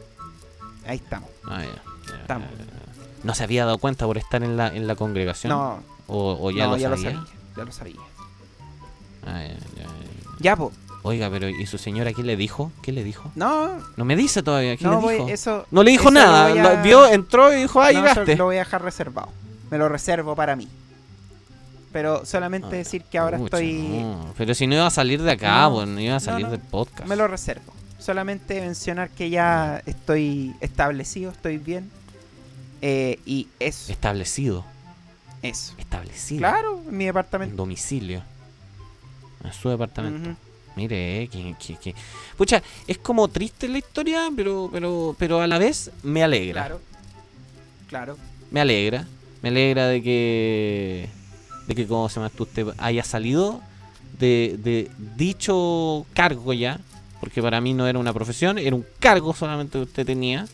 ahí 0.85 0.97
estamos. 0.97 1.31
Ah, 1.45 1.63
ya, 1.63 1.81
ya, 2.09 2.17
Estamos. 2.23 2.49
¿No 3.23 3.35
se 3.37 3.45
había 3.45 3.65
dado 3.67 3.79
cuenta 3.79 4.05
por 4.05 4.19
estar 4.19 4.43
en 4.43 4.57
la, 4.57 4.67
en 4.67 4.89
la 4.89 4.97
congregación? 4.97 5.53
No, 5.53 5.79
¿O, 6.09 6.39
o 6.41 6.51
ya, 6.51 6.65
no, 6.65 6.73
lo, 6.73 6.77
ya 6.79 6.89
sabía? 6.89 7.11
lo 7.13 7.21
sabía. 7.21 7.35
Ya 7.57 7.65
lo 7.67 7.71
sabía. 7.73 8.01
Ah, 9.25 9.43
ya, 9.43 9.55
ya, 9.77 9.83
ya. 9.83 9.89
Ya, 10.41 10.57
po. 10.57 10.73
Oiga, 11.05 11.29
pero 11.31 11.49
¿y 11.49 11.67
su 11.67 11.79
señora 11.79 12.13
qué 12.13 12.23
le 12.23 12.37
dijo? 12.37 12.71
¿Qué 12.83 12.93
le 12.93 13.03
dijo? 13.03 13.33
No, 13.35 13.79
No 13.97 14.05
me 14.05 14.15
dice 14.15 14.43
todavía. 14.43 14.77
¿Qué 14.77 14.85
no 14.85 14.93
le 14.93 14.97
voy, 14.99 15.15
dijo? 15.15 15.29
eso. 15.29 15.67
No 15.73 15.83
le 15.83 15.91
dijo 15.91 16.05
eso 16.11 16.13
lo 16.13 16.21
nada. 16.21 16.79
a- 16.79 16.83
vio, 16.83 17.07
entró 17.07 17.53
y 17.53 17.63
dijo, 17.63 17.81
ah, 17.83 17.93
no, 17.93 18.01
llegaste. 18.01 18.37
lo 18.37 18.45
voy 18.45 18.57
a 18.57 18.61
dejar 18.61 18.83
reservado. 18.83 19.29
Me 19.71 19.79
lo 19.79 19.89
reservo 19.89 20.37
para 20.37 20.55
mí. 20.55 20.69
Pero 21.93 22.25
solamente 22.25 22.69
Ah, 22.69 22.79
decir 22.79 23.03
que 23.03 23.19
ahora 23.19 23.37
estoy. 23.39 23.73
no. 23.75 24.33
Pero 24.39 24.55
si 24.55 24.67
no 24.67 24.77
iba 24.77 24.87
a 24.87 24.91
salir 24.91 25.21
de 25.23 25.33
acá, 25.33 25.63
No, 25.63 25.75
pues 25.75 25.89
no 25.89 26.01
iba 26.01 26.17
a 26.17 26.21
salir 26.21 26.47
del 26.47 26.61
podcast. 26.61 27.09
Me 27.09 27.17
lo 27.17 27.27
reservo. 27.29 27.73
Solamente 27.99 28.61
mencionar 28.61 29.11
que 29.11 29.29
ya 29.29 29.83
estoy 29.87 30.55
establecido, 30.61 31.31
estoy 31.33 31.59
bien. 31.59 31.91
Eh, 32.81 33.19
y 33.27 33.49
eso. 33.61 33.93
Establecido. 33.93 34.65
Eso. 35.43 35.75
Establecido. 35.79 36.39
Claro, 36.39 36.81
en 36.89 36.97
mi 36.97 37.05
En 37.05 37.09
departamento. 37.09 37.57
domicilio. 37.57 38.23
En 39.45 39.53
su 39.53 39.69
departamento. 39.69 40.31
Mire, 40.77 41.23
eh, 41.23 41.29
que, 41.29 41.55
que, 41.59 41.77
que- 41.77 41.95
Pucha, 42.37 42.63
es 42.87 42.99
como 42.99 43.29
triste 43.29 43.69
la 43.69 43.79
historia, 43.79 44.31
pero, 44.35 44.69
pero, 44.73 45.15
pero 45.19 45.41
a 45.41 45.47
la 45.47 45.59
vez 45.59 45.91
me 46.03 46.23
alegra. 46.23 46.63
Claro. 46.63 46.81
Claro. 47.89 48.17
Me 48.51 48.61
alegra. 48.61 49.07
Me 49.43 49.49
alegra 49.51 49.87
de 49.89 50.03
que. 50.03 51.09
De 51.67 51.75
que, 51.75 51.87
como 51.87 52.09
se 52.09 52.17
llama 52.21 52.31
usted 52.39 52.69
haya 52.79 53.05
salido 53.05 53.61
de, 54.19 54.57
de 54.63 54.91
dicho 55.17 56.07
cargo 56.15 56.53
ya. 56.53 56.81
Porque 57.21 57.41
para 57.41 57.61
mí 57.61 57.73
no 57.73 57.87
era 57.87 57.99
una 58.01 58.13
profesión, 58.13 58.59
era 58.59 58.75
un 58.75 58.85
cargo 58.99 59.33
solamente 59.35 59.79
que 59.79 59.85
usted 59.85 60.07
tenía. 60.07 60.47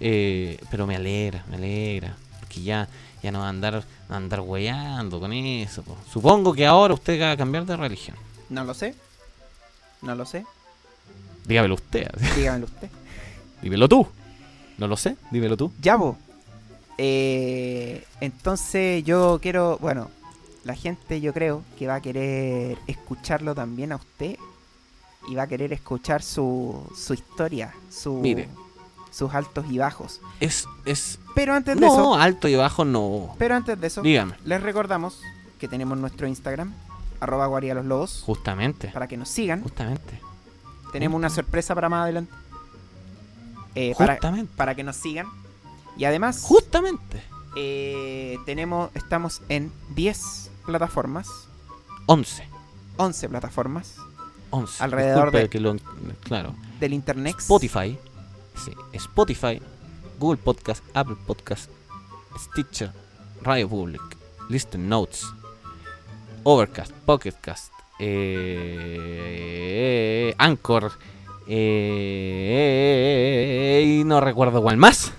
Eh, 0.00 0.58
pero 0.70 0.86
me 0.86 0.96
alegra, 0.96 1.44
me 1.48 1.56
alegra. 1.56 2.16
Porque 2.40 2.62
ya, 2.62 2.88
ya 3.22 3.30
no 3.30 3.40
va 3.40 3.46
a 3.46 3.48
andar, 3.50 3.84
a 4.08 4.16
andar 4.16 4.40
hueando 4.40 5.20
con 5.20 5.32
eso. 5.32 5.82
po. 5.82 5.96
Supongo 6.12 6.52
que 6.52 6.66
ahora 6.66 6.94
usted 6.94 7.20
va 7.20 7.32
a 7.32 7.36
cambiar 7.36 7.64
de 7.64 7.76
religión. 7.76 8.16
No 8.48 8.64
lo 8.64 8.74
sé. 8.74 8.94
No 10.04 10.14
lo 10.14 10.24
sé. 10.26 10.44
Dígamelo 11.46 11.74
usted. 11.74 12.08
Dígamelo 12.36 12.66
usted. 12.66 12.88
Dímelo 13.62 13.88
tú. 13.88 14.06
No 14.78 14.86
lo 14.88 14.96
sé, 14.96 15.16
dímelo 15.30 15.56
tú. 15.56 15.72
Ya, 15.80 15.96
po. 15.96 16.16
Eh, 16.98 18.04
entonces 18.20 19.04
yo 19.04 19.38
quiero, 19.42 19.78
bueno, 19.80 20.10
la 20.64 20.74
gente 20.74 21.20
yo 21.20 21.32
creo 21.32 21.62
que 21.78 21.86
va 21.86 21.96
a 21.96 22.00
querer 22.00 22.78
escucharlo 22.86 23.54
también 23.54 23.92
a 23.92 23.96
usted 23.96 24.36
y 25.28 25.34
va 25.34 25.44
a 25.44 25.46
querer 25.46 25.72
escuchar 25.72 26.22
su, 26.22 26.84
su 26.96 27.14
historia, 27.14 27.72
su, 27.90 28.14
Mire. 28.14 28.48
sus 29.10 29.32
altos 29.34 29.64
y 29.70 29.78
bajos. 29.78 30.20
Es, 30.40 30.66
es. 30.84 31.18
Pero 31.34 31.54
antes 31.54 31.74
de 31.76 31.80
No, 31.80 31.92
eso, 31.92 32.14
alto 32.14 32.48
y 32.48 32.54
bajo 32.56 32.84
no. 32.84 33.34
pero 33.38 33.54
antes 33.56 33.80
de 33.80 33.86
eso, 33.86 34.02
Dígame. 34.02 34.34
les 34.44 34.62
recordamos 34.62 35.20
que 35.58 35.66
tenemos 35.68 35.96
nuestro 35.98 36.26
Instagram, 36.28 36.72
arroba 37.24 37.46
guardia 37.46 37.74
los 37.74 37.84
lobos, 37.84 38.22
Justamente. 38.24 38.88
para 38.88 39.06
que 39.08 39.16
nos 39.16 39.28
sigan. 39.28 39.62
Justamente. 39.62 40.20
Tenemos 40.92 41.16
una 41.18 41.28
sorpresa 41.30 41.74
para 41.74 41.88
más 41.88 42.04
adelante. 42.04 42.32
Eh, 43.74 43.94
para, 43.98 44.14
Justamente. 44.14 44.52
para 44.56 44.74
que 44.74 44.84
nos 44.84 44.96
sigan. 44.96 45.26
Y 45.96 46.04
además, 46.04 46.40
Justamente. 46.42 47.22
eh, 47.56 48.38
tenemos, 48.46 48.90
estamos 48.94 49.42
en 49.48 49.72
10 49.94 50.50
plataformas, 50.66 51.28
11. 52.06 52.46
11 52.96 53.28
plataformas 53.28 53.96
11. 54.50 54.82
Alrededor 54.84 55.32
de- 55.32 55.48
que 55.48 55.58
lo- 55.58 55.74
claro. 56.22 56.54
del 56.78 56.92
internet. 56.92 57.34
Spotify. 57.38 57.98
Sí. 58.64 58.72
Spotify. 58.92 59.60
Google 60.20 60.36
Podcast. 60.40 60.84
Apple 60.94 61.16
Podcast. 61.26 61.68
Stitcher. 62.38 62.92
Radio 63.42 63.68
Public. 63.68 64.00
Listen 64.48 64.88
Notes. 64.88 65.26
Overcast. 66.44 66.92
Pocketcast. 67.06 67.72
Eh, 69.46 70.34
Anchor. 70.38 70.92
eh, 72.56 73.98
y 74.00 74.04
no 74.04 74.20
recuerdo 74.20 74.62
cuál 74.62 74.76
más. 74.76 75.12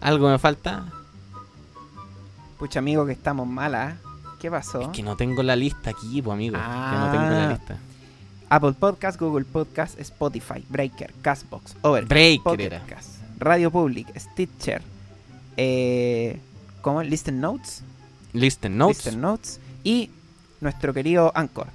¿Algo 0.00 0.28
me 0.30 0.38
falta? 0.38 0.86
Pucha, 2.58 2.78
amigo, 2.80 3.06
que 3.06 3.12
estamos 3.12 3.46
malas. 3.46 3.94
¿Qué 4.40 4.50
pasó? 4.50 4.80
Es 4.82 4.88
que 4.88 5.02
no 5.02 5.16
tengo 5.16 5.42
la 5.42 5.56
lista 5.56 5.90
aquí, 5.90 6.20
pues 6.22 6.34
amigo. 6.34 6.56
Que 6.56 6.62
no 6.62 7.10
tengo 7.10 7.24
la 7.24 7.46
Ah. 7.46 7.50
lista. 7.52 7.78
Apple 8.50 8.72
Podcast, 8.74 9.18
Google 9.18 9.44
Podcast, 9.46 9.98
Spotify, 9.98 10.64
Breaker, 10.68 11.12
Castbox, 11.22 11.76
Overcast, 11.82 12.10
Breaker 12.10 12.80
Radio 13.38 13.70
Public, 13.70 14.06
Stitcher, 14.18 14.82
eh, 15.56 16.38
¿cómo? 16.82 17.02
Listen 17.02 17.40
Notes, 17.40 17.82
Listen 18.34 18.76
Notes. 18.76 18.98
Listen 19.06 19.20
Notes 19.22 19.60
y 19.84 20.10
nuestro 20.60 20.92
querido 20.92 21.30
Anchor. 21.34 21.68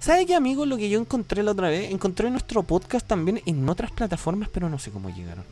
¿Sabe 0.00 0.26
qué, 0.26 0.34
amigo? 0.34 0.66
Lo 0.66 0.76
que 0.76 0.90
yo 0.90 0.98
encontré 0.98 1.44
la 1.44 1.52
otra 1.52 1.68
vez, 1.68 1.92
encontré 1.92 2.28
nuestro 2.28 2.64
podcast 2.64 3.06
también 3.06 3.40
en 3.46 3.68
otras 3.68 3.92
plataformas, 3.92 4.48
pero 4.48 4.68
no 4.68 4.80
sé 4.80 4.90
cómo 4.90 5.10
llegaron. 5.10 5.44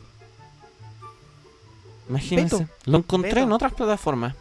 Imagínense. 2.09 2.57
Beto, 2.57 2.69
Lo 2.85 2.97
encontré 2.97 3.29
Beto. 3.35 3.43
en 3.43 3.51
otras 3.53 3.71
plataformas. 3.73 4.35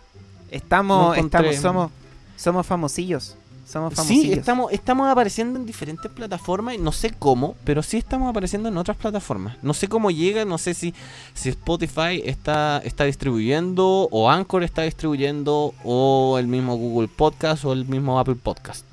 Estamos, 0.51 1.17
estamos, 1.17 1.57
somos, 1.57 1.91
somos 2.37 2.67
famosillos. 2.67 3.37
Somos 3.71 3.91
Sí, 3.93 3.97
famosillos. 3.97 4.39
estamos, 4.39 4.73
estamos 4.73 5.09
apareciendo 5.09 5.59
en 5.59 5.65
diferentes 5.65 6.11
plataformas, 6.11 6.77
no 6.81 6.91
sé 6.91 7.11
cómo, 7.17 7.55
pero 7.65 7.83
sí 7.85 7.99
estamos 7.99 8.29
apareciendo 8.29 8.69
en 8.69 8.77
otras 8.77 8.97
plataformas. 8.97 9.57
No 9.63 9.75
sé 9.75 9.87
cómo 9.87 10.11
llega, 10.11 10.45
no 10.45 10.59
sé 10.59 10.75
si, 10.75 10.93
si 11.35 11.51
Spotify 11.51 12.21
está, 12.25 12.79
está 12.85 13.05
distribuyendo, 13.05 14.09
o 14.11 14.29
Anchor 14.29 14.65
está 14.65 14.83
distribuyendo, 14.83 15.73
o 15.85 16.37
el 16.41 16.49
mismo 16.49 16.77
Google 16.77 17.07
Podcast, 17.09 17.65
o 17.65 17.73
el 17.73 17.85
mismo 17.85 18.19
Apple 18.19 18.35
Podcast. 18.37 18.85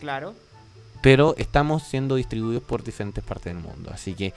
Claro. 0.00 0.34
Pero 1.00 1.34
estamos 1.38 1.82
siendo 1.84 2.16
distribuidos 2.16 2.62
por 2.62 2.82
diferentes 2.82 3.22
partes 3.24 3.54
del 3.54 3.62
mundo, 3.62 3.90
así 3.92 4.14
que 4.14 4.32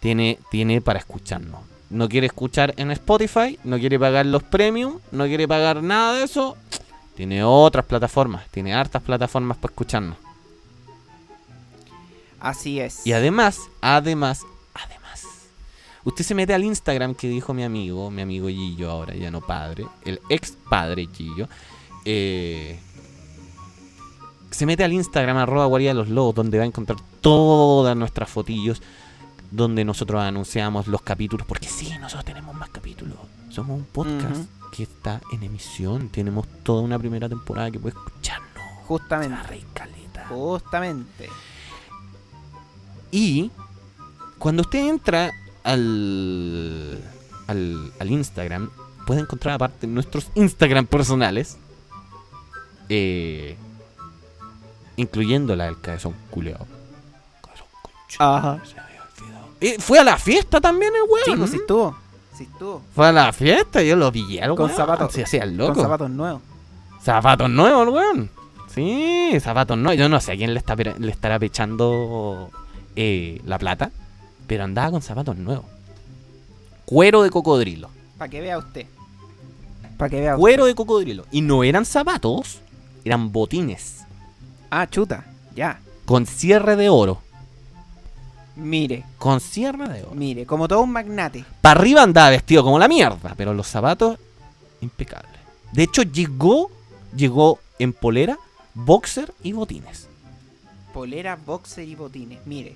tiene, 0.00 0.38
tiene 0.50 0.80
para 0.80 0.98
escucharnos. 0.98 1.60
No 1.88 2.08
quiere 2.08 2.26
escuchar 2.26 2.74
en 2.78 2.90
Spotify, 2.90 3.58
no 3.64 3.78
quiere 3.78 3.98
pagar 3.98 4.26
los 4.26 4.42
premium, 4.42 4.98
no 5.12 5.24
quiere 5.26 5.46
pagar 5.46 5.82
nada 5.82 6.14
de 6.14 6.24
eso. 6.24 6.56
Tiene 7.16 7.42
otras 7.42 7.86
plataformas, 7.86 8.46
tiene 8.50 8.74
hartas 8.74 9.02
plataformas 9.02 9.56
para 9.56 9.72
escucharnos. 9.72 10.18
Así 12.38 12.78
es. 12.78 13.06
Y 13.06 13.12
además, 13.14 13.58
además, 13.80 14.44
además, 14.74 15.24
usted 16.04 16.24
se 16.24 16.34
mete 16.34 16.52
al 16.52 16.62
Instagram 16.62 17.14
que 17.14 17.28
dijo 17.28 17.54
mi 17.54 17.64
amigo, 17.64 18.10
mi 18.10 18.20
amigo 18.20 18.48
Gillo 18.48 18.90
ahora, 18.90 19.14
ya 19.14 19.30
no 19.30 19.40
padre, 19.40 19.86
el 20.04 20.20
ex 20.28 20.52
padre 20.68 21.08
Gillo, 21.10 21.48
eh, 22.04 22.78
se 24.50 24.66
mete 24.66 24.84
al 24.84 24.92
Instagram 24.92 25.38
arroba 25.38 25.66
guarida 25.66 25.90
de 25.90 25.94
los 25.94 26.08
lobos, 26.08 26.34
donde 26.34 26.58
va 26.58 26.64
a 26.64 26.66
encontrar 26.66 26.98
todas 27.22 27.96
nuestras 27.96 28.28
fotillos, 28.28 28.82
donde 29.50 29.84
nosotros 29.84 30.22
anunciamos 30.22 30.86
los 30.86 31.00
capítulos, 31.00 31.46
porque 31.46 31.68
sí, 31.68 31.90
nosotros 31.98 32.26
tenemos 32.26 32.54
más 32.54 32.68
capítulos, 32.68 33.16
somos 33.48 33.78
un 33.78 33.84
podcast. 33.86 34.44
Que 34.72 34.84
está 34.84 35.20
en 35.32 35.42
emisión, 35.42 36.08
tenemos 36.08 36.46
toda 36.62 36.82
una 36.82 36.98
primera 36.98 37.28
temporada 37.28 37.70
que 37.70 37.78
puede 37.78 37.96
escucharnos. 37.96 38.46
Justamente. 38.86 39.64
caleta. 39.72 40.26
Justamente. 40.28 41.28
Y 43.10 43.50
cuando 44.38 44.62
usted 44.62 44.88
entra 44.88 45.32
al, 45.64 47.02
al, 47.46 47.92
al 47.98 48.10
Instagram, 48.10 48.70
puede 49.06 49.20
encontrar 49.20 49.54
aparte 49.54 49.86
nuestros 49.86 50.28
Instagram 50.34 50.86
personales, 50.86 51.56
eh, 52.88 53.56
incluyendo 54.96 55.56
la 55.56 55.64
del 55.64 55.80
cabezón 55.80 56.14
culeado. 56.30 56.66
Cabezón 57.42 57.66
Ajá. 58.18 58.60
se 58.64 58.78
había 58.78 59.02
olvidado. 59.02 59.48
Eh, 59.60 59.76
fue 59.78 59.98
a 59.98 60.04
la 60.04 60.18
fiesta 60.18 60.60
también 60.60 60.92
el 60.94 61.02
weón. 61.08 61.24
Sí, 61.24 61.36
pues 61.36 61.54
estuvo. 61.54 61.96
Sí. 62.36 62.48
Fue 62.94 63.08
a 63.08 63.12
la 63.12 63.32
fiesta, 63.32 63.82
yo 63.82 63.96
lo 63.96 64.12
pillé 64.12 64.42
al 64.42 64.50
Con 64.54 64.66
weón. 64.66 64.76
zapatos. 64.76 65.12
Se 65.12 65.22
hacía 65.24 65.44
el 65.44 65.56
Con 65.56 65.68
loco. 65.68 65.80
zapatos 65.82 66.10
nuevos. 66.10 66.42
Zapatos 67.02 67.48
nuevos, 67.50 67.82
el 67.86 67.94
weón. 67.94 68.30
Sí, 68.74 69.32
zapatos 69.40 69.78
nuevos. 69.78 69.98
Yo 69.98 70.08
no 70.08 70.20
sé 70.20 70.32
a 70.32 70.36
quién 70.36 70.52
le, 70.52 70.58
está, 70.58 70.74
le 70.74 71.10
estará 71.10 71.38
pechando 71.38 72.50
eh, 72.94 73.40
la 73.46 73.58
plata, 73.58 73.90
pero 74.46 74.64
andaba 74.64 74.90
con 74.90 75.02
zapatos 75.02 75.36
nuevos. 75.36 75.64
Cuero 76.84 77.22
de 77.22 77.30
cocodrilo. 77.30 77.88
Para 78.18 78.30
que 78.30 78.40
vea 78.40 78.58
usted. 78.58 78.86
Para 79.96 80.10
que 80.10 80.20
vea 80.20 80.34
usted. 80.34 80.40
Cuero 80.40 80.66
de 80.66 80.74
cocodrilo. 80.74 81.24
Y 81.32 81.40
no 81.40 81.64
eran 81.64 81.84
zapatos, 81.84 82.60
eran 83.04 83.32
botines. 83.32 84.04
Ah, 84.70 84.86
chuta. 84.86 85.24
Ya. 85.54 85.80
Con 86.04 86.26
cierre 86.26 86.76
de 86.76 86.88
oro. 86.88 87.22
Mire. 88.56 89.04
Con 89.18 89.40
cierre 89.40 89.88
de 89.88 90.02
oro. 90.02 90.14
Mire. 90.14 90.46
Como 90.46 90.66
todo 90.66 90.80
un 90.82 90.90
magnate. 90.90 91.44
Para 91.60 91.80
arriba 91.80 92.02
andaba 92.02 92.30
vestido 92.30 92.64
como 92.64 92.78
la 92.78 92.88
mierda, 92.88 93.34
pero 93.36 93.52
los 93.52 93.66
zapatos, 93.66 94.18
impecables. 94.80 95.40
De 95.72 95.82
hecho, 95.82 96.02
llegó, 96.02 96.70
llegó 97.14 97.60
en 97.78 97.92
polera, 97.92 98.38
boxer 98.74 99.32
y 99.42 99.52
botines. 99.52 100.08
Polera, 100.92 101.36
boxer 101.36 101.86
y 101.86 101.94
botines. 101.94 102.38
Mire. 102.46 102.74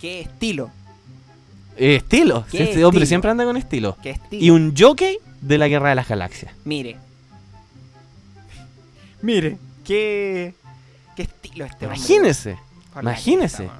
Qué 0.00 0.20
estilo. 0.20 0.70
Eh, 1.76 1.96
estilo. 1.96 2.44
¿Qué 2.50 2.70
Ese 2.70 2.84
hombre 2.84 3.06
siempre 3.06 3.30
anda 3.30 3.44
con 3.44 3.56
estilo. 3.56 3.96
Qué 4.02 4.10
estilo. 4.10 4.44
Y 4.44 4.50
un 4.50 4.74
jockey 4.76 5.18
de 5.40 5.58
la 5.58 5.68
Guerra 5.68 5.90
de 5.90 5.94
las 5.94 6.08
Galaxias. 6.08 6.52
Mire. 6.64 6.96
Mire. 9.22 9.58
Qué. 9.84 10.54
Qué 11.14 11.22
estilo 11.22 11.64
este 11.64 11.86
hombre. 11.86 11.98
Imagínese. 11.98 12.58
Imagínese. 13.00 13.70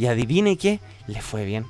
Y 0.00 0.06
adivine 0.06 0.56
qué, 0.56 0.80
le 1.08 1.20
fue 1.20 1.44
bien. 1.44 1.66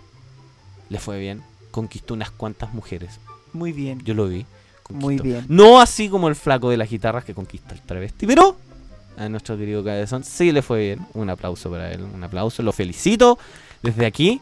Le 0.89 1.01
fue 1.01 1.19
bien. 1.19 1.43
Conquistó 1.73 2.15
unas 2.15 2.31
cuantas 2.31 2.73
mujeres. 2.73 3.19
Muy 3.53 3.73
bien. 3.73 4.01
Yo 4.05 4.15
lo 4.15 4.29
vi. 4.29 4.47
Muy 4.89 5.19
bien. 5.19 5.47
No 5.49 5.81
así 5.81 6.09
como 6.09 6.29
el 6.29 6.37
flaco 6.37 6.71
de 6.71 6.77
las 6.77 6.89
guitarras 6.89 7.25
que 7.25 7.35
conquista 7.35 7.75
el 7.75 7.81
travesti, 7.83 8.29
pero 8.29 8.57
a 9.17 9.29
nuestro 9.29 9.57
querido 9.59 9.83
Cabezón 9.83 10.23
sí 10.23 10.53
le 10.53 10.63
fue 10.63 10.79
bien. 10.79 11.07
Un 11.15 11.29
aplauso 11.29 11.69
para 11.73 11.91
él, 11.93 12.03
un 12.03 12.23
aplauso. 12.23 12.63
Lo 12.63 12.71
felicito 12.73 13.37
desde 13.83 14.07
aquí. 14.07 14.41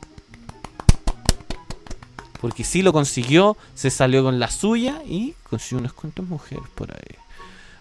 Porque 2.42 2.64
sí 2.64 2.82
lo 2.82 2.92
consiguió, 2.92 3.56
se 3.74 3.88
salió 3.90 4.22
con 4.22 4.38
la 4.38 4.50
suya 4.50 5.02
y 5.06 5.34
consiguió 5.48 5.78
unas 5.80 5.94
cuantas 5.94 6.26
mujeres 6.26 6.64
por 6.74 6.90
ahí. 6.92 7.16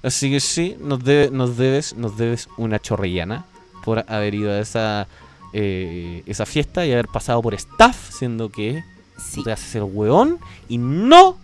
Así 0.01 0.31
que 0.31 0.39
sí, 0.39 0.77
nos, 0.79 1.03
debe- 1.03 1.31
nos 1.31 1.57
debes 1.57 1.95
nos 1.95 2.17
debes 2.17 2.47
una 2.57 2.79
chorrellana 2.79 3.45
por 3.83 4.05
haber 4.07 4.33
ido 4.35 4.51
a 4.51 4.59
esa, 4.59 5.07
eh, 5.53 6.23
esa 6.25 6.45
fiesta 6.45 6.86
y 6.86 6.91
haber 6.91 7.07
pasado 7.07 7.41
por 7.41 7.53
staff, 7.53 8.12
siendo 8.12 8.49
que 8.49 8.83
Sí. 9.17 9.43
te 9.43 9.51
haces 9.51 9.73
el 9.75 9.83
hueón 9.83 10.38
y 10.69 10.77
no, 10.77 11.38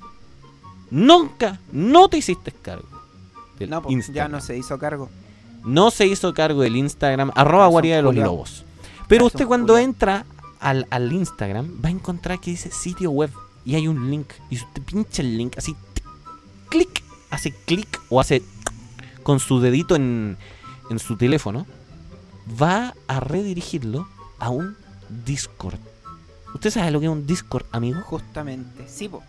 nunca, 0.92 1.60
no 1.72 2.08
te 2.10 2.18
hiciste 2.18 2.52
cargo. 2.52 2.88
del 3.58 3.70
No, 3.70 3.82
pues, 3.82 3.92
ya 3.92 3.98
Instagram. 3.98 4.32
no 4.32 4.42
se 4.42 4.58
hizo 4.58 4.78
cargo. 4.80 5.10
No 5.64 5.92
se 5.92 6.06
hizo 6.08 6.34
cargo 6.34 6.62
del 6.62 6.76
Instagram, 6.76 7.32
arroba 7.36 7.68
guarida 7.68 7.96
de 7.98 8.02
los 8.02 8.10
culiao. 8.12 8.28
lobos. 8.32 8.66
Pero 9.08 9.26
usted 9.28 9.46
cuando 9.46 9.74
culiao. 9.74 9.86
entra 9.90 10.26
al, 10.60 10.88
al 10.90 11.12
Instagram 11.14 11.80
va 11.84 11.90
a 11.90 11.92
encontrar 11.92 12.40
que 12.40 12.52
dice 12.52 12.72
sitio 12.72 13.12
web 13.12 13.32
y 13.66 13.76
hay 13.76 13.88
un 13.88 14.10
link. 14.12 14.28
Y 14.50 14.56
usted 14.58 14.82
pincha 14.82 15.22
el 15.22 15.38
link 15.38 15.58
así, 15.58 15.76
tic, 15.94 16.04
clic, 16.70 17.04
hace 17.30 17.52
clic 17.66 18.02
o 18.10 18.20
hace 18.20 18.42
con 19.24 19.40
su 19.40 19.60
dedito 19.62 19.96
en, 19.96 20.38
en 20.90 21.00
su 21.00 21.16
teléfono, 21.16 21.66
va 22.62 22.94
a 23.08 23.20
redirigirlo 23.20 24.08
a 24.40 24.50
un 24.50 24.76
Discord. 25.26 25.80
¿Usted 26.54 26.70
sabe 26.72 26.92
lo 26.92 27.00
que 27.00 27.06
es 27.08 27.12
un 27.12 27.26
Discord, 27.26 27.66
amigo? 27.72 28.02
Justamente. 28.02 28.88
Sí, 28.88 29.08
po. 29.10 29.24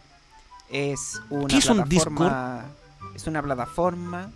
Es 0.70 1.20
una 1.31 1.46
¿Qué 1.46 1.59
es 1.59 1.66
un 1.68 1.77
plataforma. 1.85 2.64
Es 3.14 3.27
una 3.27 3.42
plataforma 3.42 4.31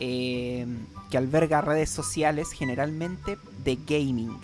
eh, 0.00 0.66
que 1.10 1.16
alberga 1.18 1.60
redes 1.60 1.90
sociales 1.90 2.50
generalmente 2.52 3.38
de 3.64 3.76
gaming. 3.86 4.36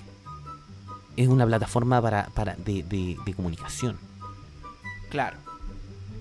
Es 1.16 1.29
una 1.29 1.47
plataforma 1.47 2.01
para, 2.01 2.27
para 2.35 2.55
de, 2.57 2.83
de- 2.83 3.16
de 3.25 3.35
comunicación, 3.35 3.99
Claro. 5.11 5.37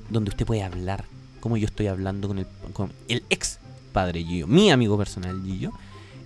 donde 0.09 0.29
usted 0.31 0.45
puede 0.45 0.63
hablar, 0.63 1.05
como 1.39 1.57
yo 1.57 1.65
estoy 1.67 1.87
hablando 1.87 2.27
con 2.27 2.39
el, 2.39 2.47
con 2.73 2.91
el 3.07 3.23
ex 3.29 3.59
padre 3.93 4.23
Gillo, 4.23 4.47
mi 4.47 4.71
amigo 4.71 4.97
personal 4.97 5.41
Gillo. 5.43 5.71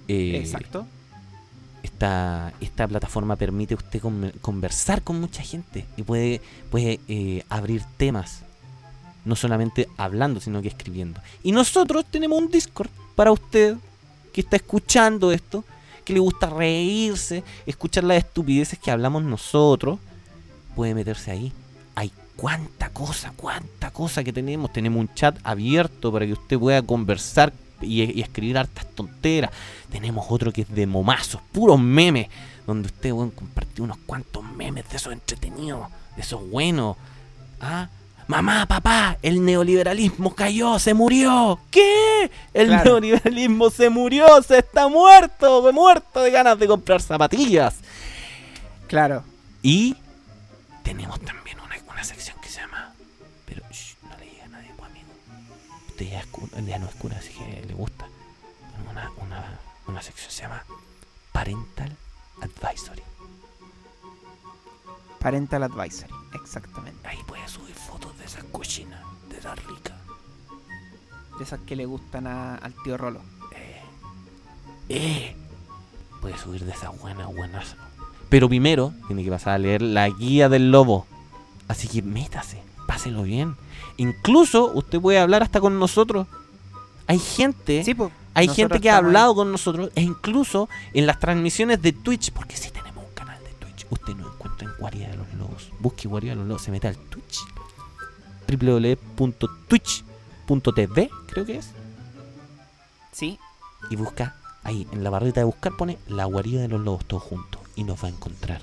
Exacto. 0.08 0.86
Esta, 1.82 2.54
esta 2.62 2.88
plataforma 2.88 3.36
permite 3.36 3.76
usted 3.76 4.00
con- 4.00 4.32
conversar 4.42 5.02
con 5.02 5.20
mucha 5.20 5.44
gente 5.44 5.86
y 5.98 6.04
puede, 6.04 6.40
puede 6.72 7.00
eh, 7.10 7.44
abrir 7.50 7.84
temas, 7.98 8.44
no 9.26 9.36
solamente 9.36 9.90
hablando, 9.98 10.40
sino 10.40 10.62
que 10.62 10.70
escribiendo. 10.70 11.20
Y 11.44 11.52
nosotros 11.52 12.06
tenemos 12.10 12.40
un 12.40 12.50
Discord 12.50 12.90
para 13.16 13.32
usted 13.34 13.76
que 14.32 14.42
está 14.42 14.56
escuchando 14.56 15.32
esto, 15.34 15.66
que 16.06 16.14
le 16.14 16.20
gusta 16.20 16.50
reírse, 16.50 17.44
escuchar 17.66 18.06
las 18.06 18.18
estupideces 18.18 18.80
que 18.80 18.90
hablamos 18.92 19.24
nosotros, 19.24 20.00
puede 20.76 20.96
meterse 20.96 21.32
ahí. 21.32 21.52
Hay 21.96 22.12
cuánta 22.38 22.90
cosa, 22.90 23.34
cuánta 23.36 23.92
cosa 23.92 24.24
que 24.24 24.34
tenemos. 24.34 24.72
Tenemos 24.74 25.00
un 25.02 25.14
chat 25.14 25.38
abierto 25.44 26.12
para 26.12 26.26
que 26.26 26.34
usted 26.34 26.58
pueda 26.58 26.82
conversar 26.82 27.54
y, 27.84 28.02
y 28.04 28.22
escribir 28.22 28.58
hartas 28.58 28.86
tonteras. 28.96 29.52
Tenemos 29.92 30.26
otro 30.30 30.52
que 30.52 30.62
es 30.62 30.70
de 30.74 30.86
momazos, 30.88 31.42
puros 31.52 31.80
memes, 31.80 32.28
donde 32.66 32.88
usted 32.88 33.12
puede 33.12 33.32
compartir 33.32 33.82
unos 33.82 33.98
cuantos 34.06 34.44
memes 34.44 34.90
de 34.90 34.98
esos 34.98 35.14
entretenidos, 35.14 35.88
de 36.16 36.22
esos 36.22 36.50
buenos. 36.50 36.98
¿Ah? 37.62 37.90
Mamá, 38.28 38.66
papá, 38.66 39.18
el 39.22 39.44
neoliberalismo 39.44 40.34
cayó, 40.34 40.80
se 40.80 40.94
murió. 40.94 41.60
¿Qué? 41.70 42.32
El 42.54 42.68
Claro. 42.68 42.84
neoliberalismo 43.02 43.70
se 43.70 43.90
murió, 43.90 44.42
se 44.42 44.60
está 44.60 44.88
muerto, 44.88 45.72
muerto 45.74 46.22
de 46.22 46.32
ganas 46.32 46.58
de 46.58 46.68
comprar 46.68 47.02
zapatillas. 47.02 47.76
Claro. 48.88 49.24
Y 49.62 49.96
tenemos 50.84 51.20
también 51.22 51.58
una, 51.60 51.76
una 51.92 52.04
sección 52.04 52.33
Usted 56.04 56.12
ya, 56.12 56.20
es 56.60 56.66
ya 56.66 56.80
no 56.80 56.88
es 56.88 56.96
cura, 56.96 57.18
así 57.18 57.34
que 57.34 57.64
le 57.68 57.74
gusta. 57.74 58.08
Una, 58.90 59.12
una, 59.22 59.60
una 59.88 60.02
sección 60.02 60.32
se 60.32 60.42
llama 60.44 60.64
Parental 61.32 61.96
Advisory. 62.42 63.02
Parental 65.20 65.64
Advisory. 65.64 66.14
Exactamente. 66.34 67.08
Ahí 67.08 67.18
puede 67.28 67.48
subir 67.48 67.76
fotos 67.76 68.18
de 68.18 68.26
esas 68.26 68.44
cochinas, 68.46 69.00
de 69.30 69.38
esas 69.38 69.64
ricas. 69.66 69.98
De 71.38 71.44
esas 71.44 71.60
que 71.62 71.76
le 71.76 71.86
gustan 71.86 72.28
a- 72.28 72.56
al 72.56 72.74
tío 72.84 72.98
Rolo. 72.98 73.22
Eh, 74.90 75.36
puede 76.22 76.38
subir 76.38 76.66
de 76.66 76.72
esas 76.72 77.00
buenas, 77.00 77.34
buenas. 77.34 77.76
Pero 78.30 78.50
primero 78.50 78.94
tiene 79.08 79.24
que 79.24 79.30
pasar 79.30 79.54
a 79.54 79.58
leer 79.58 79.82
la 79.82 80.10
guía 80.10 80.50
del 80.50 80.72
lobo. 80.72 81.08
Así 81.70 81.88
que 81.88 82.02
métase, 82.02 82.62
páselo 82.94 83.24
bien. 83.24 83.56
Incluso 83.98 84.72
usted 84.74 85.02
puede 85.02 85.18
hablar 85.20 85.42
hasta 85.42 85.60
con 85.60 85.80
nosotros. 85.80 86.28
Hay 87.08 87.18
gente, 87.20 87.84
Sí, 87.84 87.96
hay 88.36 88.48
gente 88.48 88.80
que 88.80 88.90
ha 88.92 88.98
ahí. 88.98 89.04
hablado 89.04 89.34
con 89.36 89.52
nosotros 89.52 89.90
e 89.96 90.02
incluso 90.02 90.70
en 90.94 91.08
las 91.08 91.20
transmisiones 91.20 91.82
de 91.82 91.92
Twitch, 91.92 92.32
porque 92.32 92.56
sí 92.56 92.70
tenemos 92.70 93.04
un 93.04 93.14
canal 93.16 93.44
de 93.44 93.50
Twitch. 93.54 93.88
Usted 93.90 94.14
nos 94.16 94.32
encuentra 94.34 94.68
en 94.68 94.74
Guarida 94.78 95.08
de 95.10 95.18
los 95.18 95.34
Lobos. 95.34 95.70
Busque 95.80 96.08
Guarida 96.08 96.32
de 96.34 96.36
los 96.38 96.48
Lobos, 96.48 96.62
se 96.62 96.70
mete 96.72 96.88
al 96.88 96.96
Twitch. 96.98 97.40
www.twitch.tv, 98.48 101.10
creo 101.28 101.46
que 101.46 101.58
es. 101.58 101.70
Sí, 103.12 103.40
y 103.90 103.96
busca 103.96 104.36
ahí 104.64 104.88
en 104.92 105.04
la 105.04 105.10
barrita 105.10 105.42
de 105.42 105.46
buscar 105.46 105.76
pone 105.76 105.98
la 106.08 106.26
guarida 106.26 106.62
de 106.62 106.68
los 106.68 106.82
lobos 106.82 107.06
todos 107.06 107.24
juntos 107.24 107.62
y 107.76 107.84
nos 107.84 108.02
va 108.04 108.08
a 108.08 108.12
encontrar. 108.12 108.62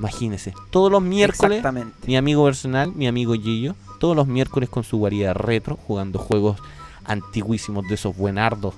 Imagínese, 0.00 0.54
todos 0.70 0.90
los 0.90 1.02
miércoles, 1.02 1.62
mi 2.06 2.16
amigo 2.16 2.44
personal, 2.46 2.90
mi 2.94 3.06
amigo 3.06 3.34
Gillo, 3.34 3.74
todos 3.98 4.16
los 4.16 4.26
miércoles 4.26 4.70
con 4.70 4.82
su 4.82 4.96
guarida 4.96 5.34
retro, 5.34 5.76
jugando 5.86 6.18
juegos 6.18 6.58
antiguísimos 7.04 7.86
de 7.86 7.96
esos 7.96 8.16
buenardos. 8.16 8.74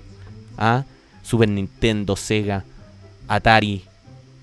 ¿ah? 0.58 0.84
Super 1.22 1.48
Nintendo, 1.48 2.16
Sega, 2.16 2.64
Atari. 3.28 3.84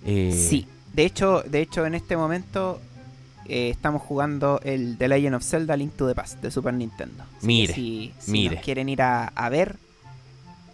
eh, 0.05 0.31
Sí, 0.49 0.67
de 0.93 1.03
hecho, 1.05 1.43
de 1.45 1.59
hecho 1.61 1.85
en 1.85 1.95
este 1.95 2.15
momento 2.15 2.79
eh, 3.45 3.69
estamos 3.71 4.01
jugando 4.01 4.61
el 4.63 4.97
The 4.97 5.09
Legend 5.09 5.35
of 5.35 5.43
Zelda 5.43 5.75
Link 5.75 5.93
to 5.97 6.07
the 6.07 6.15
Past 6.15 6.41
de 6.41 6.49
Super 6.49 6.73
Nintendo. 6.73 7.25
Así 7.39 7.45
Mire, 7.45 7.73
si, 7.73 8.13
si 8.19 8.31
mire. 8.31 8.55
nos 8.55 8.63
quieren 8.63 8.87
ir 8.87 9.01
a, 9.01 9.25
a 9.27 9.49
ver 9.49 9.75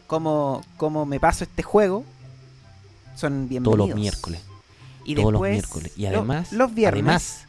cómo, 0.05 0.61
cómo 0.77 1.07
me 1.07 1.19
paso 1.19 1.45
este 1.45 1.63
juego, 1.63 2.05
son 3.15 3.49
bienvenidos. 3.49 3.75
Todos 3.75 3.89
los 3.89 3.99
miércoles. 3.99 4.41
Y 5.05 5.15
todos 5.15 5.31
los 5.33 5.41
miércoles. 5.41 5.91
Y 5.95 6.03
lo- 6.03 6.17
además, 6.17 6.51
los 6.51 6.73
viernes, 6.73 7.03
además, 7.03 7.45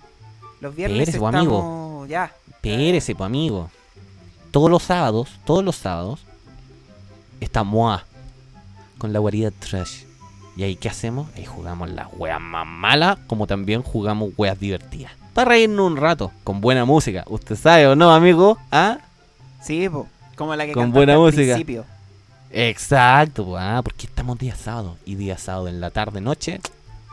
los 0.60 0.74
viernes 0.74 0.98
espérese, 1.00 1.18
pues, 1.18 1.34
estamos 1.34 1.62
amigo. 1.62 2.06
ya. 2.06 2.32
Espérese, 2.50 3.14
pues 3.14 3.26
amigo. 3.26 3.70
Todos 4.50 4.70
los 4.70 4.82
sábados, 4.82 5.30
todos 5.44 5.64
los 5.64 5.76
sábados, 5.76 6.20
está 7.40 7.62
Moa 7.64 8.04
con 8.98 9.12
la 9.12 9.18
guarida 9.18 9.50
Trash. 9.50 10.02
Y 10.56 10.62
ahí, 10.62 10.76
¿qué 10.76 10.88
hacemos? 10.88 11.28
Ahí 11.36 11.44
jugamos 11.44 11.90
las 11.90 12.08
weas 12.16 12.40
más 12.40 12.66
malas, 12.66 13.18
como 13.26 13.46
también 13.46 13.82
jugamos 13.82 14.30
weas 14.38 14.58
divertidas. 14.58 15.12
Para 15.34 15.50
reírnos 15.50 15.86
un 15.86 15.98
rato, 15.98 16.32
con 16.44 16.62
buena 16.62 16.86
música. 16.86 17.24
¿Usted 17.28 17.56
sabe 17.56 17.86
o 17.86 17.94
no, 17.94 18.10
amigo? 18.14 18.56
¿Ah? 18.70 18.98
Sí, 19.62 19.86
po, 19.90 20.08
como 20.34 20.56
la 20.56 20.64
que 20.64 20.72
Con 20.72 20.92
buena 20.92 21.12
al 21.12 21.18
música. 21.18 21.42
principio. 21.54 21.84
Exacto, 22.50 23.44
pues, 23.44 23.62
ah, 23.62 23.82
porque 23.84 24.06
estamos 24.06 24.38
día 24.38 24.56
sábado. 24.56 24.96
Y 25.04 25.16
día 25.16 25.36
sábado 25.36 25.68
en 25.68 25.78
la 25.80 25.90
tarde, 25.90 26.22
noche, 26.22 26.58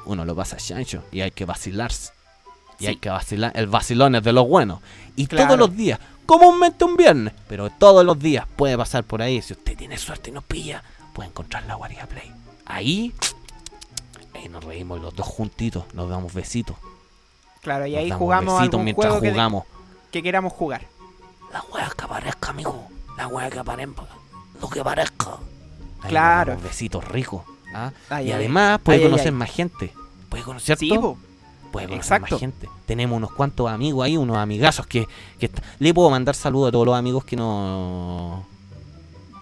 uno 0.05 0.25
lo 0.25 0.35
pasa 0.35 0.57
chancho. 0.57 1.03
Y 1.11 1.21
hay 1.21 1.31
que 1.31 1.45
vacilarse. 1.45 2.11
Y 2.79 2.83
Sí. 2.83 2.87
hay 2.87 2.95
que 2.97 3.09
vacilar. 3.09 3.51
El 3.55 3.67
vacilón 3.67 4.15
es 4.15 4.23
de 4.23 4.33
los 4.33 4.47
buenos. 4.47 4.79
Y 5.15 5.27
Claro. 5.27 5.47
todos 5.47 5.59
los 5.59 5.75
días, 5.77 5.99
comúnmente 6.25 6.83
un 6.85 6.95
viernes, 6.97 7.33
pero 7.47 7.69
todos 7.69 8.03
los 8.05 8.17
días 8.19 8.45
puede 8.55 8.77
pasar 8.77 9.03
por 9.03 9.21
ahí. 9.21 9.41
Si 9.41 9.53
usted 9.53 9.77
tiene 9.77 9.97
suerte 9.97 10.29
y 10.31 10.33
nos 10.33 10.43
pilla, 10.43 10.83
puede 11.13 11.29
encontrar 11.29 11.65
la 11.65 11.75
guarida 11.75 12.05
Play. 12.07 12.31
Ahí, 12.65 13.13
ahí 14.33 14.49
nos 14.49 14.63
reímos 14.63 14.99
los 15.01 15.15
dos 15.15 15.27
juntitos, 15.27 15.85
nos 15.93 16.09
damos 16.09 16.33
besitos. 16.33 16.75
Claro, 17.61 17.85
y 17.85 17.91
nos 17.91 17.99
ahí 17.99 18.09
damos 18.09 18.19
jugamos 18.19 18.53
besitos 18.55 18.73
algún 18.73 18.83
mientras 18.85 19.07
juego 19.07 19.21
que, 19.21 19.31
jugamos. 19.31 19.63
que 20.11 20.23
queramos 20.23 20.53
jugar. 20.53 20.81
La 21.51 21.61
wea 21.71 21.91
que 21.95 22.03
aparezca, 22.05 22.49
amigo. 22.49 22.87
La 23.17 23.27
wea 23.27 23.49
que 23.49 23.59
aparezca. 23.59 24.03
Lo 24.59 24.69
que 24.69 24.79
aparezca. 24.79 25.37
Ahí 26.01 26.09
Claro. 26.09 26.53
nos 26.53 26.61
damos 26.61 26.63
Besitos 26.63 27.07
ricos. 27.07 27.43
¿Ah? 27.73 27.91
Ay, 28.09 28.25
y 28.25 28.29
ay, 28.29 28.33
además 28.33 28.79
puede 28.83 28.99
Ay, 28.99 29.05
conocer 29.05 29.31
más 29.33 29.49
gente. 29.51 29.93
Puede 30.29 30.43
conocer 30.43 30.77
Sí. 30.77 30.89
Puede 30.89 31.87
conocer 31.87 31.95
exacto. 32.17 32.35
más 32.35 32.39
gente. 32.39 32.69
Tenemos 32.85 33.17
unos 33.17 33.31
cuantos 33.31 33.69
amigos 33.69 34.05
ahí, 34.05 34.15
unos 34.15 34.37
amigazos 34.37 34.85
que, 34.85 35.07
que 35.39 35.49
le 35.79 35.93
puedo 35.93 36.09
mandar 36.11 36.35
saludos 36.35 36.69
a 36.69 36.71
todos 36.71 36.85
los 36.85 36.95
amigos 36.95 37.25
que 37.25 37.35
no. 37.35 38.45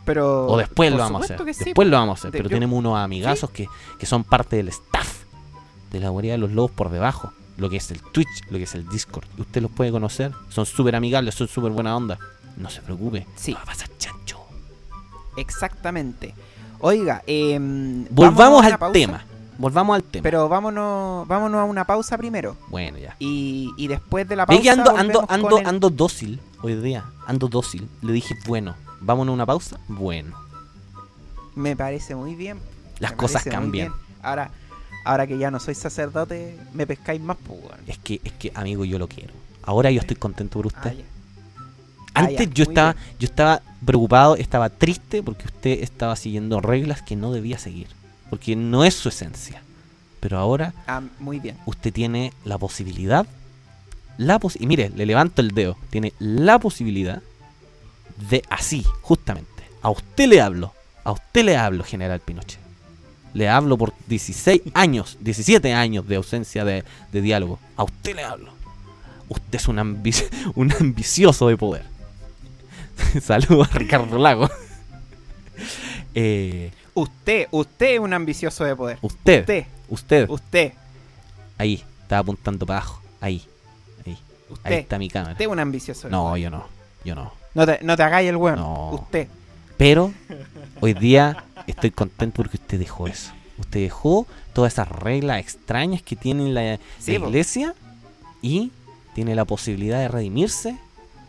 pero 0.06 0.48
O 0.48 0.58
después 0.58 0.92
lo 0.92 0.98
vamos 0.98 1.22
a 1.24 1.26
hacer. 1.26 1.54
sí, 1.54 1.64
después 1.66 1.88
lo 1.88 1.98
vamos 1.98 2.18
a 2.18 2.20
hacer. 2.20 2.32
Pero 2.32 2.46
yo- 2.46 2.56
tenemos 2.56 2.78
unos 2.80 2.98
amigazos 2.98 3.50
que, 3.50 3.68
que 4.00 4.06
son 4.06 4.24
parte 4.24 4.56
del 4.56 4.70
staff 4.70 5.24
de 5.92 6.00
la 6.00 6.08
guarida 6.10 6.32
de 6.34 6.38
los 6.38 6.52
lobos 6.52 6.72
por 6.72 6.90
debajo. 6.90 7.34
Lo 7.58 7.70
que 7.70 7.78
es 7.78 7.92
el 7.92 8.02
Twitch, 8.02 8.30
lo 8.50 8.58
que 8.58 8.64
es 8.64 8.76
el 8.76 8.88
Discord. 8.88 9.26
Usted 9.38 9.62
los 9.62 9.70
puede 9.70 9.92
conocer. 9.92 10.32
Son 10.50 10.66
súper 10.66 10.96
amigables, 10.96 11.36
son 11.36 11.48
súper 11.50 11.72
buena 11.72 11.96
onda. 11.98 12.18
No 12.58 12.70
se 12.70 12.82
preocupe. 12.82 13.28
Sí. 13.36 13.52
No 13.52 13.58
va 13.58 13.64
a 13.64 13.66
pasar 13.66 13.90
chancho. 13.98 14.40
Exactamente. 15.38 16.34
Oiga, 16.82 17.24
em, 17.28 18.06
Volvamos 18.10 18.66
al 18.66 18.78
pausa, 18.78 18.94
tema. 18.94 19.24
Volvamos 19.58 19.96
al 19.96 20.04
tema. 20.04 20.24
Pero 20.24 20.50
vámonos, 20.50 21.28
vámonos 21.28 21.60
a 21.60 21.64
una 21.64 21.86
pausa 21.86 22.18
primero. 22.18 22.58
bueno, 22.70 22.98
ya. 22.98 23.16
Y, 23.20 23.72
y 23.78 23.88
después 23.88 24.28
de 24.28 24.36
la 24.36 24.46
pausa. 24.46 24.62
que 24.62 24.70
ando, 24.70 24.98
ando, 24.98 25.26
ando, 25.30 25.58
el- 25.60 25.68
ando 25.68 25.90
dócil 25.90 26.40
hoy 26.64 26.76
día. 26.76 27.06
Ando 27.28 27.48
dócil. 27.48 27.88
Le 28.02 28.12
dije, 28.14 28.36
bueno, 28.48 28.76
vámonos 29.00 29.32
a 29.32 29.36
una 29.36 29.46
pausa. 29.46 29.80
Bueno, 29.88 30.36
Me 31.56 31.76
parece 31.76 32.16
muy 32.16 32.36
bien. 32.36 32.60
las 33.00 33.12
me 33.12 33.18
cosas 33.18 33.44
cambian. 33.44 33.94
Ahora, 34.24 34.52
ahora 35.06 35.28
que 35.28 35.38
ya 35.38 35.52
no 35.52 35.60
soy 35.60 35.76
sacerdote, 35.76 36.58
me 36.74 36.88
pescáis 36.88 37.22
más, 37.22 37.38
pues, 37.46 37.60
weón. 37.62 37.80
Es 37.88 37.98
que, 38.00 38.22
es 38.24 38.32
que, 38.34 38.52
amigo, 38.56 38.86
yo 38.86 38.98
lo 39.00 39.08
quiero. 39.08 39.34
Ahora 39.64 39.92
yo 39.92 40.00
estoy 40.02 40.16
contento 40.16 40.60
por 40.60 40.66
Ah, 40.74 40.78
usted. 40.78 40.98
Ah, 41.00 41.04
Antes 42.14 42.48
ya, 42.50 42.54
yo 42.54 42.64
estaba, 42.64 42.94
bien. 42.94 43.06
yo 43.20 43.26
estaba 43.26 43.62
preocupado, 43.86 44.36
estaba 44.36 44.70
triste 44.70 45.24
porque 45.24 45.46
usted 45.46 45.82
estaba 45.84 46.16
siguiendo 46.16 46.60
reglas 46.62 47.02
que 47.02 47.16
no 47.16 47.32
debía 47.32 47.58
seguir. 47.58 47.88
Porque 48.30 48.56
no 48.56 48.84
es 48.84 48.94
su 48.96 49.10
esencia. 49.10 49.62
Pero 50.20 50.38
ahora 50.38 50.74
Ah, 50.88 51.02
muy 51.20 51.40
bien. 51.40 51.58
usted 51.66 51.92
tiene 51.94 52.32
la 52.46 52.58
posibilidad. 52.58 53.26
La 54.18 54.40
pos 54.40 54.56
y 54.60 54.68
mire, 54.68 54.90
le 54.96 55.06
levanto 55.06 55.42
el 55.42 55.52
dedo. 55.52 55.78
Tiene 55.90 56.14
la 56.20 56.60
posibilidad 56.60 57.22
de 58.30 58.44
así, 58.50 58.84
justamente. 59.02 59.50
A 59.82 59.90
usted 59.90 60.28
le 60.28 60.42
hablo. 60.42 60.74
A 61.04 61.12
usted 61.12 61.44
le 61.46 61.58
hablo, 61.58 61.84
General 61.84 62.20
Pinochet. 62.20 62.60
Le 63.34 63.50
hablo 63.50 63.78
por 63.78 63.94
16 64.08 64.62
años, 64.74 65.18
17 65.22 65.74
años 65.74 66.08
de 66.08 66.18
ausencia 66.18 66.66
de, 66.66 66.84
de 67.12 67.22
diálogo. 67.22 67.60
A 67.78 67.84
usted 67.84 68.16
le 68.16 68.24
hablo. 68.24 68.52
Usted 69.30 69.56
es 69.56 69.68
un, 69.68 69.78
ambi- 69.78 70.52
un 70.56 70.72
ambicioso 70.74 71.48
de 71.48 71.58
poder. 71.58 71.86
Saludos 73.22 73.70
a 73.74 73.78
Ricardo 73.78 74.18
Lago. 74.18 74.50
Eh, 76.14 76.72
Usted, 76.94 77.48
usted 77.52 77.94
es 77.94 78.00
un 78.00 78.12
ambicioso 78.14 78.66
de 78.66 78.76
poder. 78.76 78.98
usted, 79.02 79.40
Usted, 79.42 79.66
usted, 79.88 80.30
usted, 80.30 80.74
ahí, 81.58 81.82
estaba 82.02 82.20
apuntando 82.20 82.66
para 82.66 82.80
abajo. 82.80 83.02
Ahí, 83.22 83.46
ahí. 84.06 84.12
Ahí 84.12 84.18
usted. 84.50 84.72
está 84.74 84.98
mi 85.00 85.10
cámara. 85.10 85.32
Usted 85.34 85.46
es 85.46 85.52
un 85.52 85.60
ambicioso 85.60 86.08
de 86.08 86.12
No, 86.12 86.24
poder. 86.24 86.42
yo 86.44 86.50
no. 86.50 86.66
Yo 87.06 87.16
no. 87.16 87.32
No 87.54 87.66
te, 87.66 87.80
no 87.82 87.96
te 87.96 88.04
hagáis 88.04 88.28
el 88.30 88.36
weón. 88.36 88.58
No. 88.60 88.90
Usted. 88.92 89.30
Pero 89.78 90.12
hoy 90.82 90.94
día 90.94 91.46
estoy 91.66 91.92
contento 91.92 92.38
porque 92.44 92.58
usted 92.58 92.78
dejó 92.78 93.08
eso. 93.08 93.32
Usted 93.58 93.80
dejó 93.80 94.28
todas 94.52 94.74
esas 94.74 94.90
reglas 94.90 95.40
extrañas 95.40 96.02
que 96.02 96.18
tiene 96.18 96.50
la, 96.52 96.78
Sí, 97.00 97.14
la 97.14 97.20
po. 97.22 97.28
iglesia 97.28 97.74
y 98.42 98.72
tiene 99.16 99.34
la 99.36 99.46
posibilidad 99.46 100.00
de 100.00 100.10
redimirse 100.10 100.78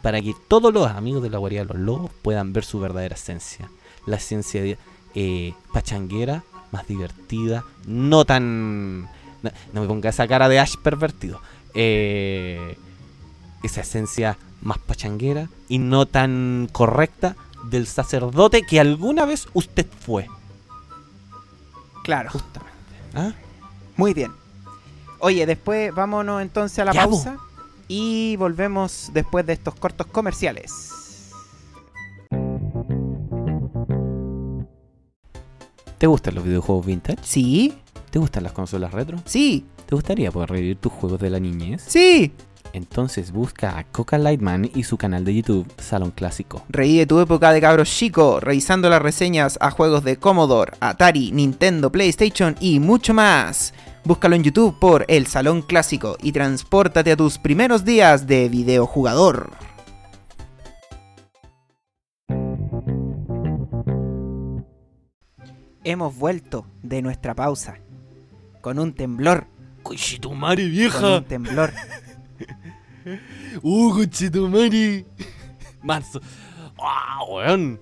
para 0.03 0.21
que 0.21 0.35
todos 0.49 0.75
los 0.75 0.91
amigos 0.91 1.23
de 1.23 1.31
la 1.31 1.39
guarida 1.39 1.61
de 1.61 1.75
los 1.75 1.79
lobos 1.79 2.11
puedan 2.23 2.53
ver 2.53 2.65
su 2.65 2.81
verdadera 2.81 3.15
esencia. 3.15 3.71
La 4.05 4.17
esencia 4.17 4.63
de, 4.63 4.77
eh, 5.15 5.55
pachanguera, 5.73 6.43
más 6.73 6.87
divertida, 6.87 7.65
no 7.87 8.25
tan... 8.25 9.03
No, 9.43 9.51
no 9.73 9.81
me 9.81 9.87
ponga 9.87 10.11
esa 10.11 10.27
cara 10.29 10.49
de 10.49 10.61
Ash 10.61 10.77
pervertido. 10.77 11.41
Eh, 11.75 12.77
esa 13.63 13.81
esencia 13.81 14.39
más 14.61 14.79
pachanguera 14.79 15.49
y 15.69 15.79
no 15.79 16.07
tan 16.07 16.69
correcta 16.71 17.37
del 17.65 17.87
sacerdote 17.87 18.63
que 18.63 18.81
alguna 18.81 19.25
vez 19.25 19.49
usted 19.53 19.87
fue. 20.01 20.27
Claro. 22.03 22.31
Justamente. 22.31 22.77
¿Ah? 23.15 23.33
Muy 23.97 24.15
bien. 24.15 24.33
Oye, 25.21 25.47
después 25.47 25.95
vámonos 25.95 26.43
entonces 26.43 26.79
a 26.81 26.85
la 26.85 26.93
Ya, 26.93 27.05
pausa 27.05 27.37
y 27.95 28.37
volvemos 28.37 29.11
después 29.13 29.45
de 29.45 29.53
estos 29.53 29.75
cortos 29.75 30.07
comerciales. 30.07 31.31
¿Te 35.99 36.07
gustan 36.07 36.35
los 36.35 36.45
videojuegos 36.45 36.87
vintage? 36.87 37.19
Sí, 37.23 37.75
¿Te 38.11 38.19
gustan 38.19 38.43
las 38.45 38.53
consolas 38.53 38.93
retro? 38.93 39.19
sí, 39.27 39.67
¿Te 39.87 39.95
gustaría 39.95 40.31
poder 40.33 40.49
revivir 40.51 40.77
tus 40.79 40.91
juegos 40.93 41.21
de 41.21 41.31
la 41.31 41.39
niñez? 41.41 41.83
sí. 41.87 42.33
Entonces 42.75 43.33
busca 43.33 43.77
a 43.77 43.85
Coca 43.85 44.17
Lightman 44.17 44.71
y 44.75 44.85
su 44.85 44.97
canal 44.97 45.27
de 45.27 45.35
YouTube 45.35 45.71
Salón 45.77 46.11
Clásico. 46.11 46.65
Revive 46.71 47.05
tu 47.05 47.21
época 47.21 47.53
de 47.53 47.61
cabros 47.61 47.91
chico, 47.91 48.41
revisando 48.41 48.89
las 48.89 49.03
reseñas 49.03 49.59
a 49.61 49.71
juegos 49.71 50.05
de 50.05 50.17
Commodore, 50.17 50.73
Atari, 50.81 51.33
Nintendo, 51.33 51.93
PlayStation 51.93 52.57
y 52.61 52.81
mucho 52.81 53.13
más. 53.13 53.75
Búscalo 54.05 54.35
en 54.35 54.43
YouTube 54.43 54.77
por 54.81 55.05
El 55.07 55.29
Salón 55.29 55.63
Clásico 55.63 56.17
y 56.21 56.33
transpórtate 56.33 57.13
a 57.13 57.17
tus 57.17 57.39
primeros 57.39 57.85
días 57.85 58.27
de 58.27 58.49
videojugador. 58.49 59.53
Hemos 65.85 66.17
vuelto 66.17 66.67
de 66.83 67.01
nuestra 67.01 67.35
pausa 67.35 67.79
con 68.61 68.81
un 68.81 68.93
temblor. 68.93 69.47
¡Cochitumare, 69.85 70.67
vieja! 70.67 71.01
Con 71.01 71.13
un 71.15 71.25
temblor. 71.25 71.73
¡Uh, 73.63 73.95
cochitumare! 73.95 75.07
Marzo. 75.81 76.21
¡Ah, 76.77 77.21
oh, 77.23 77.37
weón! 77.37 77.81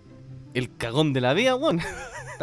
El 0.53 0.77
cagón 0.77 1.15
de 1.15 1.23
la 1.23 1.33
vida, 1.33 1.57
weón. 1.57 1.81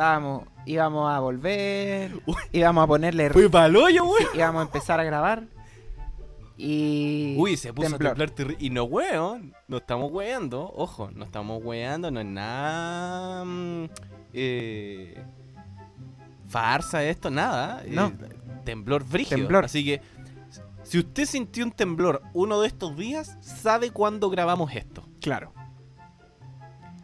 Estábamos, 0.01 0.43
íbamos 0.67 1.11
a 1.11 1.19
volver, 1.19 2.13
Uy. 2.27 2.35
íbamos 2.51 2.83
a 2.83 2.87
ponerle, 2.87 3.31
Fue 3.31 3.49
pa'l 3.49 3.75
hoyo, 3.75 4.03
weón. 4.05 4.27
íbamos 4.35 4.59
a 4.59 4.65
empezar 4.65 4.99
a 4.99 5.03
grabar 5.03 5.45
y 6.55 7.33
Uy, 7.39 7.57
se 7.57 7.73
puso 7.73 7.89
temblor. 7.89 8.11
a 8.11 8.15
temblar 8.15 8.29
terri- 8.35 8.57
Y 8.59 8.69
no, 8.69 8.83
weón. 8.83 9.55
No 9.67 9.77
estamos 9.77 10.11
weando. 10.11 10.71
Ojo, 10.75 11.09
no 11.15 11.25
estamos 11.25 11.63
weando. 11.63 12.11
No 12.11 12.19
es 12.19 12.25
nada. 12.27 13.43
mm, 13.45 13.85
eh, 14.33 15.23
farsa 16.47 17.03
esto, 17.03 17.29
nada. 17.31 17.81
eh, 17.83 17.89
No. 17.91 18.11
temblor 18.65 19.03
brígido. 19.03 19.37
Temblor. 19.37 19.65
Así 19.65 19.83
que. 19.83 20.01
Si 20.83 20.99
usted 20.99 21.25
sintió 21.25 21.63
un 21.65 21.71
temblor 21.71 22.21
uno 22.33 22.61
de 22.61 22.67
estos 22.67 22.95
días, 22.95 23.35
sabe 23.41 23.89
cuándo 23.91 24.29
grabamos 24.29 24.73
esto. 24.75 25.07
Claro. 25.21 25.53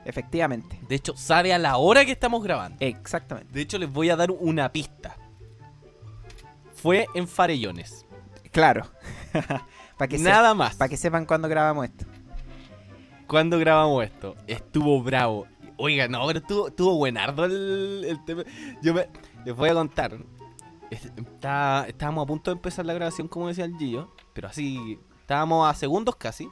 Efectivamente. 0.05 0.79
De 0.87 0.95
hecho, 0.95 1.15
sabe 1.15 1.53
a 1.53 1.57
la 1.59 1.77
hora 1.77 2.05
que 2.05 2.11
estamos 2.11 2.43
grabando. 2.43 2.77
Exactamente. 2.79 3.51
De 3.53 3.61
hecho, 3.61 3.77
les 3.77 3.91
voy 3.91 4.09
a 4.09 4.15
dar 4.15 4.31
una 4.31 4.71
pista. 4.71 5.15
Fue 6.73 7.07
en 7.13 7.27
Farellones. 7.27 8.05
Claro. 8.51 8.85
Para 9.97 10.07
que, 10.09 10.17
Nada 10.19 10.53
más. 10.53 10.75
pa' 10.75 10.89
que 10.89 10.97
sepan 10.97 11.25
cuándo 11.25 11.47
grabamos 11.47 11.85
esto. 11.85 12.05
Cuando 13.27 13.57
grabamos 13.57 14.03
esto, 14.03 14.35
estuvo 14.47 15.01
bravo. 15.01 15.47
Oiga, 15.77 16.07
no, 16.07 16.25
pero 16.27 16.39
estuvo, 16.39 16.67
estuvo 16.67 16.97
buenardo 16.97 17.45
el, 17.45 18.05
el 18.07 18.23
tema. 18.25 18.43
Yo 18.81 18.93
me, 18.93 19.07
les 19.45 19.55
voy 19.55 19.69
a 19.69 19.73
contar. 19.73 20.17
Es- 20.91 21.05
está- 21.15 21.85
estábamos 21.87 22.23
a 22.23 22.27
punto 22.27 22.51
de 22.51 22.55
empezar 22.57 22.85
la 22.85 22.93
grabación, 22.93 23.27
como 23.27 23.47
decía 23.47 23.65
el 23.65 23.77
Gillo. 23.77 24.11
Pero 24.33 24.49
así, 24.49 24.99
estábamos 25.21 25.67
a 25.69 25.73
segundos 25.73 26.15
casi. 26.17 26.47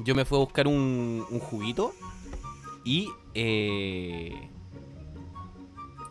Yo 0.00 0.14
me 0.14 0.24
fui 0.24 0.36
a 0.38 0.40
buscar 0.40 0.68
un, 0.68 1.24
un 1.30 1.40
juguito. 1.40 1.92
Y 2.88 3.12
eh, 3.34 4.50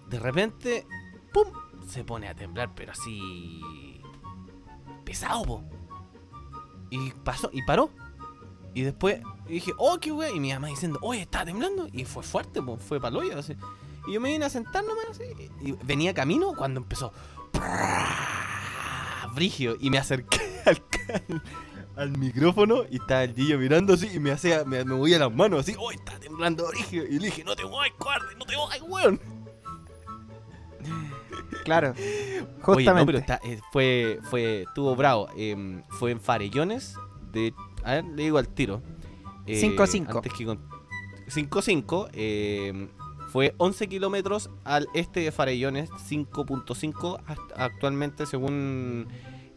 de 0.08 0.20
repente, 0.20 0.86
¡pum! 1.34 1.48
Se 1.88 2.04
pone 2.04 2.28
a 2.28 2.36
temblar, 2.36 2.76
pero 2.76 2.92
así. 2.92 4.00
Pesado, 5.04 5.42
po. 5.42 5.64
Y 6.92 7.10
pasó, 7.24 7.50
y 7.52 7.64
paró. 7.64 7.90
Y 8.76 8.84
después 8.84 9.22
dije, 9.48 9.72
oh, 9.80 9.98
qué 10.00 10.12
wey. 10.12 10.36
Y 10.36 10.40
mi 10.40 10.54
mamá 10.54 10.68
diciendo, 10.68 11.00
oye, 11.02 11.22
está 11.22 11.44
temblando. 11.44 11.88
Y 11.92 12.06
fue 12.06 12.22
fuerte, 12.22 12.62
pues, 12.62 12.80
fue 12.80 13.02
paloya. 13.02 13.40
Así. 13.40 13.56
Y 14.08 14.14
yo 14.14 14.22
me 14.22 14.30
vine 14.30 14.46
a 14.46 14.50
sentar 14.52 14.84
nomás 14.84 15.08
así. 15.10 15.24
Y 15.62 15.72
venía 15.84 16.14
camino 16.14 16.54
cuando 16.56 16.80
empezó. 16.80 17.12
Brigio. 19.34 19.78
Y 19.80 19.90
me 19.90 19.98
acerqué 19.98 20.62
al, 20.68 20.84
al, 21.98 22.18
micrófono. 22.18 22.84
Y 22.90 22.98
estaba 22.98 23.24
el 23.24 23.34
Gillo 23.34 23.58
mirando 23.60 23.94
así. 23.94 24.08
Y 24.14 24.20
me 24.20 24.32
hacía, 24.32 24.64
me, 24.66 24.84
me 24.86 24.96
movía 24.96 25.20
las 25.20 25.34
manos 25.34 25.62
así. 25.62 25.76
Oh, 25.78 25.92
está 25.92 26.20
temblando 26.20 26.68
Brigio. 26.70 27.06
Y 27.06 27.20
le 27.20 27.26
dije, 27.28 27.44
no 27.44 27.56
te 27.56 27.64
voy, 27.64 27.90
cobarde, 27.98 28.36
no 28.38 28.46
te 28.46 28.56
voy, 28.56 28.80
weón. 28.88 29.20
Claro. 31.64 31.94
Oye, 31.98 32.48
Justamente. 32.62 32.94
no, 33.00 33.06
pero 33.06 33.18
está- 33.18 33.40
eh, 33.44 33.60
fue, 33.72 34.20
fue, 34.30 34.62
estuvo 34.64 34.96
bravo. 34.96 35.30
Em, 35.38 35.84
fue 35.90 36.12
en 36.12 36.20
Farellones. 36.22 36.96
De, 37.32 37.54
a 37.84 37.96
ver, 37.96 38.06
le 38.06 38.24
digo 38.24 38.38
al 38.38 38.48
tiro. 38.48 38.82
Eh, 39.46 39.60
5-5. 39.62 40.16
antes 40.16 40.34
que 40.34 40.46
con- 40.46 40.60
5-5. 41.28 42.10
em, 42.14 42.90
fue 43.32 43.54
11 43.58 43.88
kilómetros 43.88 44.50
al 44.64 44.88
este 44.94 45.20
de 45.22 45.32
Farellones. 45.32 45.90
5.5 46.08 47.20
hasta- 47.26 47.56
actualmente 47.66 48.26
según 48.26 49.08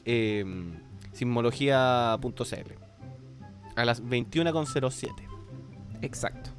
em, 0.04 0.80
sismología.cl. 1.12 2.72
A 3.76 3.84
las 3.84 4.02
21.07. 4.02 5.12
Exacto. 6.02 6.50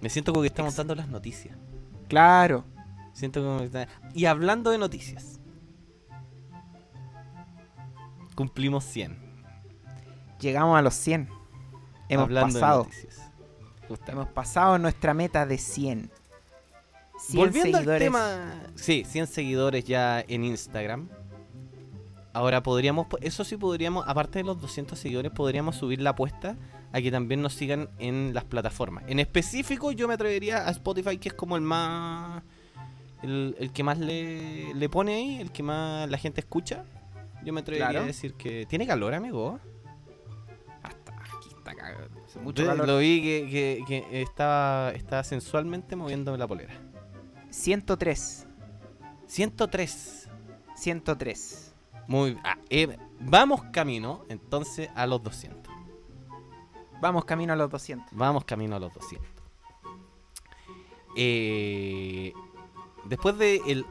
Me 0.00 0.08
siento 0.10 0.32
como 0.32 0.42
que 0.42 0.48
estamos 0.48 0.72
Ex- 0.72 0.76
dando 0.78 0.94
las 0.94 1.08
noticias. 1.08 1.56
Claro. 2.08 2.64
Siento 3.12 3.42
como 3.42 3.58
que 3.58 3.64
está- 3.64 3.88
Y 4.14 4.26
hablando 4.26 4.70
de 4.70 4.78
noticias. 4.78 5.40
Cumplimos 8.34 8.84
100. 8.84 9.18
Llegamos 10.40 10.78
a 10.78 10.82
los 10.82 10.94
100. 10.94 11.28
Hemos 12.08 12.24
hablando 12.24 12.54
pasado. 12.60 12.82
de 12.84 12.88
noticias. 12.88 13.22
Hemos 14.06 14.28
pasado 14.28 14.78
nuestra 14.78 15.14
meta 15.14 15.46
de 15.46 15.58
100. 15.58 16.10
100 17.18 17.36
Volviendo 17.38 17.78
seguidores. 17.78 18.02
al 18.02 18.06
tema. 18.06 18.62
Sí, 18.76 19.04
100 19.04 19.26
seguidores 19.26 19.84
ya 19.84 20.20
en 20.20 20.44
Instagram. 20.44 21.08
Ahora 22.34 22.62
podríamos, 22.62 23.06
eso 23.22 23.42
sí 23.44 23.56
podríamos, 23.56 24.04
aparte 24.06 24.38
de 24.40 24.44
los 24.44 24.60
200 24.60 24.98
seguidores, 24.98 25.32
podríamos 25.32 25.76
subir 25.76 26.00
la 26.00 26.10
apuesta 26.10 26.56
a 26.92 27.00
que 27.00 27.10
también 27.10 27.42
nos 27.42 27.54
sigan 27.54 27.88
en 27.98 28.32
las 28.34 28.44
plataformas. 28.44 29.04
En 29.08 29.18
específico 29.18 29.92
yo 29.92 30.06
me 30.08 30.14
atrevería 30.14 30.68
a 30.68 30.70
Spotify, 30.70 31.18
que 31.18 31.28
es 31.30 31.34
como 31.34 31.56
el 31.56 31.62
más... 31.62 32.42
El, 33.22 33.56
el 33.58 33.72
que 33.72 33.82
más 33.82 33.98
le, 33.98 34.72
le 34.74 34.88
pone 34.88 35.14
ahí, 35.14 35.40
el 35.40 35.50
que 35.50 35.62
más 35.64 36.08
la 36.08 36.18
gente 36.18 36.40
escucha. 36.40 36.84
Yo 37.44 37.52
me 37.52 37.60
atrevería 37.62 37.88
Claro. 37.88 38.04
a 38.04 38.06
decir 38.06 38.34
que... 38.34 38.64
¿Tiene 38.66 38.86
calor, 38.86 39.12
amigo? 39.14 39.58
Hasta 40.84 41.12
aquí 41.14 41.48
está 41.56 41.74
cagado. 41.74 42.08
Hace 42.24 42.38
mucho 42.38 42.62
Yo 42.62 42.68
calor. 42.68 42.86
Lo 42.86 42.98
vi 42.98 43.20
que, 43.22 43.84
que- 43.86 44.04
que 44.08 44.22
estaba, 44.22 44.92
estaba 44.92 45.24
sensualmente 45.24 45.96
moviéndome 45.96 46.38
la 46.38 46.46
polera. 46.46 46.74
103. 47.50 48.46
103. 49.26 50.28
103. 50.76 51.74
Muy 52.08 52.38
ah, 52.42 52.56
eh, 52.70 52.98
Vamos 53.20 53.62
camino 53.72 54.24
entonces 54.28 54.88
a 54.94 55.06
los 55.06 55.22
200. 55.22 55.72
Vamos 57.00 57.24
camino 57.24 57.52
a 57.52 57.56
los 57.56 57.70
200. 57.70 58.08
Vamos 58.12 58.44
camino 58.44 58.76
a 58.76 58.78
los 58.78 58.92
200. 58.94 59.28
Eh, 61.16 62.32
después 63.04 63.36
del 63.38 63.84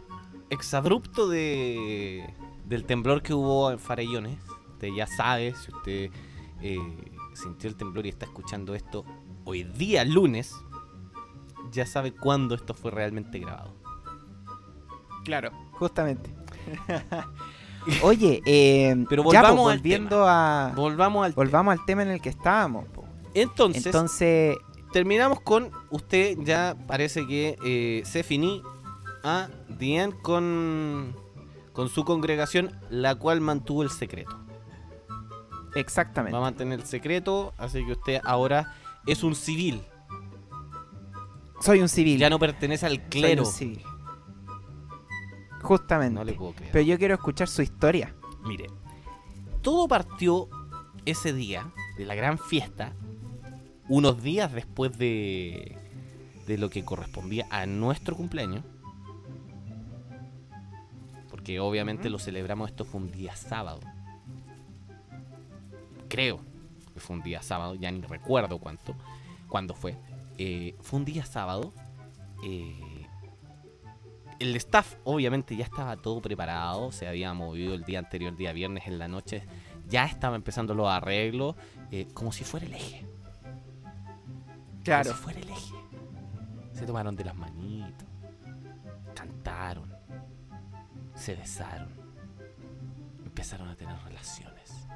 exabrupto 0.49 1.28
de, 1.30 2.34
del 2.65 2.86
temblor 2.86 3.22
que 3.22 3.34
hubo 3.34 3.72
en 3.72 3.80
Farellones, 3.80 4.39
usted 4.74 4.89
ya 4.95 5.07
sabe, 5.07 5.53
si 5.55 5.72
usted 5.72 6.11
eh, 6.61 6.78
sintió 7.34 7.70
el 7.70 7.76
temblor 7.76 8.05
y 8.05 8.09
está 8.09 8.26
escuchando 8.26 8.76
esto 8.76 9.05
hoy 9.45 9.63
día, 9.63 10.03
lunes, 10.05 10.53
ya 11.72 11.86
sabe 11.86 12.13
cuándo 12.13 12.55
esto 12.55 12.74
fue 12.74 12.91
realmente 12.91 13.39
grabado. 13.39 13.74
Claro. 15.24 15.51
Justamente. 15.74 16.34
Oye, 18.01 18.41
eh, 18.45 18.95
Pero 19.09 19.23
ya, 19.31 19.41
volvamos 19.41 19.63
pues, 19.63 19.73
al 19.73 19.77
volviendo 19.79 20.27
a. 20.27 20.73
Volvamos 20.75 21.25
al 21.25 21.33
Volvamos 21.33 21.71
al 21.79 21.85
tema 21.85 22.03
en 22.03 22.09
el 22.09 22.21
que 22.21 22.29
estábamos. 22.29 22.85
po. 22.89 23.05
Entonces, 23.33 23.85
Entonces, 23.85 24.57
terminamos 24.91 25.41
con 25.41 25.71
usted 25.89 26.38
ya 26.43 26.75
parece 26.88 27.27
que 27.27 27.57
eh, 27.63 28.01
se 28.05 28.23
finí 28.23 28.61
a 29.23 29.49
Diane 29.77 30.13
con 30.21 31.15
con 31.73 31.89
su 31.89 32.03
congregación 32.05 32.71
la 32.89 33.15
cual 33.15 33.41
mantuvo 33.41 33.83
el 33.83 33.91
secreto 33.91 34.35
exactamente. 35.75 36.33
va 36.33 36.39
a 36.39 36.41
mantener 36.49 36.79
el 36.79 36.85
secreto 36.85 37.53
así 37.57 37.85
que 37.85 37.91
usted 37.91 38.21
ahora 38.23 38.73
es 39.05 39.23
un 39.23 39.35
civil 39.35 39.81
Soy 41.61 41.81
un 41.81 41.89
civil. 41.89 42.17
ya 42.19 42.29
no 42.29 42.39
pertenece 42.39 42.85
al 42.85 42.95
Soy 42.97 43.05
clero 43.09 43.43
un 43.43 43.51
civil. 43.51 43.83
Justamente. 45.62 46.14
no 46.16 46.24
le 46.24 46.34
puedo 46.34 46.53
creer 46.53 46.72
Pero 46.72 46.86
yo 46.86 46.97
quiero 46.97 47.16
escuchar 47.16 47.47
su 47.47 47.62
historia. 47.62 48.14
mire 48.43 48.68
todo 49.62 49.88
partió 49.88 50.47
ese 51.05 51.34
día 51.34 51.72
de 51.97 52.05
la 52.05 52.16
gran 52.16 52.38
fiesta 52.38 52.93
unos 53.89 54.22
días 54.22 54.51
después 54.53 54.97
de 54.97 55.78
de 56.45 56.58
lo 56.58 56.70
que 56.70 56.86
correspondía 56.86 57.45
a 57.49 57.66
nuestro 57.66 58.16
cumpleaños 58.16 58.64
porque 61.30 61.60
obviamente 61.60 62.10
lo 62.10 62.20
celebramos 62.20 62.70
esto 62.70 62.86
fue 62.86 63.01
un 63.01 63.12
día 63.12 63.36
sábado 63.36 63.82
creo 66.08 66.39
que 66.93 66.99
fue 67.01 67.16
un 67.18 67.24
día 67.24 67.41
sábado 67.41 67.76
ya 67.76 67.91
ni 67.91 68.01
recuerdo 68.01 68.60
cuánto 68.60 68.95
cuándo 69.49 69.74
fue 69.74 69.95
Eh, 70.39 70.76
fue 70.82 70.99
un 70.99 71.05
día 71.05 71.26
sábado 71.26 71.74
eh, 72.43 72.80
el 74.39 74.55
staff 74.55 74.95
obviamente 75.03 75.55
ya 75.55 75.65
estaba 75.65 75.97
todo 75.97 76.21
preparado, 76.21 76.91
se 76.91 77.07
había 77.07 77.33
movido 77.33 77.73
el 77.73 77.83
día 77.83 77.99
anterior, 77.99 78.31
el 78.31 78.38
día 78.38 78.53
viernes 78.53 78.88
en 78.88 78.99
la 78.99 79.07
noche, 79.07 79.43
ya 79.88 80.05
estaba 80.05 80.35
empezando 80.35 80.73
los 80.73 80.88
arreglos, 80.88 81.55
eh, 81.91 82.07
como 82.13 82.31
si 82.31 82.43
fuera 82.43 82.65
el 82.65 82.73
eje. 82.73 83.05
Como 84.85 85.03
si 85.03 85.09
fuera 85.11 85.39
el 85.39 85.49
eje. 85.49 85.75
Se 86.73 86.85
tomaron 86.85 87.15
de 87.15 87.25
las 87.25 87.35
manitos, 87.35 88.07
cantaron, 89.15 89.93
se 91.15 91.35
besaron, 91.35 91.89
empezaron 93.25 93.69
a 93.69 93.75
tener 93.75 93.97
relaciones. 94.03 94.88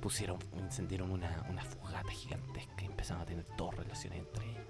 Pusieron, 0.00 0.38
encendieron 0.56 1.10
una, 1.10 1.44
una 1.50 1.62
fogata 1.62 2.10
gigantesca 2.10 2.82
y 2.82 2.86
empezaron 2.86 3.22
a 3.22 3.26
tener 3.26 3.44
todas 3.56 3.76
relaciones 3.76 4.20
entre 4.20 4.50
ellos. 4.50 4.66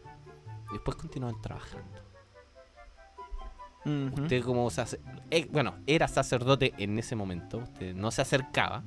y 0.70 0.72
después 0.72 0.96
continuaban 0.96 1.40
trabajando. 1.42 2.15
Usted 3.86 4.42
como 4.42 4.68
eh, 5.30 5.48
bueno, 5.52 5.74
era 5.86 6.08
sacerdote 6.08 6.74
en 6.78 6.98
ese 6.98 7.14
momento, 7.14 7.58
usted 7.58 7.94
no 7.94 8.10
se 8.10 8.22
acercaba, 8.22 8.82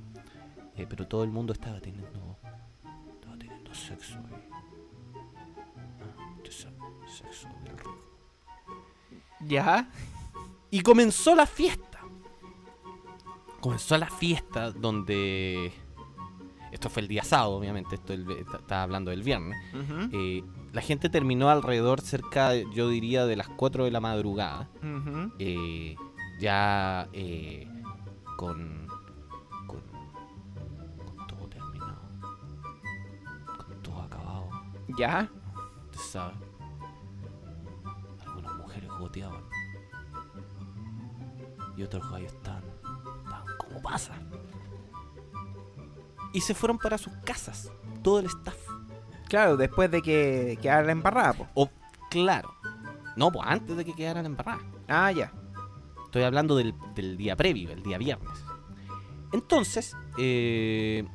eh, 0.75 0.85
pero 0.89 1.07
todo 1.07 1.23
el 1.23 1.29
mundo 1.31 1.53
estaba 1.53 1.79
teniendo, 1.79 2.37
estaba 3.13 3.37
teniendo 3.37 3.73
sexo. 3.73 4.17
ah, 6.01 6.33
usted 6.37 6.51
sabe, 6.51 6.75
sexo 7.07 7.47
bien 7.63 7.77
rico. 7.77 7.97
Ya. 9.47 9.89
Y 10.71 10.81
comenzó 10.81 11.33
la 11.35 11.45
fiesta. 11.45 11.99
Comenzó 13.61 13.97
la 13.97 14.07
fiesta 14.09 14.71
donde... 14.71 15.71
Esto 16.71 16.89
fue 16.89 17.01
el 17.01 17.07
día 17.07 17.23
sábado, 17.23 17.55
obviamente, 17.57 17.95
esto 17.95 18.13
el- 18.13 18.29
estaba 18.29 18.83
hablando 18.83 19.09
del 19.11 19.23
viernes. 19.23 19.57
Eh, 20.13 20.43
la 20.71 20.81
gente 20.81 21.09
terminó 21.09 21.49
alrededor 21.49 22.01
cerca, 22.01 22.53
yo 22.53 22.89
diría, 22.89 23.25
de 23.25 23.35
las 23.35 23.47
4 23.49 23.85
de 23.85 23.91
la 23.91 23.99
madrugada. 23.99 24.69
Eh, 25.39 25.95
ya 26.39 27.09
eh, 27.13 27.67
con, 28.37 28.87
con 29.67 29.81
con 29.81 31.27
todo 31.27 31.47
terminado. 31.49 31.99
Con 33.57 33.81
todo 33.81 34.01
acabado. 34.01 34.49
Ya. 34.97 35.29
usted 35.85 35.99
sabe. 35.99 36.33
Algunas 38.25 38.55
mujeres 38.55 38.89
goteaban. 38.99 39.43
Y 41.75 41.83
otros 41.83 42.09
gallos 42.11 42.33
estaban 42.33 42.63
estaban 43.23 43.57
como 43.57 43.81
pasa. 43.81 44.13
Y 46.31 46.41
se 46.41 46.53
fueron 46.53 46.77
para 46.77 46.99
sus 46.99 47.13
casas. 47.25 47.71
Todo 48.03 48.19
el 48.19 48.27
staff 48.27 48.68
Claro, 49.29 49.55
después 49.55 49.89
de 49.89 50.01
que 50.01 50.57
quedara 50.61 50.83
la 50.83 50.91
embarrada, 50.91 51.33
po. 51.33 51.47
o 51.53 51.69
claro 52.09 52.53
no 53.15 53.31
pues 53.31 53.45
antes 53.47 53.75
de 53.75 53.85
que 53.85 53.93
quedaran 53.93 54.25
embarradas 54.25 54.63
Ah, 54.87 55.11
ya. 55.11 55.31
Estoy 56.05 56.23
hablando 56.23 56.55
del, 56.55 56.73
del 56.95 57.15
día 57.15 57.35
previo, 57.35 57.69
el 57.69 57.83
día 57.83 57.99
viernes. 57.99 58.43
Entonces, 59.31 59.95
eh, 60.17 61.05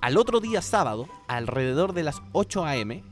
al 0.00 0.16
otro 0.16 0.40
día 0.40 0.60
sábado, 0.60 1.08
alrededor 1.28 1.92
de 1.92 2.02
las 2.02 2.20
8 2.32 2.64
a.m., 2.64 3.04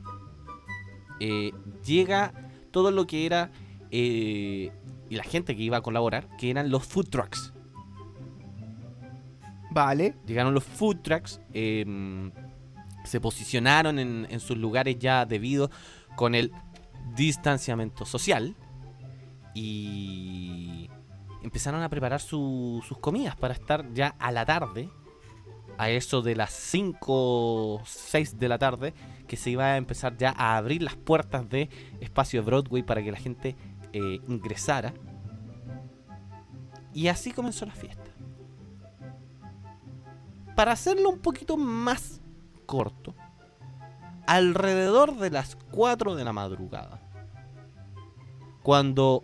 eh, 1.21 1.53
llega 1.85 2.33
todo 2.71 2.91
lo 2.91 3.07
que 3.07 3.25
era 3.25 3.51
eh, 3.91 4.73
y 5.09 5.15
la 5.15 5.23
gente 5.23 5.55
que 5.55 5.63
iba 5.63 5.77
a 5.77 5.81
colaborar, 5.81 6.27
que 6.37 6.49
eran 6.49 6.69
los 6.69 6.85
food 6.85 7.07
trucks. 7.07 7.53
Vale. 9.71 10.17
Llegaron 10.25 10.53
los 10.53 10.65
food 10.65 10.97
trucks, 10.97 11.39
eh, 11.53 11.85
se 13.03 13.19
posicionaron 13.21 13.99
en, 13.99 14.27
en 14.29 14.39
sus 14.39 14.57
lugares 14.57 14.97
ya 14.99 15.25
debido 15.25 15.69
con 16.15 16.35
el 16.35 16.51
distanciamiento 17.15 18.05
social 18.05 18.55
y 19.53 20.89
empezaron 21.43 21.81
a 21.81 21.89
preparar 21.89 22.21
su- 22.21 22.83
sus 22.87 22.97
comidas 22.99 23.35
para 23.35 23.53
estar 23.53 23.91
ya 23.93 24.15
a 24.19 24.31
la 24.31 24.45
tarde, 24.45 24.89
a 25.77 25.89
eso 25.89 26.21
de 26.21 26.35
las 26.35 26.51
5 26.51 27.81
6 27.85 28.37
de 28.37 28.49
la 28.49 28.57
tarde, 28.57 28.93
que 29.27 29.37
se 29.37 29.49
iba 29.51 29.65
a 29.65 29.77
empezar 29.77 30.17
ya 30.17 30.33
a 30.37 30.57
abrir 30.57 30.81
las 30.83 30.95
puertas 30.95 31.49
de 31.49 31.69
espacio 32.01 32.43
Broadway 32.43 32.83
para 32.83 33.01
que 33.01 33.11
la 33.11 33.17
gente 33.17 33.55
eh, 33.93 34.19
ingresara. 34.27 34.93
Y 36.93 37.07
así 37.07 37.31
comenzó 37.31 37.65
la 37.65 37.73
fiesta. 37.73 38.11
Para 40.55 40.73
hacerlo 40.73 41.09
un 41.09 41.19
poquito 41.19 41.55
más 41.55 42.19
corto, 42.69 43.15
alrededor 44.27 45.15
de 45.15 45.31
las 45.31 45.55
4 45.71 46.13
de 46.13 46.23
la 46.23 46.33
madrugada, 46.33 47.01
cuando 48.61 49.23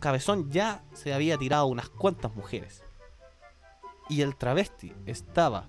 Cabezón 0.00 0.50
ya 0.50 0.82
se 0.94 1.12
había 1.12 1.36
tirado 1.36 1.66
unas 1.66 1.90
cuantas 1.90 2.34
mujeres 2.34 2.82
y 4.08 4.22
el 4.22 4.36
travesti 4.36 4.94
estaba 5.04 5.68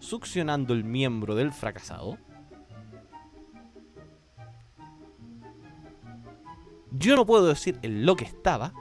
succionando 0.00 0.74
el 0.74 0.82
miembro 0.82 1.36
del 1.36 1.52
fracasado, 1.52 2.18
yo 6.90 7.14
no 7.14 7.24
puedo 7.24 7.46
decir 7.46 7.78
en 7.82 8.04
lo 8.04 8.16
que 8.16 8.24
estaba, 8.24 8.72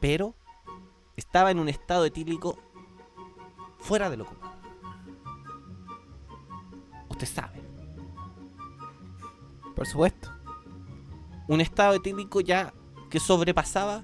pero 0.00 0.34
estaba 1.18 1.50
en 1.50 1.58
un 1.58 1.68
estado 1.68 2.06
etílico 2.06 2.71
fuera 3.82 4.08
de 4.10 4.16
lo 4.16 4.24
común. 4.24 4.40
Usted 7.10 7.26
sabe, 7.26 7.60
Por 9.76 9.86
supuesto. 9.86 10.30
un 11.48 11.60
estado 11.60 11.94
etílico 11.94 12.40
ya 12.40 12.72
que 13.10 13.20
sobrepasaba 13.20 14.02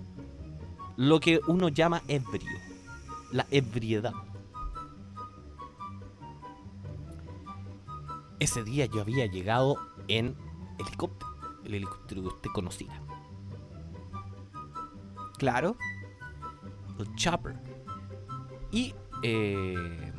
lo 0.96 1.20
que 1.20 1.40
uno 1.46 1.68
llama 1.68 2.02
ebrio, 2.08 2.58
la 3.32 3.46
ebriedad. 3.50 4.12
Ese 8.40 8.62
día 8.62 8.86
yo 8.86 9.00
había 9.00 9.26
llegado 9.26 9.78
en 10.08 10.36
helicóptero, 10.78 11.30
el 11.64 11.74
helicóptero 11.74 12.22
que 12.22 12.28
usted 12.28 12.50
conocía, 12.54 13.02
Claro. 15.38 15.76
el 16.98 17.14
chopper. 17.14 17.56
Y 18.72 18.92
eh, 19.22 20.12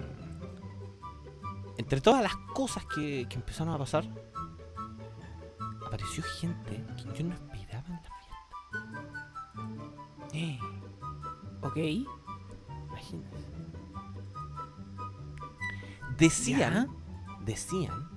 entre 1.78 2.02
todas 2.02 2.22
las 2.24 2.36
cosas 2.54 2.86
que, 2.86 3.26
que 3.30 3.36
empezaron 3.36 3.74
a 3.74 3.78
pasar, 3.78 4.06
apareció 5.86 6.24
gente 6.24 6.84
que 6.98 7.04
yo 7.18 7.26
no 7.26 7.34
esperaba 7.36 7.86
en 7.88 7.94
la 7.94 8.02
fiesta. 8.02 8.38
Eh, 10.34 10.60
Ok. 11.62 11.78
imagínense. 11.78 13.38
Decían, 16.18 16.88
decían 17.46 18.10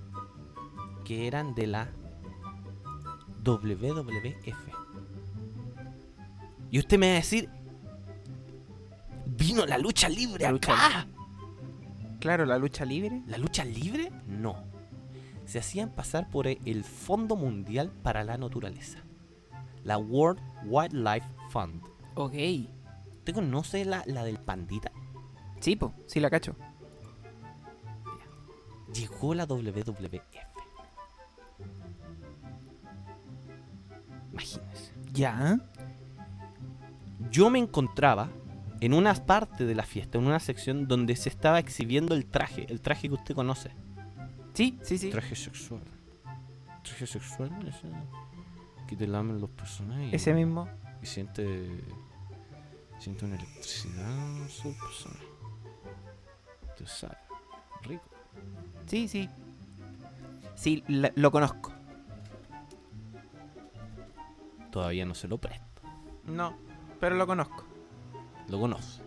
que 1.04 1.26
eran 1.26 1.54
de 1.54 1.66
la 1.66 1.90
WWF. 3.44 4.54
Y 6.70 6.78
usted 6.78 6.98
me 6.98 7.08
va 7.08 7.12
a 7.12 7.16
decir, 7.16 7.50
vino 9.52 9.66
la 9.66 9.76
lucha 9.76 10.08
libre 10.08 10.44
La 10.44 10.52
lucha 10.52 10.72
acá. 10.72 11.06
Claro, 12.20 12.46
la 12.46 12.56
lucha 12.56 12.84
libre. 12.84 13.22
¿La 13.26 13.36
lucha 13.36 13.64
libre? 13.64 14.10
No. 14.26 14.64
Se 15.44 15.58
hacían 15.58 15.90
pasar 15.90 16.30
por 16.30 16.46
el 16.46 16.84
Fondo 16.84 17.36
Mundial 17.36 17.90
para 17.90 18.22
la 18.24 18.38
Naturaleza. 18.38 19.00
La 19.82 19.98
World 19.98 20.40
Wildlife 20.64 21.26
Fund. 21.50 21.82
Ok. 22.14 22.34
¿Usted 23.18 23.34
conoce 23.34 23.84
la, 23.84 24.04
la 24.06 24.24
del 24.24 24.38
pandita? 24.38 24.92
Sí, 25.60 25.76
po. 25.76 25.92
Sí 26.06 26.20
la 26.20 26.30
cacho. 26.30 26.54
Llegó 28.94 29.34
la 29.34 29.44
WWF. 29.44 30.22
Imagínense. 34.30 34.92
Ya. 35.12 35.58
Yo 37.30 37.50
me 37.50 37.58
encontraba 37.58 38.30
en 38.84 38.94
una 38.94 39.14
parte 39.14 39.64
de 39.64 39.74
la 39.74 39.84
fiesta, 39.84 40.18
en 40.18 40.26
una 40.26 40.40
sección 40.40 40.88
donde 40.88 41.14
se 41.16 41.28
estaba 41.28 41.58
exhibiendo 41.60 42.14
el 42.14 42.26
traje, 42.26 42.66
el 42.68 42.80
traje 42.80 43.08
que 43.08 43.14
usted 43.14 43.34
conoce. 43.34 43.70
Sí, 44.54 44.78
sí, 44.82 44.98
sí. 44.98 45.10
Traje 45.10 45.36
sexual. 45.36 45.82
Traje 46.82 47.06
sexual, 47.06 47.50
ese 47.68 47.88
que 48.88 48.96
te 48.96 49.06
lamen 49.06 49.40
los 49.40 49.50
personajes. 49.50 50.12
Ese 50.12 50.34
mismo. 50.34 50.68
y 51.02 51.06
siente 51.06 51.68
siente 52.98 53.24
una 53.24 53.36
electricidad 53.36 54.36
en 54.42 54.48
su 54.48 54.76
persona. 54.76 55.18
Usted 56.68 56.86
sabe, 56.86 57.16
rico. 57.82 58.04
Sí, 58.86 59.08
sí. 59.08 59.28
Sí, 60.54 60.84
la- 60.88 61.12
lo 61.16 61.30
conozco. 61.32 61.72
Todavía 64.70 65.04
no 65.04 65.14
se 65.14 65.28
lo 65.28 65.38
presto, 65.38 65.82
No, 66.24 66.56
pero 67.00 67.16
lo 67.16 67.26
conozco. 67.26 67.64
Lo 68.52 68.60
conozco. 68.60 69.02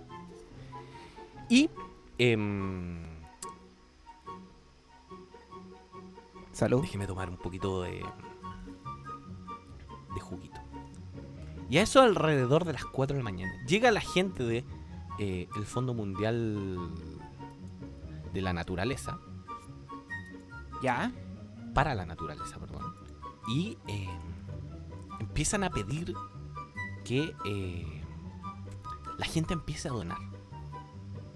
Y 1.49 1.69
em, 2.17 3.03
Salud. 6.51 6.81
déjeme 6.81 7.05
tomar 7.07 7.29
un 7.29 7.37
poquito 7.37 7.83
de 7.83 8.03
de 10.13 10.21
juguito. 10.21 10.59
Y 11.69 11.77
a 11.77 11.81
eso 11.83 12.01
alrededor 12.01 12.63
de 12.65 12.73
las 12.73 12.85
4 12.85 13.15
de 13.15 13.19
la 13.19 13.23
mañana 13.23 13.51
llega 13.67 13.91
la 13.91 14.01
gente 14.01 14.43
de 14.43 14.63
eh, 15.19 15.47
el 15.55 15.65
Fondo 15.65 15.93
Mundial 15.93 16.89
de 18.33 18.41
la 18.41 18.53
Naturaleza 18.53 19.19
Ya. 20.81 21.11
para 21.73 21.93
la 21.95 22.05
naturaleza, 22.05 22.57
perdón. 22.59 22.95
Y 23.49 23.77
eh, 23.87 24.07
empiezan 25.19 25.63
a 25.65 25.69
pedir 25.69 26.13
que 27.03 27.35
eh, 27.45 28.01
la 29.17 29.25
gente 29.25 29.53
empiece 29.53 29.87
a 29.87 29.91
donar. 29.91 30.17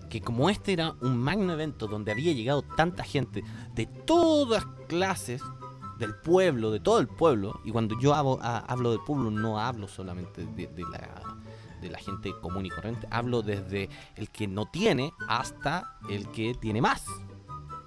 que 0.10 0.22
como 0.22 0.50
este 0.50 0.74
era 0.74 0.96
un 1.02 1.20
magno 1.20 1.54
evento 1.54 1.86
donde 1.86 2.12
había 2.12 2.34
llegado 2.34 2.64
tanta 2.64 3.04
gente 3.04 3.44
de 3.76 3.86
todas 3.86 4.66
clases 4.88 5.40
del 6.00 6.16
pueblo, 6.16 6.72
de 6.72 6.80
todo 6.80 6.98
el 7.00 7.08
pueblo, 7.08 7.60
y 7.64 7.72
cuando 7.72 8.00
yo 8.00 8.16
hablo, 8.16 8.40
a- 8.42 8.58
hablo 8.58 8.90
del 8.90 9.02
pueblo 9.02 9.30
no 9.30 9.60
hablo 9.60 9.88
solamente 9.88 10.48
de, 10.48 10.66
de 10.66 10.84
la, 10.84 11.38
de 11.80 11.90
la 11.92 12.00
gente 12.00 12.34
común 12.42 12.66
y 12.66 12.70
corriente, 12.72 13.08
hablo 13.12 13.44
desde 13.44 13.88
el 14.16 14.32
que 14.32 14.48
no 14.48 14.66
tiene 14.66 15.14
hasta 15.28 16.00
el 16.10 16.28
que 16.30 16.56
tiene 16.56 16.82
más, 16.82 17.06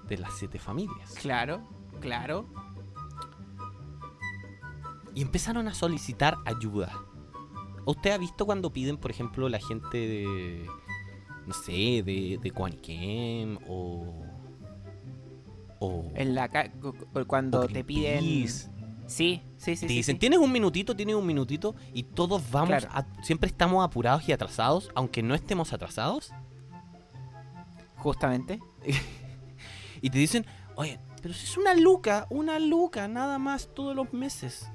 de 0.07 0.17
las 0.17 0.31
siete 0.37 0.59
familias. 0.59 1.15
Claro, 1.19 1.61
claro. 1.99 2.45
Y 5.13 5.21
empezaron 5.21 5.67
a 5.67 5.73
solicitar 5.73 6.37
ayuda. 6.45 6.91
¿Usted 7.85 8.11
ha 8.11 8.17
visto 8.17 8.45
cuando 8.45 8.71
piden, 8.71 8.97
por 8.97 9.11
ejemplo, 9.11 9.49
la 9.49 9.59
gente 9.59 9.97
de. 9.97 10.67
No 11.45 11.53
sé, 11.53 12.01
de, 12.03 12.39
de 12.41 12.51
Quaniquem 12.51 13.57
o. 13.67 14.25
O. 15.79 16.11
En 16.15 16.33
la 16.35 16.47
ca- 16.49 16.71
cu- 16.71 16.93
cu- 16.93 17.25
cuando 17.27 17.67
te 17.67 17.83
piden. 17.83 18.23
Sí, 18.23 18.47
sí, 19.07 19.41
sí. 19.57 19.75
Te 19.75 19.75
sí, 19.75 19.87
dicen, 19.87 20.15
sí. 20.15 20.19
tienes 20.19 20.39
un 20.39 20.49
minutito, 20.51 20.95
tienes 20.95 21.15
un 21.15 21.25
minutito, 21.25 21.75
y 21.93 22.03
todos 22.03 22.49
vamos, 22.51 22.69
Claro. 22.69 22.87
a- 22.91 23.05
siempre 23.21 23.47
estamos 23.49 23.83
apurados 23.83 24.27
y 24.29 24.31
atrasados, 24.31 24.89
aunque 24.95 25.21
no 25.21 25.35
estemos 25.35 25.73
atrasados, 25.73 26.31
Justamente. 27.97 28.59
y 30.01 30.09
te 30.09 30.17
dicen, 30.17 30.45
oye, 30.75 30.99
pero 31.21 31.33
si 31.33 31.45
es 31.45 31.57
una 31.57 31.73
luca, 31.73 32.27
una 32.29 32.59
luca, 32.59 33.07
nada 33.07 33.37
más 33.39 33.69
todos 33.73 33.95
los 33.95 34.11
meses. 34.13 34.69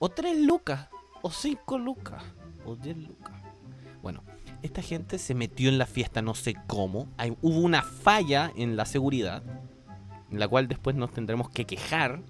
O 0.00 0.08
tres 0.08 0.36
lucas, 0.38 0.88
o 1.22 1.30
cinco 1.30 1.78
lucas, 1.78 2.22
o 2.66 2.76
diez 2.76 2.96
lucas. 2.96 3.34
Bueno, 4.02 4.22
esta 4.62 4.82
gente 4.82 5.18
se 5.18 5.34
metió 5.34 5.68
en 5.68 5.78
la 5.78 5.86
fiesta, 5.86 6.22
no 6.22 6.34
sé 6.34 6.54
cómo, 6.66 7.08
hay- 7.16 7.36
hubo 7.42 7.58
una 7.60 7.82
falla 7.82 8.52
en 8.56 8.76
la 8.76 8.84
seguridad, 8.84 9.42
en 10.30 10.38
la 10.40 10.48
cual 10.48 10.68
después 10.68 10.96
nos 10.96 11.12
tendremos 11.12 11.48
que 11.50 11.64
quejar 11.66 12.22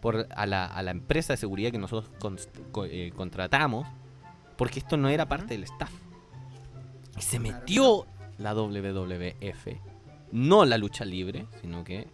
por 0.00 0.28
a 0.34 0.46
la, 0.46 0.64
a 0.66 0.82
la 0.82 0.90
empresa 0.92 1.32
de 1.32 1.36
seguridad 1.38 1.70
que 1.72 1.78
nosotros 1.78 2.10
eh, 2.90 3.12
contratamos, 3.16 3.86
porque 4.56 4.78
esto 4.78 4.96
no 4.96 5.08
era 5.08 5.26
parte 5.28 5.54
del 5.54 5.64
staff. 5.64 5.90
Y 7.16 7.22
se 7.22 7.38
metió 7.40 8.06
la 8.38 8.54
WWF, 8.54 9.66
no 10.32 10.64
la 10.64 10.78
lucha 10.78 11.04
libre, 11.04 11.46
sino 11.60 11.82
que 11.84 12.08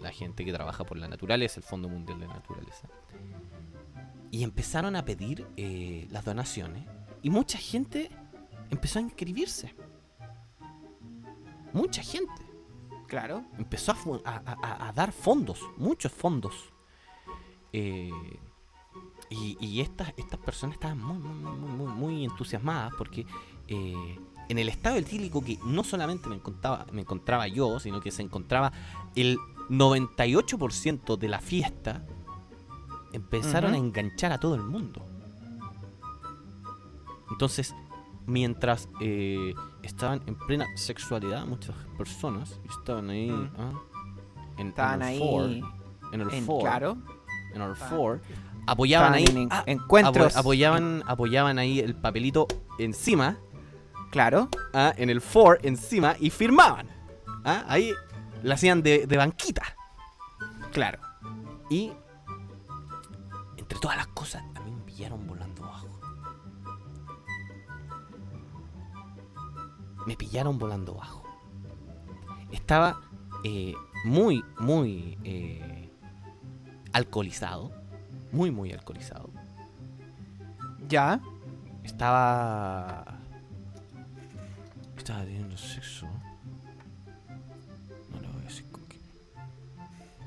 la 0.00 0.10
gente 0.12 0.44
que 0.46 0.52
trabaja 0.52 0.84
por 0.84 0.96
la 0.96 1.08
naturaleza, 1.08 1.60
el 1.60 1.64
Fondo 1.64 1.88
Mundial 1.90 2.18
de 2.20 2.26
la 2.26 2.34
Naturaleza. 2.34 2.88
Y 4.30 4.44
empezaron 4.44 4.94
a 4.96 5.04
pedir 5.04 5.46
eh, 5.56 6.06
las 6.10 6.24
donaciones, 6.24 6.84
y 7.22 7.30
mucha 7.30 7.58
gente 7.58 8.10
empezó 8.70 8.98
a 8.98 9.02
inscribirse. 9.02 9.74
Mucha 11.72 12.02
gente 12.02 12.32
Claro. 13.06 13.44
empezó 13.58 13.92
a, 14.24 14.88
a- 14.88 14.92
dar 14.92 15.12
fondos, 15.12 15.60
muchos 15.76 16.12
fondos. 16.12 16.54
Eh, 17.72 18.10
y 19.30 19.56
y 19.60 19.80
estas, 19.80 20.12
estas 20.16 20.40
personas 20.40 20.74
estaban 20.74 20.98
muy, 21.00 21.18
muy, 21.18 21.34
muy, 21.54 21.68
muy, 21.68 21.92
muy 21.92 22.24
entusiasmadas 22.24 22.92
porque 22.98 23.24
eh, 23.68 24.18
en 24.48 24.58
el 24.58 24.68
estado 24.68 24.96
etílico 24.96 25.42
que 25.44 25.58
no 25.64 25.84
solamente 25.84 26.28
me 26.28 26.36
encontraba, 26.36 26.86
me 26.92 27.02
encontraba 27.02 27.46
yo, 27.46 27.78
sino 27.78 28.00
que 28.00 28.10
se 28.10 28.22
encontraba 28.22 28.72
el 29.14 29.38
98% 29.68 31.16
de 31.16 31.28
la 31.28 31.38
fiesta, 31.40 32.04
empezaron 33.12 33.74
a 33.74 33.76
enganchar 33.76 34.32
a 34.32 34.38
todo 34.38 34.54
el 34.54 34.62
mundo. 34.62 35.04
Entonces, 37.30 37.74
mientras 38.26 38.88
eh, 39.00 39.54
estaban 39.82 40.22
en 40.26 40.34
plena 40.34 40.66
sexualidad 40.76 41.46
muchas 41.46 41.74
personas, 41.96 42.60
estaban 42.68 43.10
ahí, 43.10 43.30
Mm. 43.30 43.50
ah, 43.58 43.72
en, 44.58 44.68
Estaban 44.68 45.02
en 45.02 45.02
el 45.02 45.08
ahí. 45.08 45.18
foro, 45.18 45.46
en 46.12 46.20
el 46.20 46.30
en- 46.34 46.44
foro, 46.44 46.60
claro. 46.60 46.96
en 47.54 47.62
el 47.62 47.72
Estaban- 47.72 47.90
foro, 47.96 48.20
apoyaban 48.66 49.14
ahí, 49.14 49.24
en 49.24 49.48
ah, 49.50 49.62
encuentros. 49.66 50.34
apo- 50.34 50.40
apoyaban, 50.40 51.02
apoyaban 51.06 51.58
ahí 51.58 51.80
el 51.80 51.94
papelito 51.94 52.46
encima, 52.78 53.38
Claro. 54.10 54.48
ah, 54.74 54.92
en 54.96 55.08
el 55.10 55.20
for 55.20 55.58
encima 55.62 56.16
y 56.20 56.30
firmaban. 56.30 56.88
ah, 57.44 57.64
Ahí 57.68 57.92
la 58.42 58.54
hacían 58.54 58.82
de, 58.82 59.06
de 59.06 59.16
banquita. 59.16 59.62
Claro. 60.72 60.98
Y 61.70 61.92
entre 63.70 63.82
todas 63.82 63.96
las 63.98 64.08
cosas, 64.08 64.42
a 64.56 64.60
mí 64.62 64.72
me 64.72 64.82
pillaron 64.82 65.24
volando 65.28 65.62
bajo. 65.62 65.86
Me 70.06 70.16
pillaron 70.16 70.58
volando 70.58 70.94
bajo. 70.94 71.22
Estaba 72.50 73.00
eh, 73.44 73.74
muy, 74.04 74.44
muy 74.58 75.16
eh, 75.22 75.88
alcoholizado. 76.92 77.70
Muy, 78.32 78.50
muy 78.50 78.72
alcoholizado. 78.72 79.30
Ya. 80.88 81.20
Estaba. 81.84 83.04
Estaba 84.96 85.22
teniendo 85.22 85.56
sexo. 85.56 86.08
No 88.10 88.20
le 88.20 88.26
voy 88.26 88.40
a 88.40 88.44
decir 88.46 88.68
con 88.72 88.82
quién. 88.86 89.02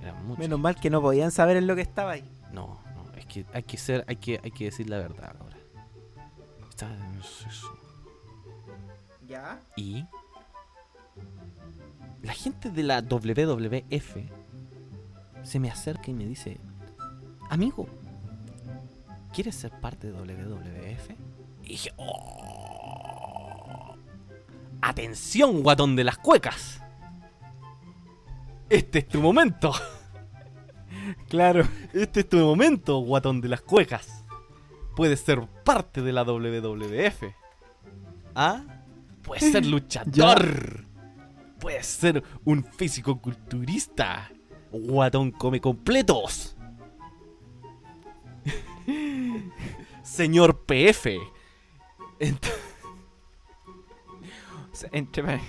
Era 0.01 0.13
mucho. 0.13 0.39
Menos 0.39 0.59
mal 0.61 0.75
que 0.77 0.89
no 0.89 1.01
podían 1.01 1.31
saber 1.31 1.57
en 1.57 1.67
lo 1.67 1.75
que 1.75 1.81
estaba 1.81 2.11
ahí. 2.11 2.32
Que 3.33 3.45
hay 3.51 3.63
que 3.63 3.77
ser, 3.77 4.05
hay 4.07 4.17
que, 4.17 4.39
hay 4.43 4.51
que 4.51 4.65
decir 4.65 4.87
la 4.89 4.99
verdad 4.99 5.35
ahora. 5.39 5.57
Ya. 9.27 9.59
Y 9.75 10.05
la 12.21 12.33
gente 12.33 12.69
de 12.69 12.83
la 12.83 13.01
WWF 13.01 14.17
se 15.43 15.59
me 15.59 15.71
acerca 15.71 16.11
y 16.11 16.13
me 16.13 16.25
dice, 16.25 16.59
amigo, 17.49 17.87
¿quieres 19.33 19.55
ser 19.55 19.71
parte 19.71 20.11
de 20.11 20.13
WWF? 20.13 21.09
Y 21.63 21.69
dije, 21.69 21.91
"Oh, 21.97 23.95
atención, 24.81 25.63
guatón 25.63 25.95
de 25.95 26.03
las 26.03 26.17
cuecas. 26.17 26.81
Este 28.69 28.99
es 28.99 29.07
tu 29.07 29.21
momento. 29.21 29.73
Claro. 31.29 31.67
Este 31.93 32.21
es 32.21 32.29
tu 32.29 32.37
momento, 32.37 32.99
guatón 32.99 33.41
de 33.41 33.49
las 33.49 33.61
cuecas. 33.61 34.23
Puedes 34.95 35.19
ser 35.21 35.47
parte 35.63 36.01
de 36.01 36.13
la 36.13 36.23
WWF. 36.23 37.23
¿Ah? 38.35 38.63
Puedes 39.23 39.51
ser 39.51 39.65
luchador. 39.67 40.85
Puedes 41.59 41.85
ser 41.85 42.23
un 42.45 42.63
físico 42.63 43.19
culturista. 43.21 44.31
Guatón 44.71 45.31
come 45.31 45.59
completos. 45.61 46.55
Señor 50.03 50.65
PF. 50.65 51.17
Ent- 52.19 52.51
Entre... 54.91 55.39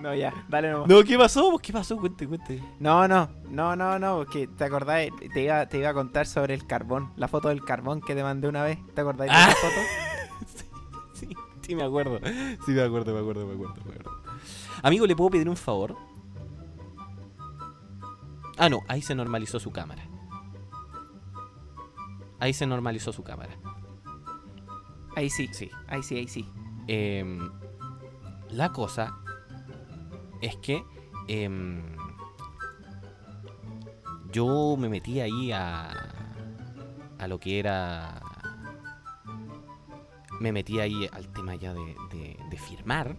No, 0.00 0.14
ya, 0.14 0.32
dale 0.48 0.70
nomás. 0.72 0.88
no, 0.88 1.02
¿qué 1.02 1.16
pasó? 1.16 1.58
¿Qué 1.58 1.72
pasó? 1.72 1.96
Cuente, 1.96 2.26
cuente. 2.28 2.62
No, 2.78 3.08
no, 3.08 3.28
no, 3.48 3.74
no, 3.76 3.98
no, 3.98 4.16
porque 4.16 4.46
te 4.48 4.64
acordás, 4.64 5.06
te 5.32 5.42
iba, 5.42 5.66
te 5.66 5.78
iba 5.78 5.88
a 5.90 5.94
contar 5.94 6.26
sobre 6.26 6.52
el 6.54 6.66
carbón, 6.66 7.12
la 7.16 7.26
foto 7.28 7.48
del 7.48 7.64
carbón 7.64 8.00
que 8.00 8.14
te 8.14 8.22
mandé 8.22 8.48
una 8.48 8.62
vez, 8.64 8.78
¿te 8.94 9.00
acordás 9.00 9.26
de 9.28 9.32
Ah. 9.32 9.48
esa 9.50 9.56
foto? 9.56 9.80
Sí, 11.14 11.28
sí, 11.62 11.74
me 11.76 11.84
acuerdo. 11.84 12.18
Sí, 12.66 12.72
me 12.72 12.82
acuerdo, 12.82 13.14
me 13.14 13.20
acuerdo, 13.20 13.46
me 13.46 13.54
acuerdo, 13.54 13.74
me 13.86 13.92
acuerdo. 13.92 14.10
Amigo, 14.82 15.06
¿le 15.06 15.14
puedo 15.16 15.30
pedir 15.30 15.48
un 15.48 15.56
favor? 15.56 15.96
Ah, 18.58 18.68
no, 18.68 18.80
ahí 18.88 19.00
se 19.00 19.14
normalizó 19.14 19.58
su 19.60 19.70
cámara. 19.70 20.02
Ahí 22.40 22.52
se 22.52 22.66
normalizó 22.66 23.12
su 23.12 23.22
cámara. 23.22 23.56
Ahí 25.16 25.30
sí, 25.30 25.48
Sí. 25.52 25.70
ahí 25.88 26.02
sí, 26.02 26.16
ahí 26.18 26.28
sí. 26.28 26.48
Em, 26.88 27.50
la 28.50 28.72
cosa 28.72 29.16
es 30.46 30.56
que 30.56 30.84
em, 31.28 31.82
yo 34.32 34.76
me 34.78 34.88
metí 34.88 35.20
ahí 35.20 35.52
a, 35.52 35.90
a 37.18 37.28
lo 37.28 37.38
que 37.38 37.58
era... 37.58 38.20
Me 40.40 40.50
metí 40.52 40.80
ahí 40.80 41.08
al 41.12 41.28
tema 41.32 41.54
ya 41.54 41.72
de, 41.72 41.94
de- 42.10 42.38
de 42.50 42.58
firmar 42.58 43.16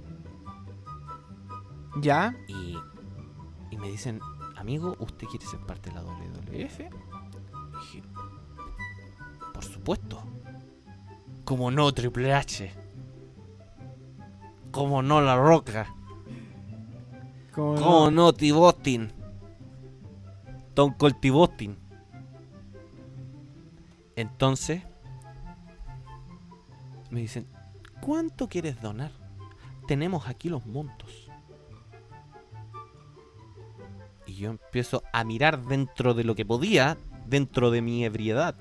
¿Ya? 2.02 2.36
y, 2.48 2.78
y 3.72 3.78
me 3.78 3.88
dicen, 3.90 4.20
amigo, 4.58 4.96
¿usted 5.00 5.26
quiere 5.28 5.46
ser 5.46 5.62
parte 5.62 5.90
de 5.90 5.96
la 5.96 6.04
WWF? 6.04 6.52
Y 6.54 6.58
dije, 6.64 6.90
por 9.54 9.64
supuesto. 9.64 10.22
Como 11.46 11.72
no, 11.72 11.92
Triple 11.94 12.34
H. 12.34 12.74
Como 14.72 15.02
no, 15.02 15.22
La 15.22 15.38
Roca. 15.38 15.95
¿Cómo 17.56 17.76
Como 17.76 18.12
no. 18.12 18.34
Tom 20.74 20.94
T-Boston. 20.98 21.78
Entonces, 24.18 24.84
me 27.10 27.22
dicen, 27.22 27.48
¿cuánto 28.02 28.48
quieres 28.48 28.82
donar? 28.82 29.12
tenemos 29.86 30.28
aquí 30.28 30.50
los 30.50 30.66
montos. 30.66 31.32
Y 34.26 34.36
yo 34.36 34.50
empiezo 34.50 35.04
a 35.14 35.24
mirar 35.24 35.64
dentro 35.66 36.14
de 36.14 36.24
lo 36.24 36.36
que 36.36 36.46
podía, 36.46 36.98
dentro 37.28 37.72
de 37.72 37.82
mi 37.82 38.04
ebriedad. 38.04 38.56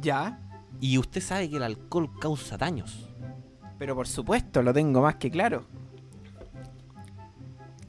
Ya. 0.00 0.40
Y 0.80 0.98
usted 0.98 1.20
sabe 1.20 1.50
que 1.50 1.56
el 1.56 1.62
alcohol 1.62 2.10
causa 2.18 2.56
daños. 2.56 3.08
Pero 3.78 3.94
por 3.94 4.08
supuesto, 4.08 4.62
lo 4.62 4.72
tengo 4.72 5.02
más 5.02 5.16
que 5.16 5.30
claro. 5.30 5.66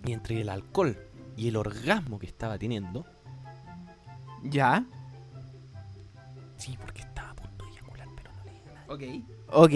Y 0.05 0.13
entre 0.13 0.41
el 0.41 0.49
alcohol 0.49 0.97
y 1.35 1.47
el 1.49 1.55
orgasmo 1.57 2.19
que 2.19 2.25
estaba 2.27 2.57
teniendo, 2.57 3.05
Ya. 4.43 4.85
sí, 6.57 6.77
porque 6.79 7.01
estaba 7.01 7.31
a 7.31 7.35
punto 7.35 7.65
de 7.65 7.71
eyacular, 7.71 8.07
pero 8.15 8.31
no 8.33 8.43
le 8.43 8.51
dije 8.51 8.65
nada. 8.73 8.85
Ok. 8.87 9.03
Ok. 9.51 9.73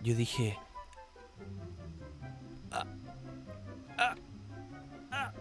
Yo 0.00 0.14
dije. 0.14 0.58
"Ah, 2.70 2.84
ah, 3.98 4.14
ah, 5.10 5.32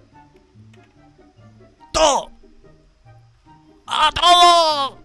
¡Todo! 1.93 2.31
¡A 3.85 4.09
todo! 4.11 4.99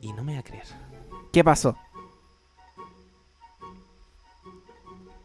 Y 0.00 0.12
no 0.12 0.24
me 0.24 0.34
va 0.34 0.40
a 0.40 0.42
creer. 0.42 0.66
¿Qué 1.32 1.42
pasó? 1.44 1.76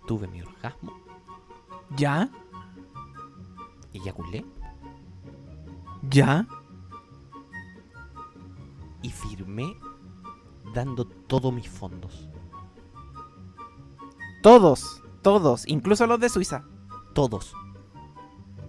Tuve 0.08 0.28
mi 0.28 0.42
orgasmo, 0.42 0.94
Ya. 1.96 2.30
eyaculé 3.94 4.46
Ya. 6.10 6.48
y 9.02 9.10
firmé 9.12 9.76
dando 10.74 11.06
todos 11.06 11.54
mis 11.54 11.70
fondos. 11.70 12.30
Todos. 14.42 15.04
Todos. 15.22 15.68
Incluso 15.68 16.08
los 16.08 16.20
de 16.20 16.30
Suiza. 16.30 16.64
Todos. 17.14 17.54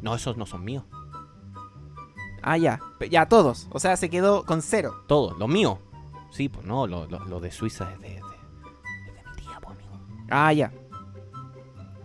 No, 0.02 0.14
esos 0.14 0.36
no 0.36 0.46
son 0.46 0.64
míos. 0.64 0.84
Ah, 2.42 2.56
ya. 2.56 2.80
Ya, 3.10 3.28
todos. 3.28 3.68
O 3.70 3.78
sea, 3.78 3.96
se 3.96 4.10
quedó 4.10 4.44
con 4.44 4.62
cero. 4.62 5.04
Todos, 5.06 5.38
los 5.38 5.48
míos. 5.48 5.78
Sí, 6.30 6.48
pues 6.48 6.66
no, 6.66 6.86
lo, 6.86 7.06
lo- 7.06 7.24
lo 7.24 7.40
de 7.40 7.50
Suiza 7.50 7.92
es 7.92 8.00
de, 8.00 8.08
de- 8.08 8.16
es 8.16 9.14
de 9.14 9.22
mi 9.30 9.36
tía, 9.42 9.60
pues 9.60 9.76
amigo. 9.78 9.98
Ah, 10.30 10.52
ya. 10.52 10.72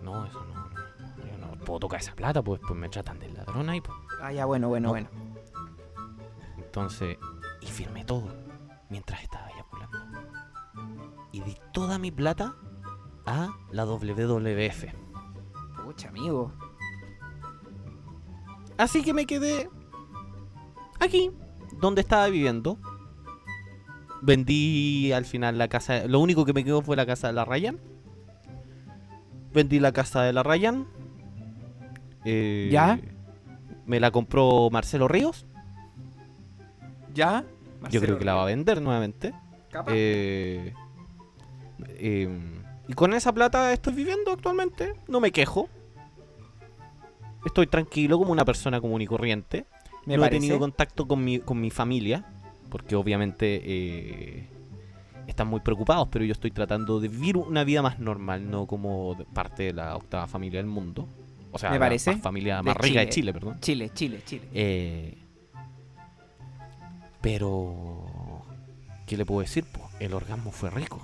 No, 0.04 0.24
eso 0.26 0.38
no, 0.44 0.54
no. 0.54 1.26
Yo 1.26 1.38
no 1.38 1.64
puedo 1.64 1.80
tocar 1.80 2.00
esa 2.00 2.14
plata, 2.14 2.42
pues, 2.42 2.60
pues 2.60 2.78
me 2.78 2.88
tratan 2.88 3.18
de 3.18 3.28
ladrona 3.30 3.74
y 3.76 3.80
pues. 3.80 3.96
Ah, 4.20 4.32
ya, 4.32 4.44
bueno, 4.44 4.68
bueno, 4.68 4.88
No. 4.88 4.90
bueno. 4.92 5.08
Entonces, 6.58 7.16
y 7.60 7.66
firmé 7.66 8.04
todo 8.04 8.28
mientras 8.90 9.22
estaba 9.22 9.48
eyaculando. 9.50 9.98
Y 11.32 11.40
di 11.40 11.56
toda 11.72 11.98
mi 11.98 12.10
plata 12.10 12.54
a 13.26 13.48
la 13.72 13.84
WWF. 13.86 14.84
Pucha, 15.84 16.08
amigo. 16.08 16.52
Así 18.76 19.02
que 19.02 19.14
me 19.14 19.24
quedé 19.26 19.68
aquí, 21.00 21.30
donde 21.80 22.00
estaba 22.02 22.26
viviendo. 22.28 22.78
Vendí 24.20 25.12
al 25.12 25.24
final 25.24 25.58
la 25.58 25.68
casa. 25.68 26.06
Lo 26.06 26.18
único 26.20 26.44
que 26.44 26.52
me 26.52 26.64
quedó 26.64 26.82
fue 26.82 26.96
la 26.96 27.06
casa 27.06 27.28
de 27.28 27.34
la 27.34 27.44
Ryan. 27.44 27.80
Vendí 29.54 29.78
la 29.78 29.92
casa 29.92 30.22
de 30.22 30.32
la 30.32 30.42
Ryan. 30.42 30.86
Eh, 32.24 32.68
¿Ya? 32.72 32.98
Me 33.86 34.00
la 34.00 34.10
compró 34.10 34.68
Marcelo 34.70 35.06
Ríos. 35.06 35.46
¿Ya? 37.14 37.44
Yo 37.90 38.00
creo 38.00 38.18
que 38.18 38.24
la 38.24 38.34
va 38.34 38.42
a 38.42 38.46
vender 38.46 38.82
nuevamente. 38.82 39.32
Eh, 39.88 40.72
eh, 41.88 42.28
y 42.88 42.92
con 42.94 43.14
esa 43.14 43.32
plata 43.32 43.72
estoy 43.72 43.94
viviendo 43.94 44.32
actualmente. 44.32 44.94
No 45.06 45.20
me 45.20 45.30
quejo. 45.30 45.68
Estoy 47.46 47.66
tranquilo 47.66 48.18
como 48.18 48.32
una 48.32 48.44
persona 48.44 48.80
común 48.80 49.02
y 49.02 49.06
corriente. 49.06 49.66
Me 50.06 50.16
no 50.16 50.24
he 50.24 50.30
tenido 50.30 50.58
contacto 50.58 51.06
con 51.06 51.22
mi, 51.22 51.38
con 51.38 51.60
mi 51.60 51.70
familia. 51.70 52.24
Porque 52.70 52.96
obviamente 52.96 53.62
eh, 53.64 54.48
están 55.26 55.48
muy 55.48 55.60
preocupados. 55.60 56.08
Pero 56.10 56.24
yo 56.24 56.32
estoy 56.32 56.50
tratando 56.50 57.00
de 57.00 57.08
vivir 57.08 57.36
una 57.36 57.64
vida 57.64 57.82
más 57.82 57.98
normal. 57.98 58.50
No 58.50 58.66
como 58.66 59.16
parte 59.32 59.64
de 59.64 59.72
la 59.72 59.96
octava 59.96 60.26
familia 60.26 60.58
del 60.60 60.66
mundo. 60.66 61.08
O 61.52 61.58
sea, 61.58 61.70
Me 61.70 61.76
la 61.76 61.86
parece. 61.86 62.12
más 62.12 62.20
familia 62.22 62.56
De 62.56 62.62
más 62.64 62.76
rica 62.76 63.00
de 63.00 63.08
Chile. 63.08 63.32
Perdón. 63.32 63.60
Chile, 63.60 63.90
Chile, 63.94 64.22
Chile. 64.24 64.48
Eh, 64.52 65.18
pero, 67.20 68.42
¿qué 69.06 69.16
le 69.16 69.24
puedo 69.24 69.40
decir? 69.40 69.64
po? 69.64 69.88
El 69.98 70.12
orgasmo 70.14 70.50
fue 70.50 70.70
rico. 70.70 71.00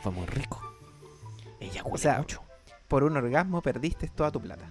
Fue 0.00 0.12
muy 0.12 0.26
rico. 0.26 0.60
Ella 1.60 1.82
O 1.84 1.98
sea- 1.98 2.18
mucho. 2.18 2.42
Por 2.88 3.02
un 3.02 3.16
orgasmo 3.16 3.60
perdiste 3.62 4.08
toda 4.08 4.30
tu 4.30 4.40
plata. 4.40 4.70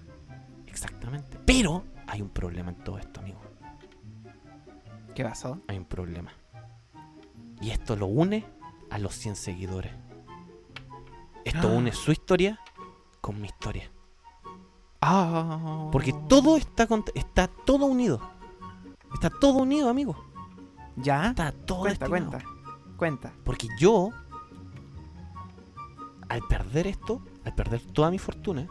Exactamente. 0.66 1.38
Pero 1.44 1.84
hay 2.06 2.22
un 2.22 2.30
problema 2.30 2.70
en 2.70 2.76
todo 2.76 2.98
esto, 2.98 3.20
amigo. 3.20 3.40
¿Qué 5.14 5.22
pasó? 5.22 5.60
Hay 5.68 5.76
un 5.76 5.84
problema. 5.84 6.32
Y 7.60 7.70
esto 7.70 7.96
lo 7.96 8.06
une 8.06 8.46
a 8.90 8.98
los 8.98 9.14
100 9.14 9.36
seguidores. 9.36 9.92
Esto 11.44 11.68
Ah. 11.68 11.72
une 11.72 11.92
su 11.92 12.12
historia 12.12 12.58
con 13.20 13.40
mi 13.40 13.46
historia. 13.46 13.90
Ah. 15.00 15.88
Porque 15.92 16.12
todo 16.28 16.56
está, 16.56 16.88
cont- 16.88 17.12
está 17.14 17.46
todo 17.48 17.86
unido. 17.86 18.20
Está 19.14 19.30
todo 19.30 19.58
unido, 19.58 19.88
amigo. 19.88 20.16
¿Ya? 20.96 21.28
Está 21.30 21.52
todo 21.52 21.80
Cuenta, 21.80 22.06
destinado. 22.08 22.30
cuenta. 22.40 22.96
Cuenta. 22.96 23.32
Porque 23.44 23.68
yo, 23.78 24.10
al 26.28 26.40
perder 26.48 26.86
esto, 26.86 27.22
al 27.44 27.54
perder 27.54 27.80
toda 27.92 28.10
mi 28.10 28.18
fortuna, 28.18 28.66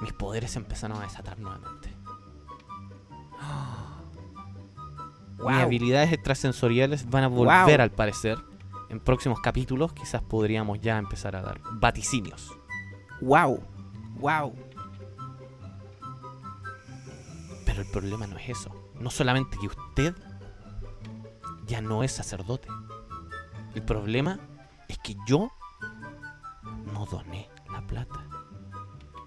mis 0.00 0.12
poderes 0.12 0.54
empezaron 0.56 0.98
a 0.98 1.02
desatar 1.02 1.38
nuevamente. 1.38 1.85
Mis 5.36 5.42
Guau. 5.42 5.60
habilidades 5.60 6.12
extrasensoriales 6.12 7.08
van 7.10 7.24
a 7.24 7.28
volver 7.28 7.80
al 7.80 7.90
parecer. 7.90 8.38
En 8.88 9.00
próximos 9.00 9.40
capítulos 9.40 9.92
quizás 9.92 10.22
podríamos 10.22 10.80
ya 10.80 10.96
empezar 10.96 11.36
a 11.36 11.42
dar 11.42 11.60
vaticinios. 11.72 12.56
Wow. 13.20 13.60
Wow. 14.18 14.54
Pero 17.64 17.82
el 17.82 17.88
problema 17.88 18.26
no 18.26 18.38
es 18.38 18.48
eso. 18.48 18.70
No 19.00 19.10
solamente 19.10 19.58
que 19.58 19.66
usted 19.66 20.14
ya 21.66 21.80
no 21.80 22.02
es 22.02 22.12
sacerdote. 22.12 22.68
El 23.74 23.82
problema 23.82 24.38
es 24.88 24.98
que 24.98 25.16
yo 25.26 25.50
no 26.92 27.04
doné 27.06 27.50
la 27.70 27.86
plata 27.86 28.24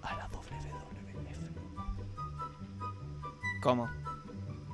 a 0.02 0.16
la 0.16 0.26
WWF. 0.28 1.50
¿Cómo? 3.62 3.88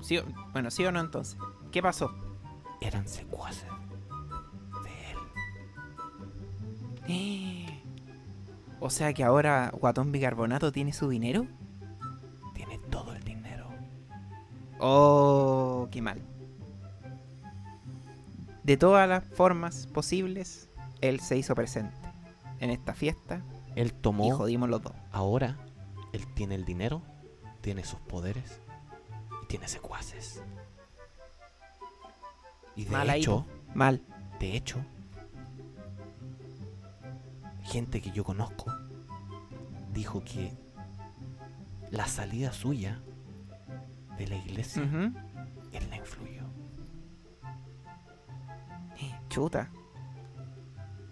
¿Sí 0.06 0.18
o- 0.18 0.24
Bueno, 0.52 0.70
sí 0.70 0.84
o 0.86 0.92
no 0.92 1.00
entonces. 1.00 1.36
¿Qué 1.72 1.82
pasó? 1.82 2.12
Eran 2.80 3.08
secuaces 3.08 3.66
de 4.84 5.10
él. 5.10 5.18
O 8.78 8.90
sea 8.90 9.12
que 9.14 9.24
ahora 9.24 9.70
Guatón 9.72 10.12
Bicarbonato 10.12 10.70
tiene 10.70 10.92
su 10.92 11.08
dinero. 11.08 11.46
Tiene 12.54 12.78
todo 12.90 13.14
el 13.14 13.24
dinero. 13.24 13.68
Oh, 14.78 15.88
qué 15.90 16.02
mal. 16.02 16.20
De 18.62 18.76
todas 18.76 19.08
las 19.08 19.24
formas 19.24 19.86
posibles, 19.88 20.68
él 21.00 21.18
se 21.20 21.36
hizo 21.38 21.54
presente 21.54 21.96
en 22.60 22.70
esta 22.70 22.92
fiesta 22.94 23.42
Él 23.74 23.88
y 23.88 23.92
tomó. 24.02 24.30
jodimos 24.36 24.68
los 24.68 24.82
dos. 24.82 24.92
Ahora, 25.10 25.56
él 26.12 26.24
tiene 26.34 26.54
el 26.54 26.64
dinero, 26.64 27.02
tiene 27.62 27.82
sus 27.82 27.98
poderes 28.00 28.60
y 29.46 29.48
tiene 29.48 29.68
secuaces. 29.68 30.42
Y 32.74 32.84
de 32.84 32.90
Mal 32.90 33.08
ahí, 33.10 33.20
hecho, 33.20 33.46
Mal. 33.74 34.02
de 34.40 34.56
hecho, 34.56 34.78
gente 37.64 38.00
que 38.02 38.10
yo 38.10 38.22
conozco 38.24 38.72
dijo 39.92 40.22
que 40.24 40.52
la 41.90 42.06
salida 42.06 42.52
suya 42.52 43.00
de 44.18 44.26
la 44.26 44.36
iglesia, 44.36 44.82
él 45.72 45.90
la 45.90 45.96
influyó. 45.96 46.42
Chuta. 49.28 49.70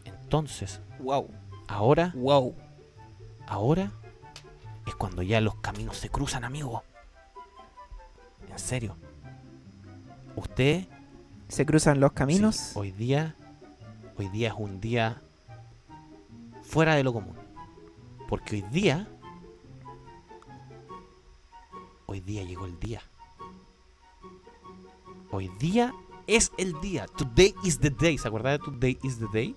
Entonces, 0.04 0.80
Wow. 1.00 1.30
ahora, 1.68 2.12
Wow. 2.16 2.54
ahora 3.46 3.90
es 4.86 4.94
cuando 4.94 5.20
ya 5.22 5.40
los 5.42 5.56
caminos 5.56 5.98
se 5.98 6.08
cruzan, 6.08 6.44
amigo. 6.44 6.84
En 8.54 8.58
serio. 8.60 8.96
Usted 10.36 10.86
Se 11.48 11.66
cruzan 11.66 12.00
los 12.00 12.12
caminos. 12.12 12.56
Sí, 12.56 12.72
hoy 12.74 12.90
día, 12.92 13.36
hoy 14.16 14.28
día 14.28 14.48
es 14.48 14.54
un 14.56 14.80
día 14.80 15.20
fuera 16.62 16.94
de 16.94 17.04
lo 17.04 17.12
común. 17.12 17.36
Porque 18.28 18.56
hoy 18.56 18.62
día, 18.72 19.06
hoy 22.06 22.20
día 22.20 22.44
llegó 22.44 22.64
el 22.64 22.78
día. 22.78 23.02
Hoy 25.30 25.50
día 25.58 25.92
es 26.26 26.50
el 26.56 26.80
día. 26.80 27.06
Today 27.16 27.54
is 27.62 27.78
the 27.78 27.90
day. 27.90 28.16
¿Se 28.16 28.28
acuerda 28.28 28.52
de 28.52 28.58
Today 28.60 28.98
is 29.02 29.18
the 29.18 29.28
day? 29.32 29.54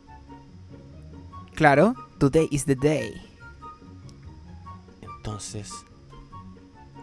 Claro, 1.56 1.95
today 2.20 2.48
is 2.52 2.66
the 2.66 2.76
day. 2.76 3.14
Entonces, 5.02 5.72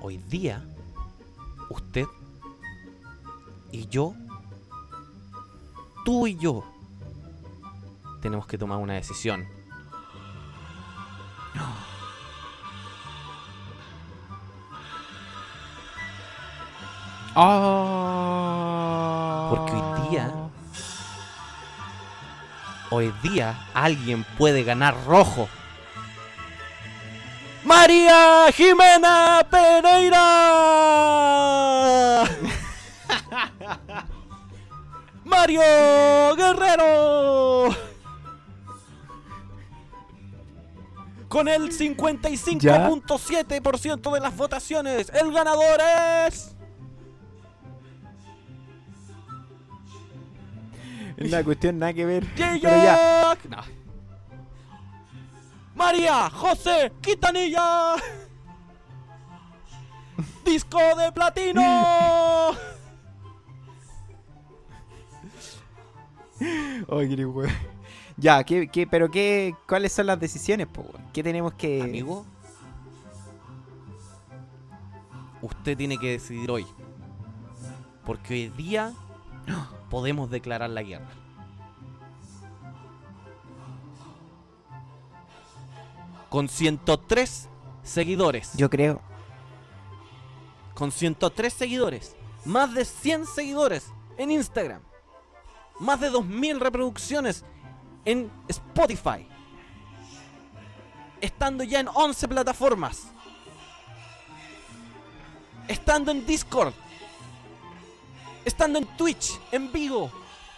hoy 0.01 0.19
día, 0.29 0.65
y 3.75 3.89
yo, 3.89 4.15
tú 6.05 6.29
y 6.29 6.37
yo, 6.37 6.63
tenemos 8.23 8.47
que 8.47 8.57
tomar 8.57 8.79
una 8.79 8.95
decisión. 8.95 9.49
Oh. 17.35 18.37
Porque 19.51 19.73
hoy 19.73 20.09
día, 20.09 20.33
hoy 22.91 23.13
día, 23.25 23.59
alguien 23.75 24.25
puede 24.39 24.63
ganar 24.63 24.95
rojo. 25.05 25.49
María 27.65 28.53
Jimena 28.53 29.45
Pereira. 29.51 30.23
Mario 35.45 35.61
Guerrero. 36.37 37.69
Con 41.29 41.49
el 41.49 41.71
55.7% 41.71 44.15
de 44.15 44.21
las 44.21 44.35
votaciones, 44.35 45.11
el 45.11 45.31
ganador 45.35 45.83
es... 46.27 46.57
La 51.31 51.45
cuestión 51.45 51.79
nada 51.79 51.93
que 51.93 52.07
ver. 52.07 52.25
Pero 52.35 52.57
ya. 52.57 53.37
María 55.75 56.31
José 56.31 56.91
Quitanilla. 57.03 57.97
Disco 60.47 60.81
de 60.97 61.13
platino. 61.13 62.57
Oye, 66.89 67.25
weón. 67.27 67.51
Ya, 68.17 68.45
¿qué, 68.45 68.69
qué, 68.69 68.87
pero 68.87 69.11
qué, 69.11 69.55
¿cuáles 69.69 69.93
son 69.93 70.07
las 70.07 70.21
decisiones, 70.21 70.67
po? 70.69 70.87
¿Qué 71.13 71.23
tenemos 71.23 71.55
que...? 71.55 71.83
Amigo, 71.83 72.25
usted 75.43 75.77
tiene 75.77 75.99
que 75.99 76.11
decidir 76.11 76.51
hoy. 76.51 76.67
Porque 78.05 78.35
hoy 78.35 78.49
día 78.51 78.93
podemos 79.91 80.31
declarar 80.31 80.71
la 80.71 80.83
guerra. 80.83 81.11
Con 86.29 86.49
103 86.49 87.49
seguidores. 87.83 88.53
Yo 88.57 88.71
creo... 88.71 89.01
con 90.75 90.91
103 90.91 91.53
seguidores, 91.53 92.17
más 92.45 92.75
de 92.75 92.85
100 92.85 93.27
seguidores 93.27 93.93
en 94.19 94.31
Instagram, 94.31 94.83
más 95.79 96.01
de 96.01 96.11
2000 96.11 96.61
reproducciones 96.61 97.45
en 98.05 98.31
Spotify, 98.49 99.27
estando 101.21 101.65
ya 101.65 101.81
en 101.81 101.89
11 101.89 102.29
plataformas, 102.29 103.09
estando 105.69 106.11
en 106.11 106.27
Discord, 106.27 106.75
estando 108.45 108.79
en 108.79 108.87
Twitch, 108.97 109.41
en 109.51 109.73
vivo, 109.73 110.11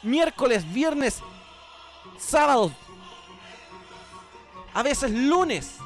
miércoles, 0.03 0.71
viernes, 0.73 1.23
sábados, 2.19 2.73
a 4.75 4.83
veces 4.83 5.11
lunes. 5.11 5.77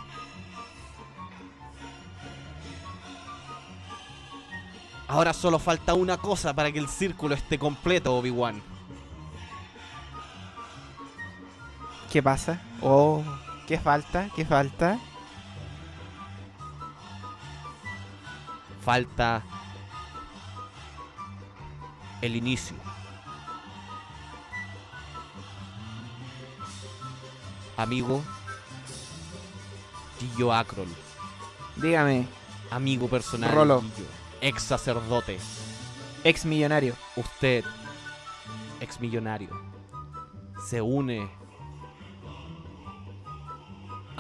Ahora 5.07 5.33
solo 5.33 5.59
falta 5.59 5.95
una 5.95 6.19
cosa 6.19 6.55
para 6.55 6.71
que 6.71 6.79
el 6.79 6.89
círculo 6.89 7.35
esté 7.35 7.59
completo, 7.59 8.17
Obi-Wan. 8.17 8.70
¿Qué 12.11 12.23
pasa? 12.23 12.61
Oh, 12.83 13.23
¿qué 13.67 13.79
falta? 13.79 14.29
¿Qué 14.35 14.45
falta? 14.45 14.99
Falta 18.85 19.43
el 22.21 22.35
inicio. 22.37 22.77
Amigo 27.77 28.23
Gillo 30.19 30.53
Acrol, 30.53 30.89
Dígame, 31.77 32.27
amigo 32.71 33.09
personal 33.09 33.51
Rolo. 33.51 33.81
de 33.81 33.89
Gillo, 33.89 34.09
ex 34.43 34.63
sacerdote, 34.63 35.39
ex 36.25 36.45
millonario. 36.45 36.95
usted, 37.17 37.65
ex 38.81 39.01
millonario, 39.01 39.49
se 40.69 40.83
une 40.83 41.31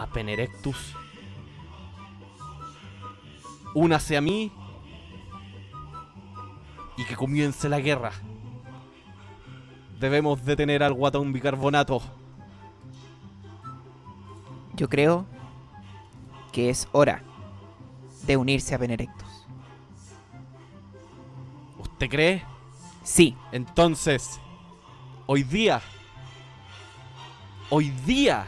a 0.00 0.06
Penerectus. 0.06 0.94
Únase 3.74 4.16
a 4.16 4.20
mí 4.20 4.52
y 6.96 7.04
que 7.04 7.16
comience 7.16 7.68
la 7.68 7.80
guerra. 7.80 8.12
Debemos 9.98 10.44
detener 10.44 10.82
al 10.82 10.94
guatón 10.94 11.32
bicarbonato. 11.32 12.02
Yo 14.74 14.88
creo 14.88 15.26
que 16.52 16.70
es 16.70 16.88
hora 16.92 17.22
de 18.26 18.36
unirse 18.36 18.74
a 18.74 18.78
Venerectus. 18.78 19.46
¿Usted 21.78 22.08
cree? 22.08 22.42
Sí, 23.02 23.36
Entonces, 23.52 24.40
hoy 25.26 25.42
día, 25.42 25.80
hoy 27.70 27.90
día, 28.06 28.46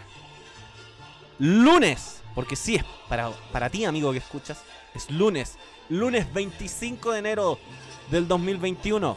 lunes, 1.43 2.23
porque 2.37 2.55
sí 2.55 2.77
es 2.77 2.85
para, 3.09 3.31
para 3.51 3.69
ti, 3.69 3.85
amigo 3.85 4.13
que 4.13 4.19
escuchas, 4.19 4.63
es 4.95 5.11
lunes, 5.11 5.59
lunes 5.89 6.33
25 6.33 7.11
de 7.11 7.19
enero 7.19 7.59
del 8.13 8.29
2021. 8.29 9.17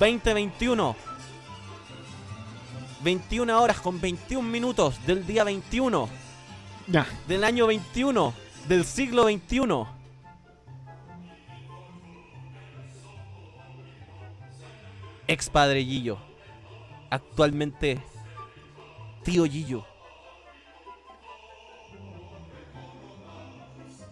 2021. 0.00 0.96
21 3.04 3.62
horas 3.62 3.80
con 3.80 4.00
21 4.00 4.48
minutos 4.48 5.06
del 5.06 5.24
día 5.24 5.44
21, 5.44 6.08
ya. 6.88 7.06
del 7.28 7.44
año 7.44 7.68
21, 7.68 8.34
del 8.66 8.84
siglo 8.84 9.26
21. 9.26 9.88
Ex 15.28 15.48
padre 15.48 15.84
Gillo. 15.84 16.18
Actualmente 17.10 18.02
tío 19.22 19.44
Gillo. 19.44 19.95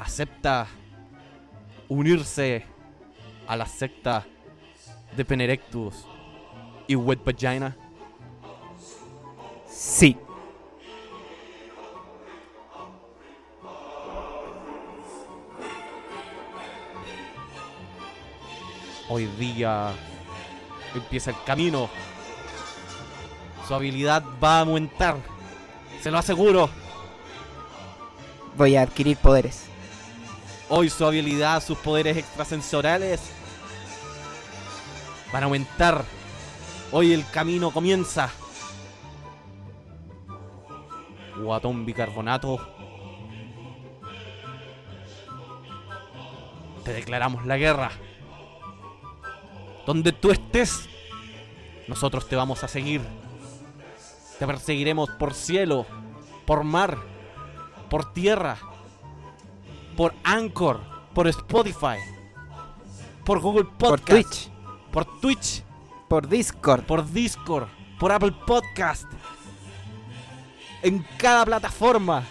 Acepta 0.05 0.67
unirse 1.89 2.63
a 3.49 3.57
la 3.57 3.65
secta 3.65 4.27
de 5.17 5.25
Penerectus 5.25 6.05
y 6.87 6.95
Wet 6.95 7.25
Vagina. 7.25 7.75
Sí. 9.67 10.15
Hoy 19.09 19.25
día 19.39 19.93
empieza 20.95 21.31
el 21.31 21.37
camino. 21.47 21.89
Su 23.67 23.75
habilidad 23.75 24.23
va 24.43 24.59
a 24.59 24.61
aumentar. 24.61 25.17
Se 26.03 26.11
lo 26.11 26.19
aseguro. 26.19 26.69
Voy 28.55 28.77
a 28.77 28.83
adquirir 28.83 29.17
poderes. 29.17 29.74
Hoy 30.77 30.91
su 30.91 31.07
habilidad, 31.07 31.63
sus 31.63 31.79
poderes 31.79 32.17
extrasensoriales 32.17 33.21
van 35.33 35.45
a 35.45 35.47
aumentar. 35.47 36.05
Hoy 36.91 37.13
el 37.13 37.25
camino 37.31 37.71
comienza. 37.71 38.29
Guatón 41.41 41.87
bicarbonato. 41.87 42.59
Te 46.83 46.93
declaramos 46.93 47.47
la 47.47 47.57
guerra. 47.57 47.93
Donde 49.87 50.11
tú 50.11 50.33
estés, 50.33 50.89
nosotros 51.87 52.29
te 52.29 52.35
vamos 52.35 52.65
a 52.65 52.69
seguir. 52.69 53.01
Te 54.41 54.45
perseguiremos 54.45 55.09
por 55.11 55.35
cielo, 55.35 55.87
por 56.45 56.65
mar, 56.65 56.99
por 57.89 58.13
tierra, 58.13 58.59
por 59.97 60.15
Anchor, 60.25 60.81
por 61.15 61.27
Spotify, 61.29 61.99
por 63.25 63.41
Google 63.41 63.65
Por 63.65 63.99
Podcast, 64.01 64.07
Twitch. 64.07 64.51
por 64.93 65.21
Twitch, 65.21 65.63
Por 66.09 66.29
Discord. 66.29 66.85
por 66.85 67.11
Discord, 67.11 67.69
por 67.99 68.13
Apple 68.13 68.33
Podcast, 68.47 69.05
en 70.83 71.05
cada 71.17 71.45
plataforma, 71.45 72.25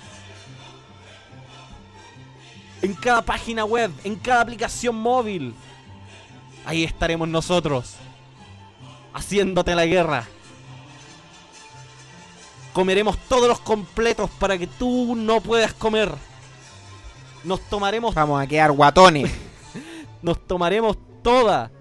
en 2.82 2.93
cada 2.93 3.22
página 3.22 3.66
web, 3.66 3.91
en 4.03 4.16
cada 4.16 4.41
aplicación 4.41 4.95
móvil. 4.95 5.55
Ahí 6.66 6.84
estaremos 6.84 7.28
nosotros, 7.28 7.95
haciéndote 9.14 9.76
la 9.76 9.86
guerra. 9.86 10.26
Comeremos 12.74 13.18
todos 13.30 13.47
los 13.47 13.59
completos 13.59 14.30
para 14.39 14.57
que 14.57 14.66
tú 14.68 15.16
no 15.16 15.41
puedas 15.41 15.74
comer. 15.74 16.11
Nos 17.44 17.60
tomaremos 17.62 18.16
Vamos 18.16 18.41
a 18.41 18.48
quedar 18.48 18.72
guatones. 18.72 19.32
nos 20.22 20.39
tomaremos 20.48 20.98
toda, 21.22 21.72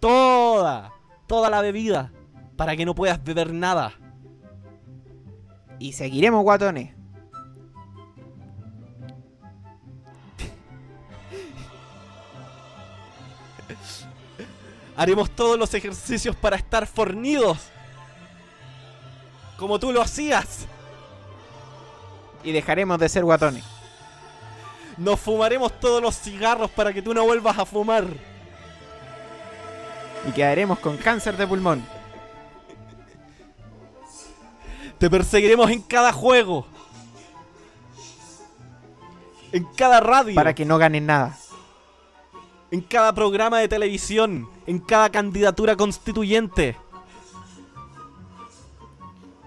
toda, 0.00 0.92
toda 1.26 1.50
la 1.50 1.60
bebida 1.60 2.12
para 2.56 2.76
que 2.76 2.84
no 2.84 2.94
puedas 2.94 3.22
beber 3.22 3.52
nada. 3.52 3.92
y 5.78 5.92
seguiremos 5.92 6.42
guatones. 6.42 6.94
Haremos 14.96 15.30
todos 15.30 15.58
los 15.58 15.72
ejercicios 15.74 16.36
para 16.36 16.56
estar 16.56 16.86
fornidos. 16.86 17.58
Como 19.58 19.78
tú 19.78 19.92
lo 19.92 20.00
hacías. 20.02 20.66
Y 22.42 22.52
dejaremos 22.52 22.98
de 22.98 23.08
ser 23.08 23.24
guatones. 23.24 23.73
Nos 24.96 25.20
fumaremos 25.20 25.78
todos 25.80 26.00
los 26.00 26.16
cigarros 26.16 26.70
para 26.70 26.92
que 26.92 27.02
tú 27.02 27.14
no 27.14 27.24
vuelvas 27.24 27.58
a 27.58 27.66
fumar. 27.66 28.06
Y 30.28 30.32
quedaremos 30.32 30.78
con 30.78 30.96
cáncer 30.96 31.36
de 31.36 31.46
pulmón. 31.46 31.84
Te 34.98 35.10
perseguiremos 35.10 35.70
en 35.70 35.82
cada 35.82 36.12
juego. 36.12 36.66
En 39.52 39.64
cada 39.76 40.00
radio. 40.00 40.34
Para 40.34 40.54
que 40.54 40.64
no 40.64 40.78
ganen 40.78 41.06
nada. 41.06 41.36
En 42.70 42.80
cada 42.80 43.12
programa 43.12 43.58
de 43.58 43.68
televisión. 43.68 44.48
En 44.66 44.78
cada 44.78 45.10
candidatura 45.10 45.76
constituyente. 45.76 46.76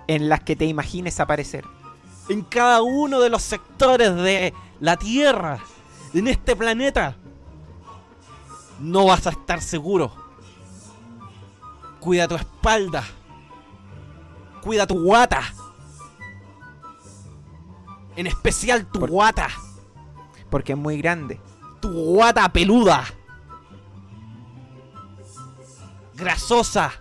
En 0.08 0.30
las 0.30 0.42
que 0.42 0.56
te 0.56 0.66
imagines 0.66 1.20
aparecer. 1.20 1.66
en 2.30 2.42
cada 2.42 2.82
uno 2.82 3.20
de 3.22 3.30
los 3.30 3.42
sectores 3.42 4.14
de 4.16 4.54
la 4.80 4.98
Tierra, 4.98 5.60
en 6.14 6.28
este 6.28 6.56
planeta, 6.56 7.16
no 8.80 9.06
vas 9.06 9.26
a 9.28 9.32
estar 9.32 9.62
seguro. 9.62 10.12
Cuida 12.00 12.28
tu 12.28 12.36
espalda. 12.36 13.04
Cuida 14.62 14.86
tu 14.88 15.02
guata. 15.02 15.42
En 18.16 18.28
especial 18.28 18.86
tu 18.86 19.00
Por- 19.00 19.10
guata. 19.10 19.48
Porque 20.50 20.74
es 20.74 20.78
muy 20.78 20.98
grande. 20.98 21.42
Tu 21.82 21.92
guata 21.92 22.48
peluda. 22.50 23.04
Grasosa. 26.16 26.92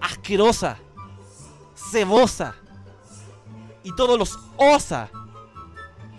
Asquerosa. 0.00 0.76
Cebosa. 1.74 2.54
Y 3.82 3.94
todos 3.94 4.18
los 4.18 4.38
osa. 4.56 5.10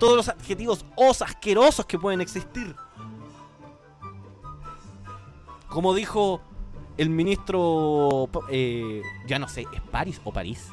Todos 0.06 0.18
los 0.18 0.30
adjetivos 0.30 0.86
osa 0.96 1.26
asquerosos 1.26 1.86
que 1.86 1.98
pueden 1.98 2.22
existir. 2.22 2.76
Como 5.68 5.94
dijo 5.94 6.42
el 6.98 7.10
ministro. 7.10 8.30
eh, 8.50 9.02
ya 9.28 9.40
no 9.40 9.48
sé, 9.48 9.66
¿es 9.74 9.82
París 9.82 10.22
o 10.24 10.32
París? 10.32 10.70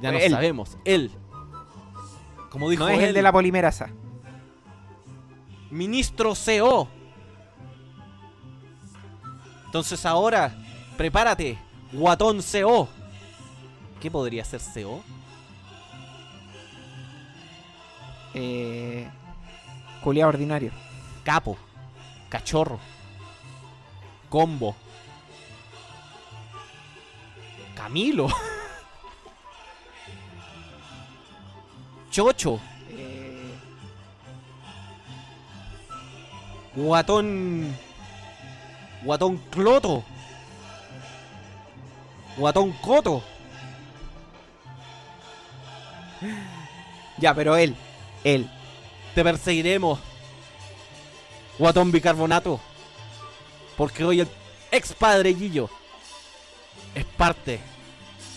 Ya 0.00 0.12
no 0.12 0.18
Él. 0.18 0.30
sabemos. 0.30 0.76
Él. 0.84 1.10
Como 2.50 2.70
dijo 2.70 2.84
No 2.84 2.90
es 2.90 3.02
el 3.02 3.14
de 3.14 3.22
la 3.22 3.32
polimerasa. 3.32 3.90
Ministro 5.70 6.34
CO. 6.34 6.88
Entonces 9.66 10.06
ahora, 10.06 10.56
prepárate, 10.96 11.58
guatón 11.92 12.40
CO. 12.40 12.88
¿Qué 14.00 14.10
podría 14.10 14.44
ser 14.44 14.60
CO? 14.60 15.02
Eh, 18.34 19.08
ordinario. 20.28 20.70
Capo, 21.24 21.56
cachorro, 22.28 22.78
combo, 24.28 24.76
Camilo, 27.74 28.28
Chocho, 32.10 32.60
Eh, 32.90 33.54
guatón, 36.76 37.74
guatón 39.02 39.38
Cloto, 39.50 40.04
guatón 42.36 42.72
Coto. 42.82 43.22
ya, 47.18 47.34
pero 47.34 47.56
él. 47.56 47.74
Él. 48.24 48.50
Te 49.14 49.22
perseguiremos. 49.22 50.00
Guatón 51.58 51.92
bicarbonato. 51.92 52.60
Porque 53.76 54.04
hoy 54.04 54.20
el 54.20 54.28
ex 54.70 54.92
padre 54.92 55.34
es 56.94 57.04
parte, 57.04 57.60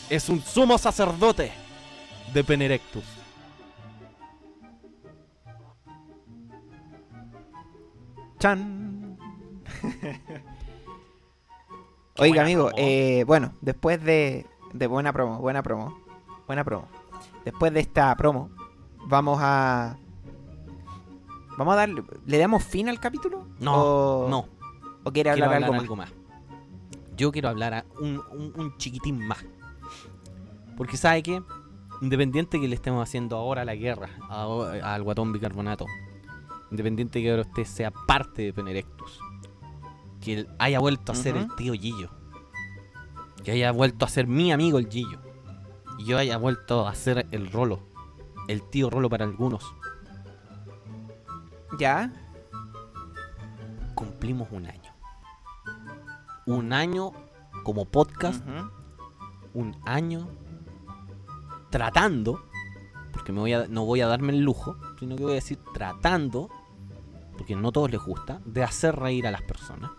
es 0.10 0.30
un 0.30 0.42
sumo 0.42 0.78
sacerdote 0.78 1.52
de 2.34 2.44
Penerectus. 2.44 3.04
Chan. 8.40 9.18
Oiga, 12.20 12.42
amigo, 12.42 12.72
eh, 12.76 13.24
bueno, 13.26 13.54
después 13.62 14.04
de, 14.04 14.48
de 14.74 14.88
buena 14.88 15.14
promo, 15.14 15.40
buena 15.40 15.62
promo, 15.62 16.00
buena 16.48 16.64
promo. 16.64 16.88
Después 17.46 17.72
de 17.74 17.80
esta 17.80 18.16
promo, 18.16 18.50
vamos 19.08 19.40
a. 19.42 19.98
Vamos 21.58 21.74
a 21.74 21.78
darle. 21.78 22.04
¿Le 22.26 22.38
damos 22.38 22.64
fin 22.64 22.88
al 22.90 23.00
capítulo? 23.00 23.48
No, 23.60 23.74
¿O- 24.26 24.30
no, 24.30 24.48
¿O 25.04 25.12
quiere 25.12 25.32
hablar, 25.32 25.48
hablar 25.54 25.64
algo 25.64 25.74
más? 25.74 25.82
algo 25.82 25.96
más. 25.96 26.14
Yo 27.16 27.32
quiero 27.32 27.50
hablar 27.50 27.74
a 27.74 27.86
un, 28.00 28.22
un- 28.32 28.54
un 28.56 28.78
chiquitín 28.78 29.26
más. 29.28 29.44
Porque 30.78 30.98
sabe 30.98 31.24
que, 31.24 31.42
independiente 32.02 32.60
que 32.62 32.68
le 32.68 32.76
estemos 32.76 33.02
haciendo 33.02 33.38
ahora 33.38 33.66
la 33.66 33.74
guerra 33.74 34.10
al 34.30 35.02
guatón 35.02 35.34
bicarbonato, 35.34 35.88
independiente 36.70 37.20
que 37.24 37.32
ahora 37.32 37.42
usted 37.42 37.64
sea 37.64 37.90
parte 37.90 38.44
de 38.44 38.54
Penerectus, 38.54 39.20
que 40.22 40.34
él 40.42 40.48
haya 40.60 40.80
vuelto 40.80 41.12
a 41.12 41.16
ser 41.16 41.36
el 41.38 41.48
tío 41.56 41.74
Gillo, 41.74 42.12
que 43.44 43.50
haya 43.52 43.72
vuelto 43.72 44.06
a 44.06 44.10
ser 44.10 44.28
mi 44.28 44.52
amigo 44.52 44.78
el 44.78 44.88
Gillo, 44.88 45.18
y 45.98 46.06
yo 46.06 46.20
haya 46.20 46.38
vuelto 46.38 46.88
a 46.88 46.94
ser 46.94 47.26
el 47.32 47.52
Rolo, 47.52 47.80
el 48.48 48.64
tío 48.70 48.90
Rolo 48.90 49.10
para 49.10 49.26
algunos, 49.26 49.64
¿Ya? 51.80 52.12
cumplimos 53.94 54.48
un 54.52 54.68
año. 54.68 54.94
Un 56.46 56.72
año 56.72 57.12
como 57.64 57.86
podcast 57.86 58.44
un 59.58 59.76
año 59.86 60.30
tratando, 61.72 62.46
porque 63.12 63.32
me 63.32 63.40
voy 63.40 63.54
a, 63.54 63.68
no 63.68 63.86
voy 63.86 64.02
a 64.02 64.08
darme 64.08 64.34
el 64.34 64.42
lujo, 64.42 64.78
sino 65.00 65.16
que 65.16 65.24
voy 65.24 65.32
a 65.32 65.36
decir 65.36 65.58
tratando, 65.74 66.50
porque 67.36 67.56
no 67.56 67.70
a 67.70 67.72
todos 67.72 67.90
les 67.90 68.02
gusta, 68.02 68.40
de 68.46 68.64
hacer 68.64 68.96
reír 68.96 69.26
a 69.26 69.32
las 69.32 69.42
personas. 69.42 69.92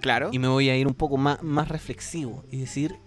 Claro. 0.00 0.30
Y 0.32 0.40
me 0.40 0.48
voy 0.48 0.68
a 0.70 0.76
ir 0.76 0.88
un 0.88 0.94
poco 0.94 1.16
más, 1.16 1.40
más 1.42 1.68
reflexivo 1.68 2.44
y 2.50 2.58
decir, 2.58 2.98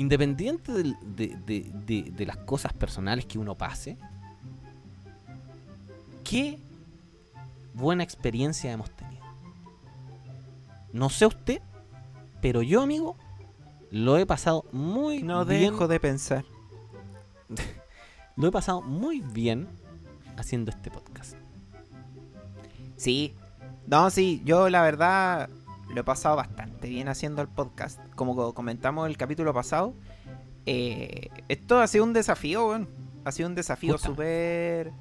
independiente 0.00 0.72
de, 0.72 0.94
de- 1.04 1.70
de- 1.86 2.10
de 2.16 2.26
las 2.26 2.36
cosas 2.38 2.72
personales 2.72 3.26
que 3.26 3.38
uno 3.38 3.54
pase, 3.56 3.96
qué 6.24 6.58
buena 7.74 8.02
experiencia 8.02 8.72
hemos 8.72 8.90
tenido. 8.90 9.24
No 10.92 11.08
sé 11.10 11.26
usted, 11.26 11.60
pero 12.40 12.62
yo, 12.62 12.82
amigo, 12.82 13.16
lo 13.90 14.16
he 14.18 14.26
pasado 14.26 14.64
muy 14.72 15.22
No 15.22 15.44
bien. 15.44 15.72
dejo 15.72 15.88
de 15.88 16.00
pensar. 16.00 16.44
Lo 18.36 18.46
he 18.46 18.50
pasado 18.52 18.80
muy 18.80 19.20
bien 19.20 19.68
haciendo 20.38 20.70
este 20.70 20.90
podcast. 20.90 21.34
Sí. 22.96 23.34
No, 23.86 24.08
sí, 24.08 24.40
yo 24.46 24.70
la 24.70 24.80
verdad 24.82 25.50
lo 25.94 26.00
he 26.00 26.04
pasado 26.04 26.36
bastante 26.36 26.88
bien 26.88 27.08
haciendo 27.08 27.42
el 27.42 27.48
podcast. 27.48 28.00
Como 28.14 28.34
co- 28.36 28.54
comentamos 28.54 29.08
el 29.08 29.16
capítulo 29.16 29.52
pasado, 29.54 29.94
eh, 30.66 31.28
esto 31.48 31.80
ha 31.80 31.86
sido 31.86 32.04
un 32.04 32.12
desafío, 32.12 32.68
weón. 32.68 32.88
Ha 33.24 33.32
sido 33.32 33.48
un 33.48 33.54
desafío 33.54 33.98
súper, 33.98 34.92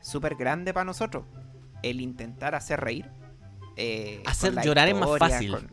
súper 0.00 0.34
grande 0.36 0.72
para 0.72 0.84
nosotros. 0.84 1.24
el 1.82 2.00
intentar 2.02 2.54
hacer 2.54 2.78
reír. 2.80 3.06
eh, 3.76 4.22
Hacer 4.26 4.54
llorar 4.62 4.88
es 4.88 4.94
más 4.96 5.18
fácil. 5.18 5.52
con- 5.52 5.70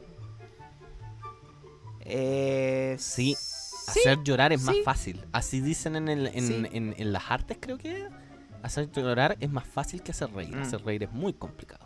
Eh, 2.02 2.96
Sí, 3.00 3.36
sí, 3.38 4.00
Hacer 4.00 4.24
llorar 4.24 4.54
es 4.54 4.62
más 4.64 4.76
fácil. 4.86 5.26
Así 5.34 5.60
dicen 5.62 5.96
en, 5.96 6.08
el- 6.08 6.28
en, 6.28 6.48
Sí. 6.48 6.66
en- 6.72 6.96
en 6.98 7.14
las 7.14 7.30
artes, 7.30 7.58
creo 7.60 7.78
que. 7.78 8.08
Hacer 8.64 8.92
llorar 8.92 9.38
es 9.40 9.50
más 9.50 9.66
fácil 9.68 10.02
que 10.02 10.12
hacer 10.12 10.32
reír. 10.34 10.56
Mm. 10.56 10.62
Hacer 10.62 10.84
reír 10.84 11.04
es 11.04 11.12
muy 11.12 11.34
complicado. 11.34 11.86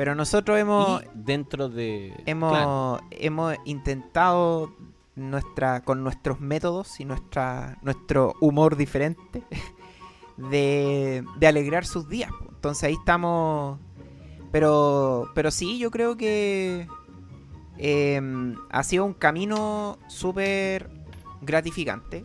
Pero 0.00 0.14
nosotros 0.14 0.58
hemos, 0.58 1.02
y 1.02 1.06
dentro 1.12 1.68
de. 1.68 2.14
hemos, 2.24 2.52
claro, 2.52 3.00
hemos 3.10 3.54
intentado 3.66 4.74
nuestra, 5.14 5.82
con 5.82 6.02
nuestros 6.02 6.40
métodos 6.40 7.00
y 7.00 7.04
nuestra, 7.04 7.76
nuestro 7.82 8.32
humor 8.40 8.76
diferente 8.76 9.44
de, 10.38 11.22
de 11.36 11.46
alegrar 11.46 11.84
sus 11.84 12.08
días. 12.08 12.30
Entonces 12.48 12.84
ahí 12.84 12.94
estamos. 12.94 13.78
Pero, 14.50 15.30
pero 15.34 15.50
sí, 15.50 15.78
yo 15.78 15.90
creo 15.90 16.16
que 16.16 16.88
eh, 17.76 18.54
ha 18.70 18.82
sido 18.82 19.04
un 19.04 19.12
camino 19.12 19.98
súper 20.08 20.88
gratificante. 21.42 22.24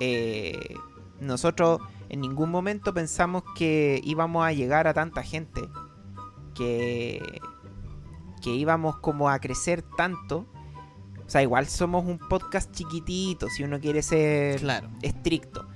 Eh, 0.00 0.74
nosotros 1.20 1.82
en 2.08 2.22
ningún 2.22 2.50
momento 2.50 2.94
pensamos 2.94 3.42
que 3.54 4.00
íbamos 4.04 4.42
a 4.42 4.54
llegar 4.54 4.88
a 4.88 4.94
tanta 4.94 5.22
gente. 5.22 5.68
Que, 6.54 7.40
que 8.42 8.50
íbamos 8.50 8.96
como 8.98 9.28
a 9.28 9.38
crecer 9.38 9.82
tanto. 9.96 10.46
O 11.26 11.30
sea, 11.30 11.42
igual 11.42 11.66
somos 11.68 12.04
un 12.04 12.18
podcast 12.18 12.72
chiquitito, 12.72 13.48
si 13.48 13.62
uno 13.62 13.78
quiere 13.78 14.02
ser 14.02 14.58
claro. 14.60 14.88
estricto. 15.02 15.66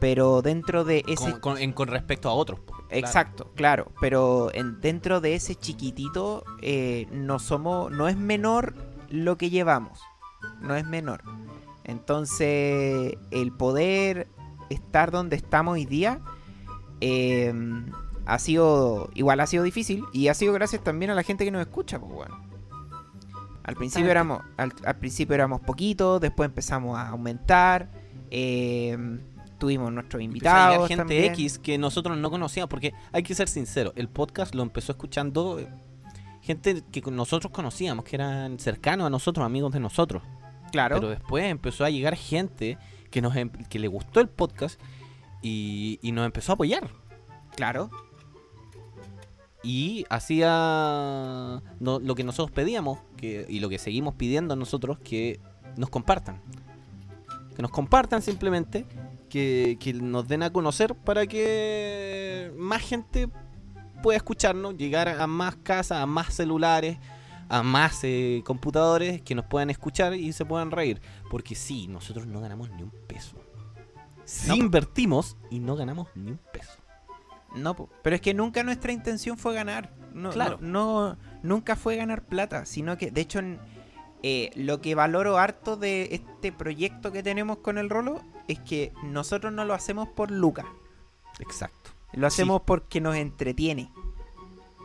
Pero 0.00 0.42
dentro 0.42 0.84
de 0.84 1.04
ese... 1.06 1.30
Con, 1.32 1.40
con- 1.40 1.58
en- 1.58 1.72
con 1.72 1.88
respecto 1.88 2.28
a 2.28 2.32
otros. 2.32 2.60
claro. 2.60 2.84
Exacto, 2.90 3.52
claro. 3.54 3.92
Pero 4.00 4.50
en, 4.52 4.80
dentro 4.80 5.20
de 5.20 5.34
ese 5.36 5.54
chiquitito 5.54 6.44
eh, 6.60 7.06
no 7.12 7.38
somos... 7.38 7.90
No 7.92 8.08
es 8.08 8.16
menor 8.16 8.74
lo 9.08 9.38
que 9.38 9.50
llevamos. 9.50 10.00
No 10.60 10.74
es 10.74 10.84
menor. 10.84 11.22
Entonces, 11.84 13.16
el 13.30 13.52
poder 13.52 14.26
estar 14.68 15.10
donde 15.10 15.36
estamos 15.36 15.74
hoy 15.74 15.86
día 15.86 16.20
eh, 17.00 17.52
ha 18.26 18.38
sido... 18.38 19.10
Igual 19.14 19.40
ha 19.40 19.46
sido 19.46 19.64
difícil. 19.64 20.04
Y 20.12 20.28
ha 20.28 20.34
sido 20.34 20.52
gracias 20.52 20.82
también 20.82 21.10
a 21.10 21.14
la 21.14 21.22
gente 21.22 21.44
que 21.44 21.50
nos 21.50 21.60
escucha, 21.62 21.98
pues 21.98 22.12
bueno. 22.12 22.40
Al 23.64 23.76
principio 23.76 24.10
éramos, 24.10 24.42
al, 24.58 24.72
al 24.84 24.96
principio 24.96 25.34
éramos 25.34 25.60
poquitos, 25.62 26.20
después 26.20 26.48
empezamos 26.48 26.98
a 26.98 27.08
aumentar. 27.08 27.90
eh, 28.30 28.96
tuvimos 29.58 29.90
nuestros 29.92 30.20
invitados. 30.20 30.88
gente 30.88 31.00
también. 31.02 31.32
X 31.32 31.58
que 31.58 31.78
nosotros 31.78 32.18
no 32.18 32.30
conocíamos, 32.30 32.68
porque 32.68 32.92
hay 33.12 33.22
que 33.22 33.34
ser 33.34 33.48
sincero, 33.48 33.92
el 33.96 34.08
podcast 34.08 34.54
lo 34.54 34.62
empezó 34.62 34.92
escuchando 34.92 35.58
eh, 35.58 35.68
gente 36.42 36.82
que 36.92 37.00
nosotros 37.10 37.50
conocíamos, 37.52 38.04
que 38.04 38.16
eran 38.16 38.58
cercanos 38.58 39.06
a 39.06 39.10
nosotros, 39.10 39.46
amigos 39.46 39.72
de 39.72 39.80
nosotros. 39.80 40.22
Claro. 40.72 40.96
Pero 40.96 41.08
después 41.08 41.44
empezó 41.44 41.84
a 41.86 41.90
llegar 41.90 42.16
gente 42.16 42.76
que 43.10 43.22
nos 43.22 43.34
em- 43.36 43.48
que 43.48 43.78
le 43.78 43.88
gustó 43.88 44.20
el 44.20 44.28
podcast 44.28 44.78
y, 45.40 45.98
y 46.02 46.12
nos 46.12 46.26
empezó 46.26 46.52
a 46.52 46.54
apoyar. 46.54 46.90
Claro. 47.56 47.88
Y 49.64 50.04
hacía 50.10 51.62
no- 51.80 51.98
lo 51.98 52.14
que 52.14 52.22
nosotros 52.24 52.50
pedíamos 52.54 52.98
que, 53.16 53.46
y 53.48 53.60
lo 53.60 53.68
que 53.68 53.78
seguimos 53.78 54.14
pidiendo 54.14 54.54
nosotros, 54.56 54.98
que 54.98 55.40
nos 55.76 55.88
compartan. 55.90 56.40
Que 57.56 57.62
nos 57.62 57.70
compartan 57.70 58.20
simplemente, 58.22 58.86
que, 59.28 59.76
que 59.80 59.92
nos 59.94 60.28
den 60.28 60.42
a 60.42 60.52
conocer 60.52 60.94
para 60.94 61.26
que 61.26 62.52
más 62.56 62.82
gente 62.82 63.28
pueda 64.02 64.16
escucharnos, 64.18 64.76
llegar 64.76 65.08
a 65.08 65.26
más 65.26 65.56
casas, 65.56 65.98
a 65.98 66.06
más 66.06 66.34
celulares, 66.34 66.98
a 67.48 67.62
más 67.62 68.00
eh, 68.04 68.42
computadores 68.44 69.22
que 69.22 69.34
nos 69.34 69.46
puedan 69.46 69.70
escuchar 69.70 70.14
y 70.14 70.32
se 70.32 70.44
puedan 70.44 70.70
reír. 70.70 71.00
Porque 71.30 71.54
sí, 71.54 71.86
nosotros 71.88 72.26
no 72.26 72.40
ganamos 72.40 72.70
ni 72.70 72.82
un 72.82 72.90
peso. 73.06 73.36
Sí 74.26 74.48
No. 74.48 74.56
invertimos 74.56 75.36
y 75.50 75.58
no 75.58 75.74
ganamos 75.76 76.08
ni 76.14 76.32
un 76.32 76.40
peso. 76.52 76.72
No, 77.54 77.74
pero 78.02 78.16
es 78.16 78.22
que 78.22 78.34
nunca 78.34 78.62
nuestra 78.64 78.92
intención 78.92 79.38
fue 79.38 79.54
ganar. 79.54 79.92
No, 80.12 80.30
Claro. 80.30 80.58
no, 80.60 81.10
no- 81.10 81.16
nunca 81.42 81.76
fue 81.76 81.96
ganar 81.96 82.24
plata, 82.24 82.66
sino 82.66 82.96
que, 82.98 83.10
de 83.10 83.20
hecho, 83.20 83.40
eh, 84.22 84.50
lo 84.56 84.80
que 84.80 84.94
valoro 84.94 85.38
harto 85.38 85.76
de 85.76 86.08
este 86.12 86.50
proyecto 86.52 87.12
que 87.12 87.22
tenemos 87.22 87.58
con 87.58 87.78
el 87.78 87.90
Rolo 87.90 88.22
es 88.48 88.58
que 88.60 88.92
nosotros 89.02 89.52
no 89.52 89.64
lo 89.64 89.74
hacemos 89.74 90.08
por 90.08 90.30
lucas. 90.30 90.66
Exacto. 91.40 91.90
Lo 92.12 92.26
hacemos 92.26 92.62
porque 92.62 93.00
nos 93.00 93.16
entretiene. 93.16 93.90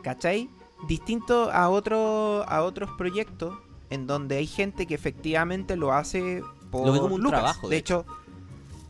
¿Cachai? 0.02 0.50
Distinto 0.88 1.50
a, 1.52 1.68
otro, 1.68 2.44
a 2.48 2.62
otros 2.62 2.90
proyectos 2.96 3.56
en 3.90 4.06
donde 4.06 4.36
hay 4.38 4.46
gente 4.46 4.86
que 4.86 4.94
efectivamente 4.94 5.76
lo 5.76 5.92
hace 5.92 6.42
por 6.70 6.86
Lo 6.86 6.92
ve 6.92 7.00
como 7.00 7.14
un 7.16 7.22
lucas. 7.22 7.40
trabajo, 7.40 7.68
De, 7.68 7.74
de 7.74 7.80
hecho, 7.80 8.04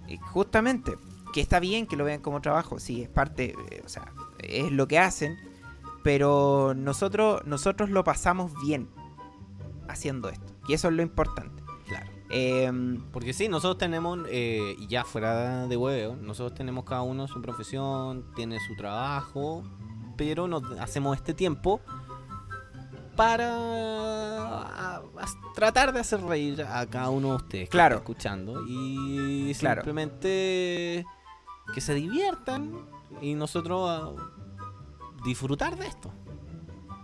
eh, 0.08 0.18
justamente, 0.18 0.96
que 1.32 1.40
está 1.40 1.60
bien 1.60 1.86
que 1.86 1.96
lo 1.96 2.04
vean 2.04 2.20
como 2.20 2.40
trabajo, 2.40 2.78
sí, 2.78 3.02
es 3.02 3.08
parte, 3.08 3.54
eh, 3.70 3.82
o 3.84 3.88
sea, 3.88 4.12
es 4.38 4.70
lo 4.72 4.86
que 4.88 4.98
hacen, 4.98 5.36
pero 6.02 6.72
nosotros, 6.74 7.42
nosotros 7.46 7.90
lo 7.90 8.04
pasamos 8.04 8.52
bien 8.64 8.88
haciendo 9.88 10.28
esto. 10.28 10.52
Y 10.68 10.74
eso 10.74 10.88
es 10.88 10.94
lo 10.94 11.02
importante. 11.02 11.62
Claro. 11.86 12.10
Em, 12.30 13.02
Porque 13.12 13.32
sí, 13.32 13.48
nosotros 13.48 13.78
tenemos, 13.78 14.20
eh, 14.28 14.76
y 14.78 14.86
ya 14.86 15.04
fuera 15.04 15.66
de 15.66 15.76
huevo, 15.76 16.16
nosotros 16.16 16.54
tenemos 16.56 16.84
cada 16.84 17.02
uno 17.02 17.26
su 17.28 17.42
profesión, 17.42 18.24
tiene 18.36 18.58
su 18.60 18.76
trabajo, 18.76 19.64
pero 20.16 20.46
nos 20.48 20.62
hacemos 20.78 21.16
este 21.16 21.34
tiempo 21.34 21.80
para 23.16 23.48
a- 23.48 24.96
a 24.96 25.02
tratar 25.54 25.92
de 25.92 26.00
hacer 26.00 26.22
reír 26.22 26.62
a 26.62 26.86
cada 26.86 27.10
uno 27.10 27.30
de 27.30 27.34
ustedes 27.36 27.64
que 27.68 27.70
Claro. 27.72 27.96
está 27.96 28.04
escuchando 28.04 28.62
y 28.66 29.52
Claro. 29.54 29.82
Que 31.74 31.80
se 31.80 31.94
diviertan 31.94 32.72
y 33.20 33.34
nosotros 33.34 33.88
a 33.88 34.12
disfrutar 35.24 35.76
de 35.76 35.86
esto. 35.86 36.10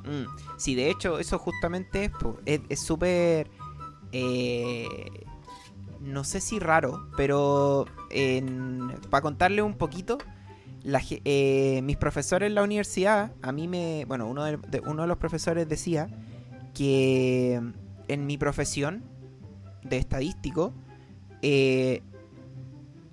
Mm, 0.04 0.26
Sí, 0.56 0.74
de 0.74 0.90
hecho, 0.90 1.18
eso 1.18 1.38
justamente 1.38 2.10
es 2.68 2.80
súper. 2.80 3.50
eh, 4.12 4.86
no 6.00 6.22
sé 6.24 6.40
si 6.40 6.58
raro, 6.58 7.08
pero 7.16 7.86
para 9.10 9.20
contarle 9.22 9.62
un 9.62 9.74
poquito, 9.74 10.18
eh, 11.24 11.80
mis 11.82 11.96
profesores 11.96 12.46
en 12.48 12.54
la 12.54 12.62
universidad, 12.62 13.32
a 13.42 13.50
mí 13.52 13.66
me. 13.66 14.04
Bueno, 14.06 14.28
uno 14.28 14.44
de, 14.44 14.56
de- 14.58 14.80
uno 14.80 15.02
de 15.02 15.08
los 15.08 15.18
profesores 15.18 15.68
decía 15.68 16.08
que 16.74 17.60
en 18.08 18.26
mi 18.26 18.38
profesión 18.38 19.02
de 19.82 19.98
estadístico, 19.98 20.72
eh, 21.42 22.02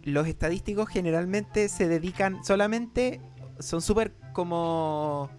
los 0.03 0.27
estadísticos 0.27 0.89
generalmente 0.89 1.69
se 1.69 1.88
dedican 1.88 2.43
solamente. 2.43 3.21
Son 3.59 3.81
súper 3.81 4.13
como. 4.34 5.30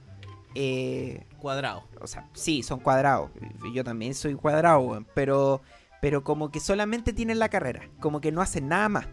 eh, 0.54 1.26
Cuadrado. 1.38 1.84
o 2.00 2.06
sea, 2.06 2.28
sí, 2.32 2.62
son 2.62 2.80
cuadrados. 2.80 3.30
Yo 3.74 3.84
también 3.84 4.14
soy 4.14 4.34
cuadrado, 4.34 5.04
pero, 5.14 5.60
pero 6.00 6.24
como 6.24 6.50
que 6.50 6.60
solamente 6.60 7.12
tienen 7.12 7.38
la 7.38 7.48
carrera, 7.50 7.82
como 8.00 8.20
que 8.20 8.32
no 8.32 8.40
hacen 8.40 8.68
nada 8.68 8.88
más. 8.88 9.06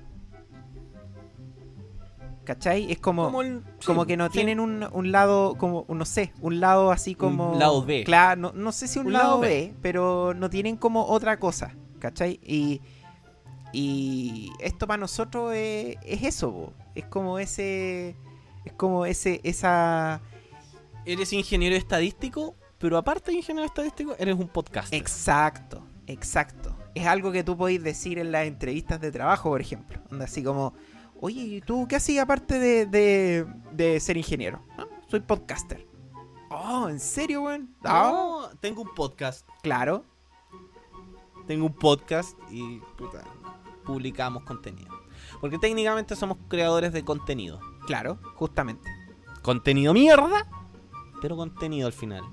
¿Cachai? 2.43 2.91
Es 2.91 2.99
como, 2.99 3.25
como, 3.25 3.41
el- 3.43 3.63
sí, 3.79 3.93
que 4.07 4.17
no 4.17 4.25
sí. 4.27 4.31
tienen 4.33 4.59
un, 4.59 4.87
un 4.91 5.11
lado, 5.11 5.55
como, 5.57 5.85
no 5.89 6.05
sé, 6.05 6.33
un 6.41 6.59
lado 6.59 6.91
así 6.91 7.13
como... 7.13 7.53
lado 7.55 7.85
B. 7.85 8.03
Claro, 8.03 8.41
no, 8.41 8.51
no 8.53 8.71
sé 8.71 8.87
si 8.87 8.97
un, 8.97 9.07
Un 9.07 9.13
lado, 9.13 9.25
lado 9.25 9.39
B, 9.41 9.47
B. 9.47 9.73
pero 9.81 10.33
no 10.33 10.49
tienen 10.49 10.75
como 10.75 11.05
otra 11.05 11.37
cosa, 11.39 11.75
¿cachai? 11.99 12.39
Y, 12.43 12.81
y 13.73 14.51
esto 14.59 14.87
para 14.87 14.97
nosotros 14.99 15.53
es, 15.53 15.97
es 16.03 16.23
eso, 16.23 16.51
po. 16.51 16.73
es 16.95 17.05
como 17.05 17.39
ese... 17.39 18.15
Es 18.65 18.73
como 18.73 19.05
ese, 19.07 19.41
esa... 19.43 20.21
Eres 21.05 21.33
ingeniero 21.33 21.75
estadístico, 21.75 22.55
pero 22.77 22.97
aparte 22.97 23.31
de 23.31 23.37
ingeniero 23.37 23.65
estadístico, 23.65 24.15
eres 24.19 24.35
un 24.35 24.47
podcast. 24.47 24.93
Exacto, 24.93 25.81
exacto. 26.05 26.75
Es 26.93 27.07
algo 27.07 27.31
que 27.31 27.43
tú 27.43 27.57
podéis 27.57 27.81
decir 27.83 28.19
en 28.19 28.31
las 28.31 28.45
entrevistas 28.45 29.01
de 29.01 29.11
trabajo, 29.11 29.49
por 29.49 29.61
ejemplo. 29.61 29.99
Donde 30.09 30.25
así 30.25 30.43
como, 30.43 30.73
oye, 31.19 31.41
¿y 31.41 31.61
¿tú 31.61 31.87
qué 31.87 31.95
hacías 31.95 32.23
aparte 32.23 32.59
de, 32.59 32.85
de, 32.85 33.47
de 33.71 33.99
ser 33.99 34.17
ingeniero? 34.17 34.61
"Ah, 34.77 34.85
soy 35.07 35.21
podcaster. 35.21 35.87
Oh, 36.51 36.87
¿en 36.87 36.99
serio, 36.99 37.43
weón? 37.43 37.73
Ah, 37.83 38.11
No, 38.13 38.49
tengo 38.59 38.83
un 38.83 38.93
podcast. 38.93 39.47
claro. 39.63 40.05
Tengo 41.47 41.65
un 41.65 41.73
podcast 41.73 42.37
y 42.51 42.79
puta, 42.97 43.23
publicamos 43.91 44.43
contenido. 44.43 44.89
Porque 45.39 45.57
técnicamente 45.57 46.15
somos 46.15 46.37
creadores 46.47 46.93
de 46.93 47.03
contenido. 47.03 47.59
Claro, 47.85 48.19
justamente. 48.35 48.89
Contenido 49.41 49.93
mierda, 49.93 50.47
pero 51.21 51.35
contenido 51.35 51.87
al 51.87 51.93
final. 51.93 52.23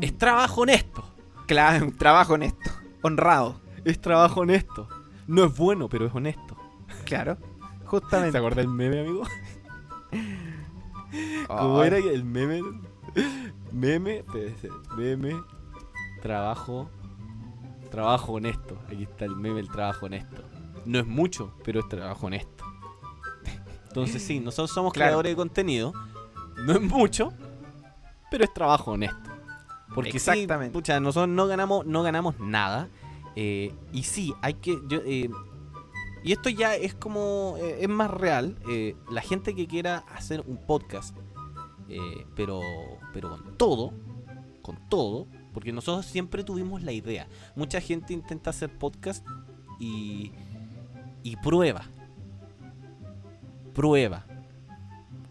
Es 0.00 0.16
trabajo 0.16 0.62
honesto. 0.62 1.04
Claro, 1.46 1.86
un 1.86 1.96
trabajo 1.96 2.34
honesto. 2.34 2.70
Honrado. 3.02 3.60
Es 3.84 4.00
trabajo 4.00 4.40
honesto. 4.40 4.88
No 5.26 5.44
es 5.44 5.56
bueno, 5.56 5.88
pero 5.88 6.06
es 6.06 6.14
honesto. 6.14 6.56
Claro. 7.04 7.36
¿Se 7.80 7.86
Justamente. 7.86 8.38
acuerda 8.38 8.60
el 8.60 8.68
meme, 8.68 9.00
amigo? 9.00 9.22
Oh, 11.48 11.56
¿Cómo 11.56 11.82
era 11.82 11.98
el 11.98 12.24
meme 12.24 12.62
Meme, 13.72 14.24
meme, 14.96 15.42
trabajo, 16.22 16.90
trabajo 17.90 18.32
honesto. 18.32 18.78
Aquí 18.86 19.04
está 19.04 19.24
el 19.24 19.36
meme, 19.36 19.60
el 19.60 19.70
trabajo 19.70 20.06
honesto. 20.06 20.42
No 20.84 20.98
es 20.98 21.06
mucho, 21.06 21.54
pero 21.64 21.80
es 21.80 21.88
trabajo 21.88 22.26
honesto. 22.26 22.64
Entonces 23.88 24.22
sí, 24.22 24.40
nosotros 24.40 24.70
somos 24.72 24.92
Claro. 24.92 25.08
creadores 25.08 25.32
de 25.32 25.36
contenido. 25.36 25.92
No 26.64 26.72
es 26.74 26.80
mucho, 26.80 27.32
pero 28.30 28.44
es 28.44 28.52
trabajo 28.52 28.92
honesto. 28.92 29.30
Porque 29.94 30.10
Exactamente. 30.10 30.66
sí, 30.66 30.72
pucha, 30.72 31.00
nosotros 31.00 31.28
no 31.28 31.46
ganamos, 31.46 31.84
no 31.86 32.02
ganamos 32.02 32.38
nada. 32.38 32.88
eh, 33.36 33.74
y 33.92 34.02
sí, 34.04 34.34
hay 34.42 34.54
que. 34.54 34.78
yo, 34.88 35.00
eh, 35.04 35.28
y 36.22 36.32
esto 36.32 36.48
ya 36.50 36.74
es 36.76 36.94
como. 36.94 37.56
eh, 37.58 37.78
es 37.80 37.88
más 37.88 38.10
real. 38.10 38.56
la 39.10 39.22
gente 39.22 39.54
que 39.54 39.66
quiera 39.66 40.04
hacer 40.14 40.44
un 40.46 40.58
podcast, 40.58 41.16
eh, 41.88 41.98
pero, 42.36 42.60
pero 43.12 43.30
con 43.30 43.56
todo, 43.56 43.92
con 44.62 44.76
todo, 44.88 45.26
porque 45.54 45.72
nosotros 45.72 46.06
siempre 46.06 46.44
tuvimos 46.44 46.82
la 46.82 46.92
idea. 46.92 47.26
Mucha 47.56 47.80
gente 47.80 48.12
intenta 48.12 48.50
hacer 48.50 48.70
podcast 48.78 49.26
y, 49.80 50.30
y 51.22 51.36
prueba. 51.36 51.82
Prueba. 53.74 54.26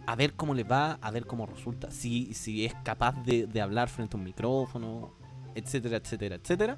A 0.05 0.15
ver 0.15 0.33
cómo 0.33 0.53
le 0.53 0.63
va, 0.63 0.93
a 1.01 1.11
ver 1.11 1.25
cómo 1.27 1.45
resulta, 1.45 1.91
si, 1.91 2.33
si 2.33 2.65
es 2.65 2.73
capaz 2.83 3.11
de, 3.23 3.45
de 3.45 3.61
hablar 3.61 3.89
frente 3.89 4.15
a 4.15 4.19
un 4.19 4.23
micrófono, 4.23 5.13
etcétera, 5.53 5.97
etcétera, 5.97 6.35
etcétera. 6.35 6.77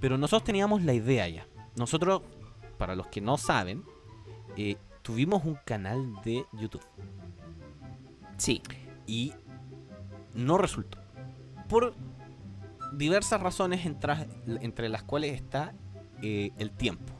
Pero 0.00 0.18
nosotros 0.18 0.44
teníamos 0.44 0.82
la 0.82 0.92
idea 0.92 1.28
ya. 1.28 1.46
Nosotros, 1.76 2.22
para 2.78 2.94
los 2.94 3.06
que 3.06 3.20
no 3.20 3.38
saben, 3.38 3.84
eh, 4.56 4.76
tuvimos 5.02 5.44
un 5.44 5.56
canal 5.64 6.14
de 6.24 6.44
YouTube 6.52 6.84
Sí. 8.36 8.62
y 9.06 9.32
no 10.34 10.58
resultó. 10.58 10.98
Por 11.68 11.94
diversas 12.92 13.40
razones 13.40 13.86
entre, 13.86 14.26
entre 14.60 14.88
las 14.88 15.02
cuales 15.04 15.34
está 15.34 15.74
eh, 16.22 16.50
el 16.58 16.70
tiempo. 16.70 17.14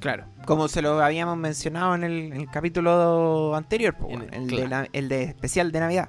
Claro. 0.00 0.24
Como 0.46 0.66
se 0.68 0.82
lo 0.82 1.02
habíamos 1.02 1.36
mencionado 1.36 1.94
en 1.94 2.04
el, 2.04 2.12
en 2.32 2.40
el 2.40 2.50
capítulo 2.50 3.54
anterior, 3.54 3.96
el- 4.32 4.46
de 4.48 4.88
el 4.92 5.12
especial 5.12 5.70
de 5.72 5.80
Navidad. 5.80 6.08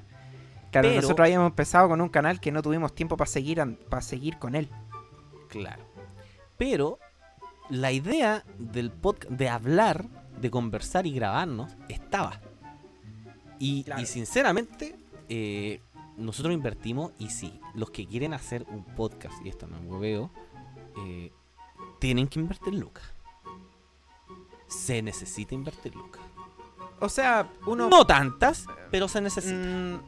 Claro, 0.72 0.88
Pero- 0.88 1.02
nosotros 1.02 1.26
habíamos 1.26 1.48
empezado 1.50 1.90
con 1.90 2.00
un 2.02 2.10
canal 2.10 2.40
que 2.40 2.52
no 2.52 2.62
tuvimos 2.62 2.96
tiempo 2.96 3.18
para 3.18 3.30
seguir, 3.30 3.62
para 3.90 4.02
seguir 4.02 4.38
con 4.40 4.56
él. 4.56 4.70
Claro. 5.50 5.84
Pero 6.58 6.98
la 7.70 7.92
idea 7.92 8.44
del 8.58 8.92
podcast, 8.92 9.32
de 9.34 9.50
hablar, 9.50 10.06
de 10.40 10.50
conversar 10.50 11.06
y 11.06 11.12
grabarnos, 11.14 11.76
estaba. 11.90 12.40
Y, 13.60 13.84
Claro. 13.84 14.02
y 14.02 14.06
sinceramente, 14.06 14.96
eh, 15.28 15.82
nosotros 16.18 16.54
invertimos, 16.54 17.12
y 17.20 17.30
sí, 17.30 17.60
los 17.74 17.92
que 17.92 18.08
quieren 18.08 18.34
hacer 18.34 18.66
un 18.70 18.84
podcast, 18.86 19.36
y 19.46 19.50
esto 19.50 19.68
no 19.68 19.78
es 19.78 19.84
hueveo, 19.86 20.32
eh, 21.06 21.32
tienen 22.00 22.28
que 22.28 22.40
invertir 22.40 22.74
lucas. 22.74 23.14
Se 24.72 25.02
necesita 25.02 25.54
invertir 25.54 25.94
lucas. 25.96 26.22
O 27.00 27.10
sea, 27.10 27.50
uno... 27.66 27.90
No 27.90 28.06
tantas, 28.06 28.66
pero 28.92 29.08
se 29.08 29.22
necesita. 29.22 29.56
Mm, 29.56 30.00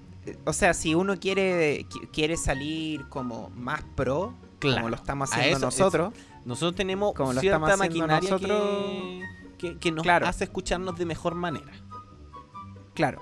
o 0.46 0.54
sea, 0.54 0.74
si 0.74 0.96
uno 0.96 1.20
quiere, 1.20 1.86
qui- 1.90 2.10
quiere 2.12 2.38
salir 2.38 3.08
como 3.10 3.50
más 3.52 3.84
pro, 3.96 4.34
Claro. 4.60 4.78
como 4.78 4.90
lo 4.90 4.96
estamos 4.96 5.32
haciendo 5.32 5.58
eso- 5.58 5.66
nosotros, 5.66 6.14
Nosotros 6.46 6.76
tenemos 6.76 7.14
Como 7.14 7.34
cierta 7.34 7.78
maquinaria 7.78 8.30
nosotros- 8.30 8.62
que, 9.58 9.72
que, 9.74 9.78
que 9.80 9.92
nos 9.92 10.04
Claro. 10.04 10.28
hace 10.28 10.44
escucharnos 10.46 10.98
de 10.98 11.06
mejor 11.06 11.36
manera. 11.36 11.72
claro. 12.94 13.22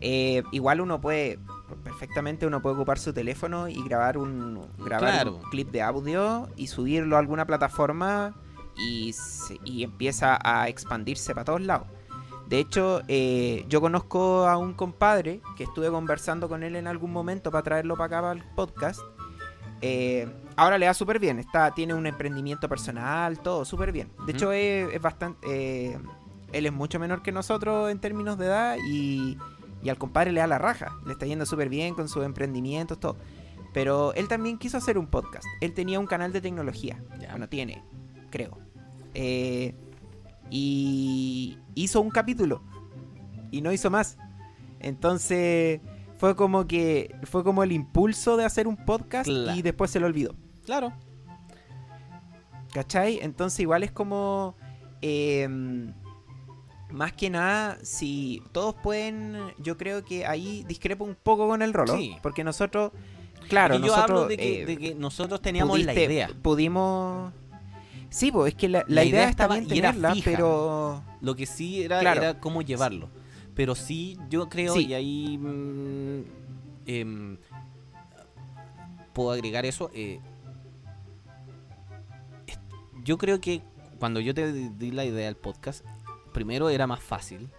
eh, 0.00 0.42
igual 0.52 0.80
uno 0.82 1.00
puede, 1.00 1.38
perfectamente 1.82 2.46
uno 2.46 2.60
puede 2.60 2.74
ocupar 2.76 2.98
su 2.98 3.14
teléfono 3.14 3.66
y 3.68 3.82
grabar 3.82 4.18
un, 4.18 4.60
grabar 4.78 5.10
Claro. 5.10 5.36
un 5.36 5.42
clip 5.50 5.70
de 5.70 5.80
audio 5.80 6.48
y 6.54 6.66
subirlo 6.66 7.16
a 7.16 7.18
alguna 7.20 7.46
plataforma 7.46 8.34
y, 8.76 9.14
empieza 9.82 10.38
a 10.42 10.68
expandirse 10.68 11.34
para 11.34 11.44
todos 11.44 11.60
lados. 11.60 11.88
De 12.48 12.58
hecho, 12.58 13.02
eh, 13.08 13.64
yo 13.68 13.80
conozco 13.80 14.46
a 14.46 14.56
un 14.56 14.72
compadre 14.72 15.40
que 15.56 15.64
estuve 15.64 15.90
conversando 15.90 16.48
con 16.48 16.62
él 16.62 16.76
en 16.76 16.86
algún 16.86 17.12
momento 17.12 17.50
para 17.50 17.64
traerlo 17.64 17.96
para 17.96 18.06
acá 18.06 18.20
para 18.20 18.32
el 18.32 18.44
podcast. 18.54 19.00
Eh, 19.82 20.28
ahora 20.54 20.78
le 20.78 20.86
va 20.86 20.94
súper 20.94 21.18
bien, 21.18 21.38
está, 21.38 21.72
tiene 21.72 21.92
un 21.94 22.06
emprendimiento 22.06 22.68
personal, 22.68 23.40
todo 23.40 23.64
súper 23.64 23.90
bien. 23.92 24.10
De 24.26 24.32
hecho, 24.32 24.52
es, 24.52 24.92
es 24.94 25.02
bastante. 25.02 25.46
eh, 25.50 25.98
él 26.52 26.66
es 26.66 26.72
mucho 26.72 26.98
menor 26.98 27.22
que 27.22 27.32
nosotros 27.32 27.90
en 27.90 27.98
términos 27.98 28.38
de 28.38 28.46
edad 28.46 28.76
y, 28.88 29.36
y 29.82 29.88
al 29.88 29.98
compadre 29.98 30.32
le 30.32 30.40
da 30.40 30.46
la 30.46 30.58
raja. 30.58 30.96
Le 31.04 31.12
está 31.12 31.26
yendo 31.26 31.44
súper 31.46 31.68
bien 31.68 31.94
con 31.94 32.08
sus 32.08 32.24
emprendimientos, 32.24 32.98
todo. 32.98 33.16
Pero 33.74 34.14
él 34.14 34.28
también 34.28 34.56
quiso 34.56 34.78
hacer 34.78 34.96
un 34.96 35.06
podcast. 35.06 35.44
Él 35.60 35.74
tenía 35.74 36.00
un 36.00 36.06
canal 36.06 36.32
de 36.32 36.40
tecnología. 36.40 37.02
Ya. 37.20 37.30
Bueno, 37.30 37.48
tiene, 37.48 37.84
creo. 38.30 38.58
Eh, 39.18 39.74
y 40.50 41.58
hizo 41.74 42.00
un 42.02 42.10
capítulo. 42.10 42.62
Y 43.50 43.60
no 43.62 43.72
hizo 43.72 43.90
más. 43.90 44.18
Entonces 44.80 45.80
fue 46.18 46.36
como 46.36 46.66
que 46.66 47.14
fue 47.24 47.42
como 47.42 47.62
el 47.62 47.72
impulso 47.72 48.36
de 48.36 48.44
hacer 48.44 48.66
un 48.68 48.76
podcast 48.76 49.26
Claro. 49.26 49.56
y 49.58 49.62
después 49.62 49.90
se 49.90 50.00
lo 50.00 50.06
olvidó. 50.06 50.34
Claro. 50.66 50.92
¿Cachai? 52.72 53.18
Entonces 53.22 53.60
igual 53.60 53.82
es 53.82 53.90
como... 53.90 54.54
eh, 55.02 55.48
más 56.90 57.12
que 57.14 57.28
nada, 57.30 57.78
si 57.82 58.42
todos 58.52 58.76
pueden, 58.76 59.36
yo 59.58 59.76
creo 59.76 60.04
que 60.04 60.24
ahí 60.24 60.64
discrepo 60.68 61.04
un 61.04 61.16
poco 61.20 61.48
con 61.48 61.60
el 61.62 61.72
rolo. 61.74 61.96
Sí. 61.96 62.16
Porque 62.22 62.44
nosotros, 62.44 62.92
claro, 63.48 63.74
Y 63.74 63.78
yo 63.80 63.86
nosotros... 63.88 64.10
hablo 64.10 64.28
de 64.28 64.36
que, 64.36 64.62
eh, 64.62 64.66
de 64.66 64.76
que 64.78 64.94
nosotros 64.94 65.42
teníamos 65.42 65.78
la 65.80 65.92
pudiste- 65.92 66.04
idea. 66.04 66.30
Pudimos... 66.42 67.32
Sí, 68.16 68.32
pues 68.32 68.54
es 68.54 68.58
que 68.58 68.68
la, 68.70 68.78
la 68.88 68.94
La 68.94 69.04
idea, 69.04 69.28
estaba 69.28 69.56
bien 69.58 69.66
y 69.74 69.78
era 69.78 69.90
tenerla, 69.90 70.14
fija. 70.14 70.30
pero... 70.30 71.02
Lo 71.20 71.36
que 71.36 71.44
sí 71.44 71.82
era, 71.82 72.00
Claro. 72.00 72.22
era 72.22 72.40
cómo 72.40 72.62
llevarlo. 72.62 73.10
Pero 73.54 73.74
sí, 73.74 74.18
yo 74.30 74.48
creo, 74.48 74.72
Sí. 74.72 74.86
y 74.86 74.94
ahí 74.94 75.36
mm, 75.38 76.22
em, 76.86 77.38
puedo 79.12 79.30
agregar 79.32 79.66
eso. 79.66 79.90
eh, 79.92 80.20
yo 83.04 83.18
creo 83.18 83.40
que 83.40 83.60
cuando 83.98 84.20
yo 84.20 84.32
te 84.34 84.52
di 84.52 84.68
di 84.70 84.90
la 84.90 85.04
idea 85.04 85.26
del 85.26 85.36
podcast, 85.36 85.84
primero 86.32 86.70
era 86.70 86.86
más 86.86 87.00
fácil. 87.00 87.50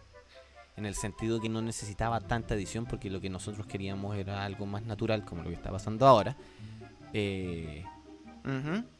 En 0.75 0.85
el 0.85 0.93
sentido 0.95 1.39
que 1.39 1.49
no 1.49 1.61
necesitaba 1.61 2.19
tanta 2.21 2.53
edición, 2.55 2.85
porque 2.85 3.09
lo 3.09 3.19
que 3.21 3.29
nosotros 3.29 3.65
queríamos 3.65 4.15
era 4.17 4.43
algo 4.43 4.65
más 4.65 4.83
natural, 4.83 5.23
como 5.25 5.41
lo 5.43 5.49
que 5.49 5.55
está 5.55 5.71
pasando 5.71 6.05
ahora. 6.07 6.35
Eh, 7.13 7.83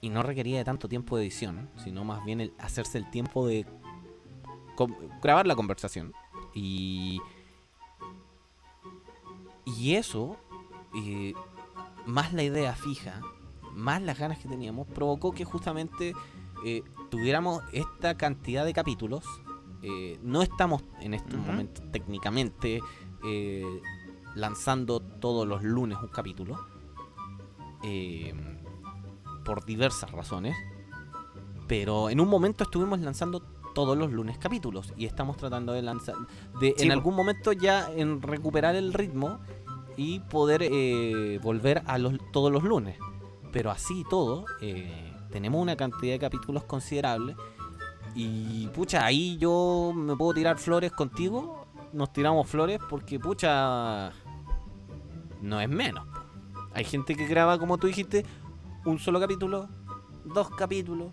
Y 0.02 0.10
no 0.10 0.24
requería 0.24 0.58
de 0.58 0.66
tanto 0.66 0.90
tiempo 0.90 1.16
de 1.18 1.24
edición, 1.24 1.70
sino 1.78 2.04
más 2.04 2.24
bien 2.26 2.42
el 2.42 2.54
hacerse 2.60 2.98
el 2.98 3.10
tiempo 3.10 3.48
de 3.48 3.66
grabar 5.22 5.48
la 5.48 5.56
conversación. 5.56 6.14
Y, 6.54 7.22
y 9.66 9.96
eso, 9.96 10.38
eh, 10.96 11.34
más 12.06 12.34
la 12.34 12.44
idea 12.44 12.74
fija, 12.74 13.22
más 13.74 14.02
las 14.02 14.18
ganas 14.20 14.40
que 14.40 14.48
teníamos, 14.48 14.88
provocó 14.88 15.32
que 15.34 15.46
justamente 15.46 16.14
eh, 16.66 16.84
tuviéramos 17.10 17.64
esta 17.72 18.18
cantidad 18.18 18.66
de 18.66 18.74
capítulos. 18.74 19.24
Eh, 19.84 20.20
no 20.24 20.42
estamos 20.42 20.84
en 21.00 21.14
estos 21.14 21.36
Ujú. 21.36 21.44
momentos 21.52 21.84
técnicamente 21.92 22.82
eh, 23.24 23.82
lanzando 24.36 25.00
todos 25.00 25.48
los 25.48 25.64
lunes 25.64 25.98
un 26.02 26.10
capítulo. 26.10 26.58
Eh, 27.84 28.34
por 29.48 29.64
diversas 29.64 30.12
razones. 30.12 30.56
Pero 31.68 32.10
en 32.10 32.20
un 32.20 32.28
momento 32.28 32.66
estuvimos 32.66 33.00
lanzando 33.00 33.40
todos 33.74 33.98
los 33.98 34.12
lunes 34.12 34.38
capítulos 34.38 34.94
y 34.98 35.06
estamos 35.06 35.38
tratando 35.38 35.72
de 35.72 35.82
lanzar 35.82 36.16
de 36.60 36.74
Sí, 36.78 36.86
en 36.86 36.92
algún 36.92 37.16
momento 37.16 37.54
ya 37.54 37.90
en 37.96 38.22
recuperar 38.22 38.76
el 38.76 38.94
ritmo 38.94 39.40
y 39.96 40.20
poder 40.20 40.64
eh, 40.64 41.40
volver 41.42 41.82
a 41.86 41.98
los 41.98 42.14
todos 42.34 42.52
los 42.52 42.64
lunes. 42.64 42.98
Pero 43.54 43.72
así 43.72 44.02
y 44.02 44.04
todo, 44.04 44.46
eh, 44.62 45.14
tenemos 45.32 45.62
una 45.62 45.78
cantidad 45.78 46.14
de 46.14 46.20
capítulos 46.20 46.64
considerable 46.66 47.36
y 48.16 48.68
pucha, 48.68 49.06
ahí 49.06 49.38
yo 49.38 49.94
me 49.96 50.16
puedo 50.16 50.34
tirar 50.34 50.58
flores 50.58 50.92
contigo, 50.92 51.68
nos 51.94 52.12
tiramos 52.12 52.48
flores 52.48 52.80
porque 52.90 53.20
pucha 53.20 54.12
no 55.42 55.62
es 55.62 55.70
menos. 55.70 56.06
Hay 56.74 56.84
gente 56.84 57.16
que 57.16 57.26
graba 57.28 57.58
como 57.58 57.78
tú 57.78 57.88
dijiste 57.88 58.26
un 58.88 59.00
solo 59.00 59.20
capítulo, 59.20 59.70
dos 60.26 60.50
capítulos. 60.52 61.12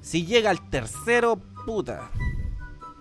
Si 0.00 0.26
llega 0.26 0.50
al 0.50 0.68
tercero, 0.68 1.38
puta. 1.64 2.10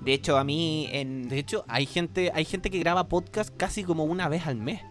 De 0.02 0.14
hecho, 0.14 0.38
a 0.38 0.43
mí 0.43 0.88
en... 0.91 1.27
De 1.30 1.38
hecho, 1.39 1.64
hay 1.68 1.85
gente, 1.85 2.31
hay 2.34 2.45
gente 2.45 2.69
que 2.69 2.80
graba 2.80 3.07
podcast 3.07 3.56
casi 3.56 3.84
como 3.84 4.03
una 4.03 4.30
vez 4.30 4.45
al 4.48 4.56
mes. 4.57 4.81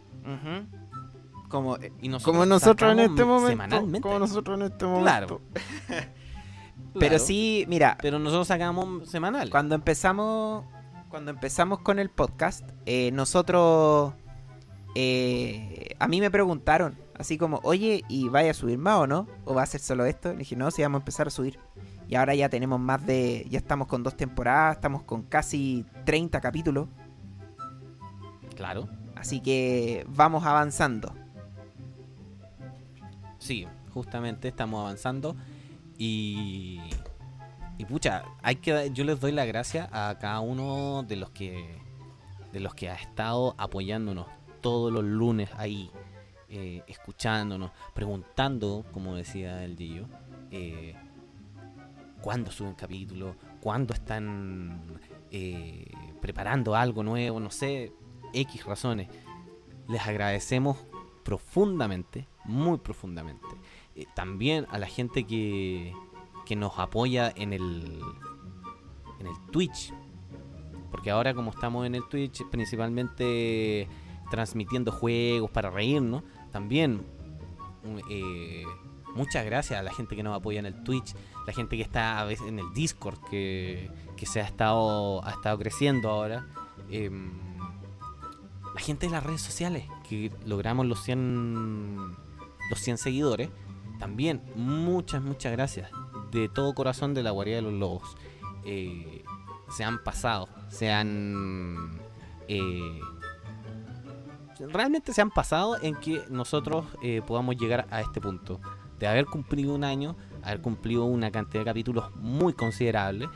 Como, 1.48 1.76
eh, 1.76 1.92
Y 2.00 2.08
nosotros 2.08 2.32
como 2.34 2.46
nosotros 2.46 2.92
en 2.92 2.98
este 3.00 3.24
momento. 3.24 3.48
Semanalmente. 3.50 4.00
Como 4.00 4.18
nosotros 4.18 4.58
en 4.60 4.66
este 4.66 4.84
momento. 4.84 5.02
Claro. 5.04 5.40
Pero 6.94 6.98
Claro. 6.98 7.18
sí, 7.20 7.64
mira, 7.68 7.96
Pero 8.02 8.18
nosotros 8.18 8.48
sacamos 8.48 9.08
semanal. 9.08 9.50
cuando 9.50 9.74
empezamos 9.74 10.64
cuando 11.08 11.32
empezamos 11.32 11.80
con 11.80 11.98
el 11.98 12.08
podcast, 12.08 12.68
eh, 12.86 13.10
nosotros 13.12 14.12
eh, 14.94 15.96
a 15.98 16.06
mí 16.06 16.20
me 16.20 16.30
preguntaron, 16.30 16.96
así 17.20 17.36
como, 17.36 17.60
oye, 17.62 18.02
¿y 18.08 18.28
vaya 18.28 18.50
a 18.50 18.54
subir 18.54 18.78
más 18.78 18.96
o 18.96 19.06
no? 19.06 19.26
¿O 19.44 19.54
va 19.54 19.62
a 19.62 19.66
ser 19.66 19.80
solo 19.80 20.06
esto? 20.06 20.32
Le 20.32 20.38
dije, 20.38 20.56
no, 20.56 20.70
sí, 20.70 20.82
vamos 20.82 21.00
a 21.00 21.02
empezar 21.02 21.26
a 21.26 21.30
subir. 21.30 21.58
Y 22.08 22.14
ahora 22.14 22.34
ya 22.34 22.48
tenemos 22.48 22.80
más 22.80 23.04
de, 23.06 23.46
ya 23.50 23.58
estamos 23.58 23.86
con 23.86 24.02
dos 24.02 24.16
temporadas, 24.16 24.76
estamos 24.76 25.02
con 25.02 25.22
casi 25.22 25.84
30 26.06 26.40
capítulos. 26.40 26.88
Claro. 28.56 28.88
Así 29.14 29.40
que 29.40 30.06
vamos 30.08 30.44
avanzando. 30.44 31.14
Sí, 33.38 33.66
justamente 33.92 34.48
estamos 34.48 34.80
avanzando. 34.80 35.36
Y. 35.98 36.80
Y 37.76 37.84
pucha, 37.84 38.24
hay 38.42 38.56
que 38.56 38.90
yo 38.92 39.04
les 39.04 39.20
doy 39.20 39.32
la 39.32 39.44
gracia 39.44 39.88
a 39.92 40.18
cada 40.18 40.40
uno 40.40 41.02
de 41.02 41.16
los 41.16 41.30
que. 41.30 41.78
De 42.52 42.60
los 42.60 42.74
que 42.74 42.88
ha 42.88 42.94
estado 42.94 43.54
apoyándonos 43.58 44.26
todos 44.60 44.92
los 44.92 45.04
lunes 45.04 45.50
ahí. 45.56 45.90
Eh, 46.50 46.82
escuchándonos, 46.86 47.70
preguntando, 47.94 48.84
como 48.92 49.14
decía 49.14 49.64
el 49.64 49.76
Gillo, 49.76 50.06
eh, 50.50 50.94
cuándo 52.20 52.50
suben 52.50 52.74
capítulos, 52.74 53.36
cuándo 53.60 53.94
están 53.94 55.00
eh, 55.30 55.90
preparando 56.20 56.74
algo 56.74 57.02
nuevo, 57.02 57.40
no 57.40 57.50
sé, 57.50 57.92
X 58.32 58.64
razones. 58.64 59.08
Les 59.88 60.06
agradecemos 60.06 60.76
profundamente, 61.24 62.28
muy 62.44 62.78
profundamente. 62.78 63.46
Eh, 63.94 64.06
también 64.14 64.66
a 64.70 64.78
la 64.78 64.86
gente 64.86 65.24
que, 65.24 65.92
que 66.46 66.56
nos 66.56 66.78
apoya 66.78 67.32
en 67.34 67.52
el, 67.52 68.00
en 69.18 69.26
el 69.26 69.34
Twitch. 69.50 69.92
Porque 70.90 71.10
ahora 71.10 71.34
como 71.34 71.50
estamos 71.50 71.86
en 71.86 71.94
el 71.94 72.08
Twitch, 72.08 72.42
principalmente 72.50 73.88
transmitiendo 74.30 74.92
juegos 74.92 75.50
para 75.50 75.70
reírnos, 75.70 76.22
también 76.50 77.04
eh, 78.10 78.64
muchas 79.14 79.44
gracias 79.44 79.78
a 79.78 79.82
la 79.82 79.92
gente 79.92 80.16
que 80.16 80.22
nos 80.22 80.36
apoya 80.36 80.58
en 80.58 80.66
el 80.66 80.82
Twitch, 80.82 81.14
la 81.46 81.52
gente 81.52 81.76
que 81.76 81.82
está 81.82 82.20
a 82.20 82.24
veces 82.24 82.46
en 82.46 82.58
el 82.58 82.72
Discord, 82.72 83.18
que, 83.30 83.90
que 84.16 84.26
se 84.26 84.40
ha 84.40 84.44
estado, 84.44 85.24
ha 85.24 85.30
estado 85.30 85.58
creciendo 85.58 86.10
ahora. 86.10 86.46
Em, 86.90 87.30
la 88.74 88.80
gente 88.80 89.06
de 89.06 89.12
las 89.12 89.24
redes 89.24 89.40
sociales, 89.40 89.84
que 90.08 90.30
logramos 90.44 90.86
los 90.86 91.02
100, 91.02 92.16
los 92.70 92.78
100 92.78 92.98
seguidores. 92.98 93.50
También, 93.98 94.42
muchas, 94.54 95.22
muchas 95.22 95.52
gracias. 95.52 95.90
De 96.30 96.48
todo 96.48 96.74
corazón 96.74 97.12
de 97.12 97.22
la 97.22 97.32
guardia 97.32 97.56
de 97.56 97.62
los 97.62 97.72
lobos. 97.72 98.16
Eh, 98.64 99.24
se 99.76 99.84
han 99.84 100.02
pasado, 100.02 100.48
se 100.68 100.90
han... 100.90 102.00
eh, 102.48 103.00
realmente 104.68 105.12
se 105.12 105.20
han 105.20 105.30
pasado 105.30 105.76
en 105.80 105.94
que 105.96 106.22
nosotros 106.30 106.86
eh, 107.02 107.22
podamos 107.26 107.56
llegar 107.56 107.86
a 107.90 108.00
este 108.00 108.20
punto. 108.20 108.60
De 108.98 109.06
haber 109.06 109.24
cumplido 109.24 109.74
un 109.74 109.84
año, 109.84 110.16
haber 110.42 110.60
cumplido 110.60 111.04
una 111.04 111.30
cantidad 111.30 111.62
de 111.62 111.64
capítulos 111.64 112.14
muy 112.16 112.52
considerable. 112.52 113.28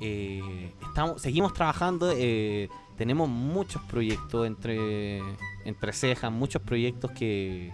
Eh, 0.00 0.72
estamos, 0.86 1.22
seguimos 1.22 1.52
trabajando, 1.54 2.12
eh, 2.16 2.68
tenemos 2.96 3.28
muchos 3.28 3.80
proyectos 3.82 4.46
entre, 4.46 5.20
entre 5.64 5.92
cejas, 5.92 6.32
muchos 6.32 6.62
proyectos 6.62 7.12
que, 7.12 7.72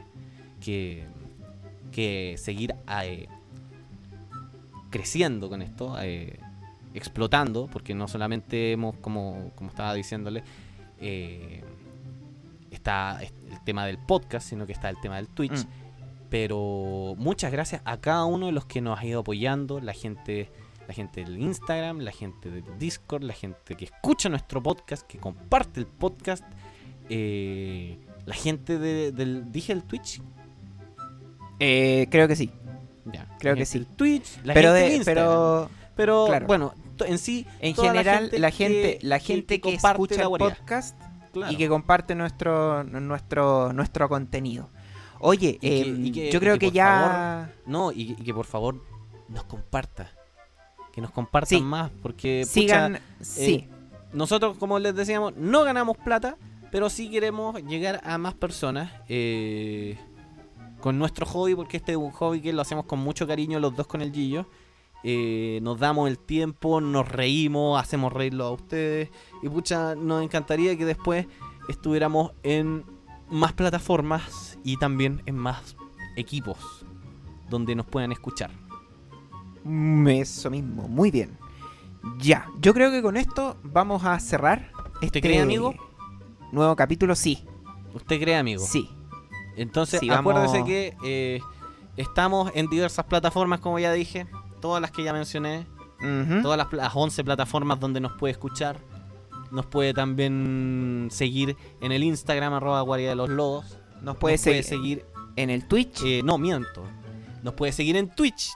que, 0.61 1.07
que 1.93 2.35
seguir 2.37 2.75
eh, 3.03 3.27
creciendo 4.91 5.49
con 5.49 5.63
esto, 5.63 5.97
explotando, 6.93 7.69
porque 7.73 7.95
no 7.95 8.07
solamente 8.07 8.73
hemos, 8.73 8.97
como, 8.97 9.53
como 9.55 9.71
estaba 9.71 9.95
diciéndole, 9.95 10.45
está 12.81 13.21
el 13.23 13.61
tema 13.65 13.85
del 13.87 13.99
podcast, 13.99 14.49
sino 14.49 14.67
que 14.67 14.73
está 14.73 14.89
el 14.89 14.99
tema 15.01 15.17
del 15.17 15.29
Twitch. 15.29 15.65
Mm. 15.65 15.69
Pero 16.31 17.15
muchas 17.19 17.53
gracias 17.53 17.83
a 17.85 18.01
cada 18.01 18.25
uno 18.25 18.47
de 18.47 18.53
los 18.53 18.65
que 18.65 18.81
nos 18.81 18.99
ha 18.99 19.05
ido 19.05 19.21
apoyando, 19.21 19.81
la 19.81 19.93
gente, 19.93 20.51
la 20.89 20.95
gente 20.95 21.25
del 21.25 21.39
Instagram, 21.41 21.99
la 22.01 22.13
gente 22.13 22.51
del 22.51 22.65
Discord, 22.79 23.25
la 23.25 23.33
gente 23.35 23.77
que 23.77 23.85
escucha 23.87 24.29
nuestro 24.29 24.63
podcast, 24.63 25.07
que 25.07 25.19
comparte 25.19 25.81
el 25.81 25.87
podcast, 25.87 26.45
eh, 27.09 27.99
la 28.27 28.35
gente 28.35 28.79
de- 28.79 29.11
del, 29.13 29.51
dije 29.53 29.73
el 29.73 29.83
Twitch, 29.85 30.21
Eh, 31.63 32.07
creo 32.11 32.27
que 32.27 32.37
sí. 32.37 32.51
ya, 33.13 33.27
Creo 33.39 33.55
que 33.55 33.67
sí. 33.67 33.79
del 33.81 33.87
Twitch, 33.89 34.39
la 34.45 34.55
pero, 34.55 34.69
gente 34.71 34.79
de, 34.81 34.85
del 34.89 34.97
Instagram. 34.97 35.27
pero 35.27 35.71
pero 35.97 36.27
claro. 36.29 36.47
bueno, 36.47 36.75
en 37.07 37.19
sí, 37.19 37.47
en 37.61 37.75
general 37.75 38.31
la 38.39 38.51
gente, 38.51 38.99
la 39.03 39.19
gente 39.19 39.61
que, 39.61 39.73
comparte 39.73 40.15
escucha 40.15 40.23
el 40.23 40.39
podcast 40.39 40.97
Claro. 41.33 41.53
y 41.53 41.57
que 41.57 41.69
comparte 41.69 42.15
nuestro 42.15 42.83
nuestro 42.85 43.73
nuestro 43.73 44.09
contenido. 44.09 44.69
Oye, 45.21 45.51
Y 45.51 45.59
que- 45.59 45.83
em, 45.83 46.07
y 46.07 46.13
que- 46.13 46.31
yo 46.31 46.39
y 46.39 46.41
creo 46.41 46.59
que 46.59 46.71
ya 46.71 47.53
No, 47.67 47.93
y, 47.93 48.15
que 48.17 48.33
por 48.35 48.47
favor 48.47 48.83
nos 49.29 49.45
comparta. 49.45 50.11
Que 50.93 51.01
nos 51.01 51.11
compartan 51.13 51.59
Sí. 51.59 51.61
más, 51.65 51.91
porque 52.03 52.41
pucha, 52.43 52.53
sigan, 52.53 52.99
sí, 53.21 53.69
nosotros, 54.13 54.57
como 54.59 54.79
les 54.81 54.95
decíamos, 54.95 55.37
no 55.37 55.63
ganamos 55.63 55.97
plata, 55.99 56.37
pero 56.73 56.91
sí 56.91 57.09
queremos 57.11 57.63
llegar 57.65 58.01
a 58.03 58.19
más 58.19 58.35
personas 58.35 58.91
eh, 59.09 59.99
con 60.81 60.99
nuestro 60.99 61.27
hobby, 61.27 61.55
porque 61.55 61.77
este 61.77 61.93
es 61.93 61.99
un 61.99 62.11
hobby 62.11 62.41
que 62.41 62.53
lo 62.53 62.63
hacemos 62.63 62.87
con 62.87 62.99
mucho 62.99 63.27
cariño 63.27 63.61
los 63.61 63.77
dos 63.77 63.87
con 63.87 64.01
el 64.03 64.13
Gillo. 64.13 64.47
Eh, 65.03 65.61
nos 65.63 65.79
damos 65.79 66.09
el 66.09 66.19
tiempo, 66.19 66.81
nos 66.81 67.09
reímos, 67.09 67.81
hacemos 67.81 68.13
reírlo 68.13 68.45
a 68.45 68.51
ustedes. 68.53 69.09
Y 69.43 69.49
pucha, 69.49 69.95
nos 69.95 70.23
encantaría 70.23 70.77
que 70.77 70.85
después 70.85 71.27
estuviéramos 71.69 72.33
en 72.43 72.85
más 73.31 73.53
plataformas 73.53 74.59
y 74.65 74.77
también 74.77 75.23
en 75.27 75.37
más 75.37 75.77
equipos 76.17 76.85
donde 77.49 77.75
nos 77.75 77.87
puedan 77.87 78.13
escuchar. 78.13 78.51
Mm, 79.65 80.09
Eso 80.09 80.51
mismo, 80.51 80.89
muy 80.89 81.11
bien. 81.11 81.37
Ya, 82.19 82.47
yo 82.61 82.73
creo 82.73 82.91
que 82.91 83.03
con 83.03 83.17
esto 83.17 83.57
vamos 83.63 84.05
a 84.05 84.19
cerrar. 84.21 84.71
Este 85.03 85.21
cree, 85.21 85.41
amigo? 85.41 85.75
Nuevo 86.53 86.75
capítulo, 86.77 87.15
sí. 87.15 87.45
¿Usted 87.95 88.21
cree, 88.21 88.37
amigo? 88.37 88.65
Sí. 88.65 88.89
Entonces, 89.57 90.01
Sí, 90.01 90.09
vamos- 90.09 90.33
acuérdese 90.35 90.65
que 90.65 90.97
eh, 91.05 91.41
estamos 91.97 92.51
en 92.55 92.69
diversas 92.69 93.05
plataformas, 93.07 93.61
como 93.61 93.79
ya 93.79 93.93
dije, 93.93 94.27
todas 94.61 94.81
las 94.81 94.91
que 94.91 95.03
ya 95.03 95.13
mencioné, 95.13 95.67
todas 96.43 96.57
las, 96.57 96.73
las 96.73 96.93
11 96.95 97.25
plataformas 97.25 97.79
donde 97.81 98.01
nos 98.01 98.13
puede 98.13 98.33
escuchar. 98.33 98.79
Nos 99.51 99.67
puede 99.67 99.93
también 99.93 101.09
seguir 101.11 101.57
en 101.81 101.91
el 101.93 102.05
Instagram, 102.05 102.53
arroba 102.55 102.81
guardia 102.83 103.09
de 103.11 103.17
los 103.17 103.29
lobos. 103.29 103.79
Nos 104.01 104.17
puede 104.17 104.35
Nos 104.37 104.43
seguir, 104.43 104.65
seguir 104.65 105.05
en 105.37 105.51
el 105.51 105.67
Twitch. 105.67 106.03
eh, 106.05 106.23
no, 106.25 106.39
miento. 106.39 106.85
Nos 107.43 107.55
puede 107.55 107.73
seguir 107.73 107.97
en 107.97 108.15
Twitch. 108.15 108.51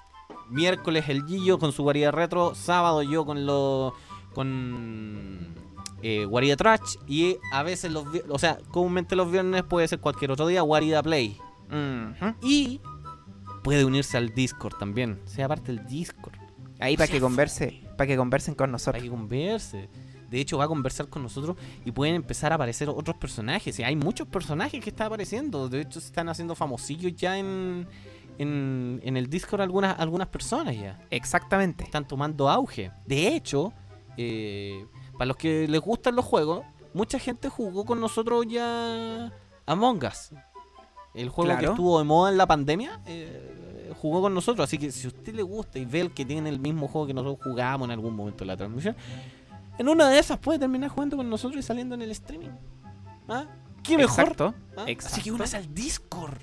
Miércoles 0.51 1.09
el 1.09 1.24
Gillo 1.26 1.59
con 1.59 1.72
su 1.72 1.82
guarida 1.82 2.10
retro. 2.12 2.55
Sábado 2.55 3.02
yo 3.02 3.26
con 3.26 3.44
lo. 3.47 3.94
con. 4.35 5.55
Eh, 6.02 6.26
guarida 6.26 6.55
trash. 6.56 6.97
Y 7.09 7.39
a 7.51 7.62
veces 7.62 7.90
los. 7.90 8.05
O 8.28 8.39
sea, 8.39 8.59
comúnmente 8.70 9.16
los 9.16 9.31
viernes 9.31 9.62
puede 9.64 9.89
ser 9.89 10.01
cualquier 10.01 10.31
otro 10.31 10.47
día. 10.47 10.60
Guarida 10.62 11.02
play. 11.02 11.39
Y. 12.43 12.81
Puede 13.65 13.85
unirse 13.85 14.16
al 14.19 14.35
Discord 14.35 14.77
también. 14.78 15.20
Sea 15.24 15.49
parte 15.49 15.73
del 15.73 15.86
Discord. 15.86 16.35
Ahí 16.78 16.97
para 16.97 17.11
que 17.11 17.19
converse, 17.20 17.82
para 17.97 18.07
que 18.07 18.16
conversen 18.16 18.55
con 18.55 18.66
Para 18.66 18.73
nosotros. 18.73 19.03
que 19.03 19.09
converse. 19.09 19.89
De 20.31 20.41
hecho, 20.41 20.59
va 20.59 20.65
a 20.65 20.69
conversar 20.69 21.09
con 21.09 21.23
nosotros 21.23 21.57
y 21.85 21.93
pueden 21.93 22.15
empezar 22.15 22.53
a 22.53 22.57
aparecer 22.57 22.89
otros 22.89 23.16
personajes. 23.16 23.78
Y 23.78 23.82
hay 23.82 23.97
muchos 23.97 24.28
personajes 24.28 24.82
que 24.82 24.91
están 24.91 25.07
apareciendo. 25.07 25.69
De 25.69 25.81
hecho, 25.81 26.01
se 26.01 26.07
están 26.07 26.28
haciendo 26.28 26.55
famosillos 26.55 27.15
ya 27.16 27.39
en, 27.39 27.86
en, 28.39 29.01
en 29.03 29.16
el 29.16 29.31
Discord 29.31 29.62
algunas, 29.62 29.99
algunas 29.99 30.28
personas 30.28 30.77
ya. 30.77 31.01
Exactamente. 31.11 31.85
Están 31.85 32.07
tomando 32.07 32.51
auge. 32.51 32.91
De 33.07 33.35
hecho, 33.35 33.73
eh, 34.16 34.85
para 35.12 35.27
los 35.27 35.36
que 35.36 35.66
les 35.69 35.81
gustan 35.81 36.16
los 36.16 36.24
juegos, 36.24 36.66
mucha 36.93 37.19
gente 37.19 37.49
jugó 37.49 37.85
con 37.85 38.01
nosotros 38.01 38.45
ya 38.49 39.32
Among 39.66 40.05
Us. 40.05 40.32
El 41.15 41.28
juego 41.28 41.57
que 41.59 41.66
estuvo 41.66 41.99
de 41.99 42.05
moda 42.05 42.31
en 42.31 42.36
la 42.36 42.47
pandemia, 42.47 43.01
eh, 43.07 43.93
jugó 44.01 44.20
con 44.20 44.35
nosotros. 44.35 44.65
Así 44.65 44.78
que 44.78 44.91
si 44.91 45.07
a 45.07 45.09
usted 45.09 45.35
le 45.35 45.43
gusta 45.43 45.78
y 45.78 45.85
ve 45.85 46.01
el 46.01 46.12
que 46.12 46.24
tiene 46.24 46.49
el 46.49 46.59
mismo 46.59 46.89
juego 46.89 47.07
que 47.07 47.15
nosotros 47.15 47.39
jugamos 47.43 47.86
en 47.86 47.93
algún 47.93 48.15
momento 48.15 48.41
de 48.41 48.47
la 48.47 48.57
transmisión, 48.57 48.97
en 49.78 49.89
una 49.89 50.09
de 50.09 50.19
esas 50.19 50.39
puede 50.39 50.59
terminar 50.59 50.91
jugando 50.91 51.16
con 51.16 51.31
nosotros 51.31 51.59
y 51.59 51.62
saliendo 51.62 51.95
en 51.95 52.03
el 52.03 52.11
streaming. 52.11 52.51
¿Ah? 53.28 53.47
¿Qué 53.82 53.97
mejor? 53.97 54.20
Exacto. 54.20 54.55
¿Ah? 54.77 54.86
Así 55.05 55.23
que 55.23 55.32
únase 55.32 55.57
al 55.57 55.73
Discord. 55.73 56.39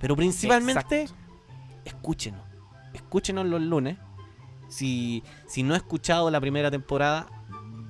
Pero 0.00 0.16
principalmente, 0.16 1.02
Exacto. 1.02 1.24
escúchenos. 1.84 2.42
Escúchenos 2.92 3.46
los 3.46 3.60
lunes. 3.60 3.96
Si, 4.68 5.22
si 5.46 5.62
no 5.62 5.74
ha 5.74 5.76
escuchado 5.76 6.30
la 6.30 6.40
primera 6.40 6.70
temporada, 6.70 7.26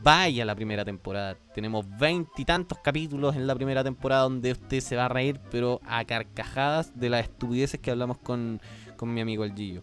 vaya 0.05 0.45
la 0.45 0.55
primera 0.55 0.85
temporada. 0.85 1.37
Tenemos 1.55 1.87
veintitantos 1.99 2.79
capítulos 2.79 3.35
en 3.35 3.47
la 3.47 3.55
primera 3.55 3.83
temporada 3.83 4.23
donde 4.23 4.53
usted 4.53 4.81
se 4.81 4.97
va 4.97 5.07
a 5.07 5.09
reír, 5.09 5.41
pero 5.51 5.81
a 5.87 6.05
carcajadas 6.05 6.97
de 6.99 7.09
las 7.09 7.23
estupideces 7.25 7.81
que 7.81 7.91
hablamos 7.91 8.19
con, 8.19 8.61
con 8.97 9.13
mi 9.13 9.23
amigo 9.23 9.45
el 9.45 9.55
Gillo. 9.55 9.83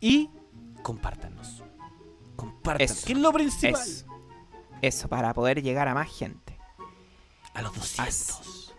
Y 0.00 0.30
compártanos. 0.82 1.62
Compartan. 2.36 2.82
Eso. 2.84 3.06
Que 3.06 3.12
es 3.12 3.18
lo 3.18 3.32
principal. 3.32 3.80
Eso. 3.80 4.06
Eso, 4.80 5.08
para 5.08 5.32
poder 5.34 5.62
llegar 5.62 5.88
a 5.88 5.94
más 5.94 6.08
gente. 6.08 6.58
A 7.52 7.62
los 7.62 7.74
200. 7.74 8.74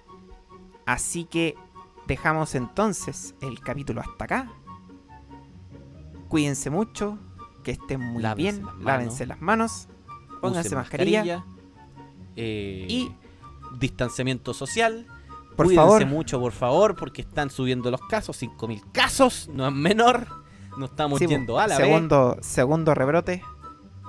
Así 0.86 1.26
que 1.26 1.56
dejamos 2.08 2.56
entonces 2.56 3.36
el 3.42 3.60
capítulo 3.60 4.02
hasta 4.02 4.26
acá. 4.26 4.52
Cuídense 6.28 6.70
mucho, 6.70 7.20
que 7.64 7.72
estén 7.72 8.02
muy 8.02 8.22
Lávense 8.22 8.52
bien, 8.52 8.66
las 8.66 8.84
lávense 8.84 9.26
las 9.26 9.42
manos, 9.42 9.88
pónganse 10.48 10.70
Usen 10.70 10.78
mascarilla, 10.80 11.46
eh, 12.36 12.86
Y- 12.90 13.12
distanciamiento 13.78 14.54
social. 14.54 15.06
por 15.56 15.68
Cuídense 15.68 15.88
favor. 15.88 16.06
mucho, 16.06 16.40
por 16.40 16.52
favor, 16.52 16.96
porque 16.96 17.22
están 17.22 17.50
subiendo 17.50 17.90
los 17.92 18.02
casos. 18.10 18.36
5.000 18.38 18.84
casos, 18.92 19.48
no 19.54 19.66
es 19.68 19.74
menor. 19.74 20.28
No 20.78 20.86
estamos 20.88 21.20
Sí, 21.20 21.28
yendo 21.28 21.58
a 21.60 21.68
la 21.68 21.78
vez. 21.78 21.88
segundo, 21.88 22.38
segundo 22.42 22.94
rebrote. 22.94 23.42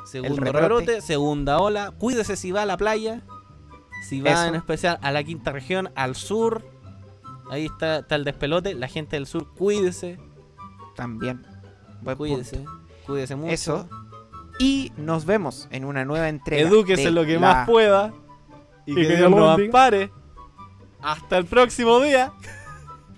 Segundo 0.05 0.41
rebrote. 0.41 0.61
rebrote, 0.61 1.01
segunda 1.01 1.59
ola. 1.61 1.93
Cuídese 1.93 2.37
si 2.37 2.51
va 2.51 2.63
a 2.63 2.67
la 2.67 2.77
playa. 2.77 3.23
Si 4.09 4.21
va 4.21 4.31
Eso. 4.33 4.45
en 4.47 4.55
especial 4.57 4.99
a 5.03 5.11
la 5.13 5.23
quinta 5.25 5.53
región, 5.53 5.91
al 5.95 6.17
sur. 6.17 6.65
Ahí 7.51 7.67
está, 7.67 7.99
está 8.01 8.17
el 8.17 8.25
despelote. 8.25 8.75
La 8.75 8.89
gente 8.89 9.15
del 9.17 9.27
sur, 9.27 9.53
cuídese. 9.55 10.19
También. 10.97 11.47
Buen 12.03 12.17
Cuídese. 12.17 12.57
punto. 12.59 12.73
Cuídese 13.07 13.37
mucho. 13.37 13.53
Eso. 13.53 13.89
Y 14.59 14.93
nos 14.97 15.27
vemos 15.27 15.69
en 15.71 15.85
una 15.85 16.05
nueva 16.05 16.29
entrega. 16.29 16.69
Edúquese 16.69 17.11
lo 17.11 17.25
que 17.25 17.39
más 17.39 17.67
pueda. 17.67 18.13
Y, 18.87 18.95
que, 18.95 19.07
que, 19.07 19.17
Dios 19.17 19.31
nos 19.31 19.59
ampare. 19.59 20.11
Hasta 21.03 21.39
el 21.39 21.45
próximo 21.45 22.01
día. 22.01 22.33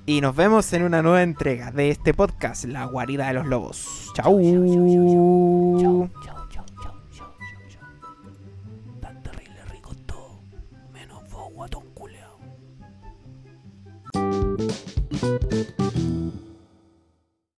Y 0.07 0.21
nos 0.21 0.35
vemos 0.35 0.73
en 0.73 0.85
una 0.85 1.03
nueva 1.03 1.23
entrega 1.23 1.71
de 1.71 1.91
este 1.91 2.15
podcast, 2.15 2.65
La 2.65 2.87
Guarida 2.87 3.29
de 3.29 3.35
los 3.35 3.47
Lobos. 3.47 4.11
Chau. 4.15 4.41
chau. 5.81 6.09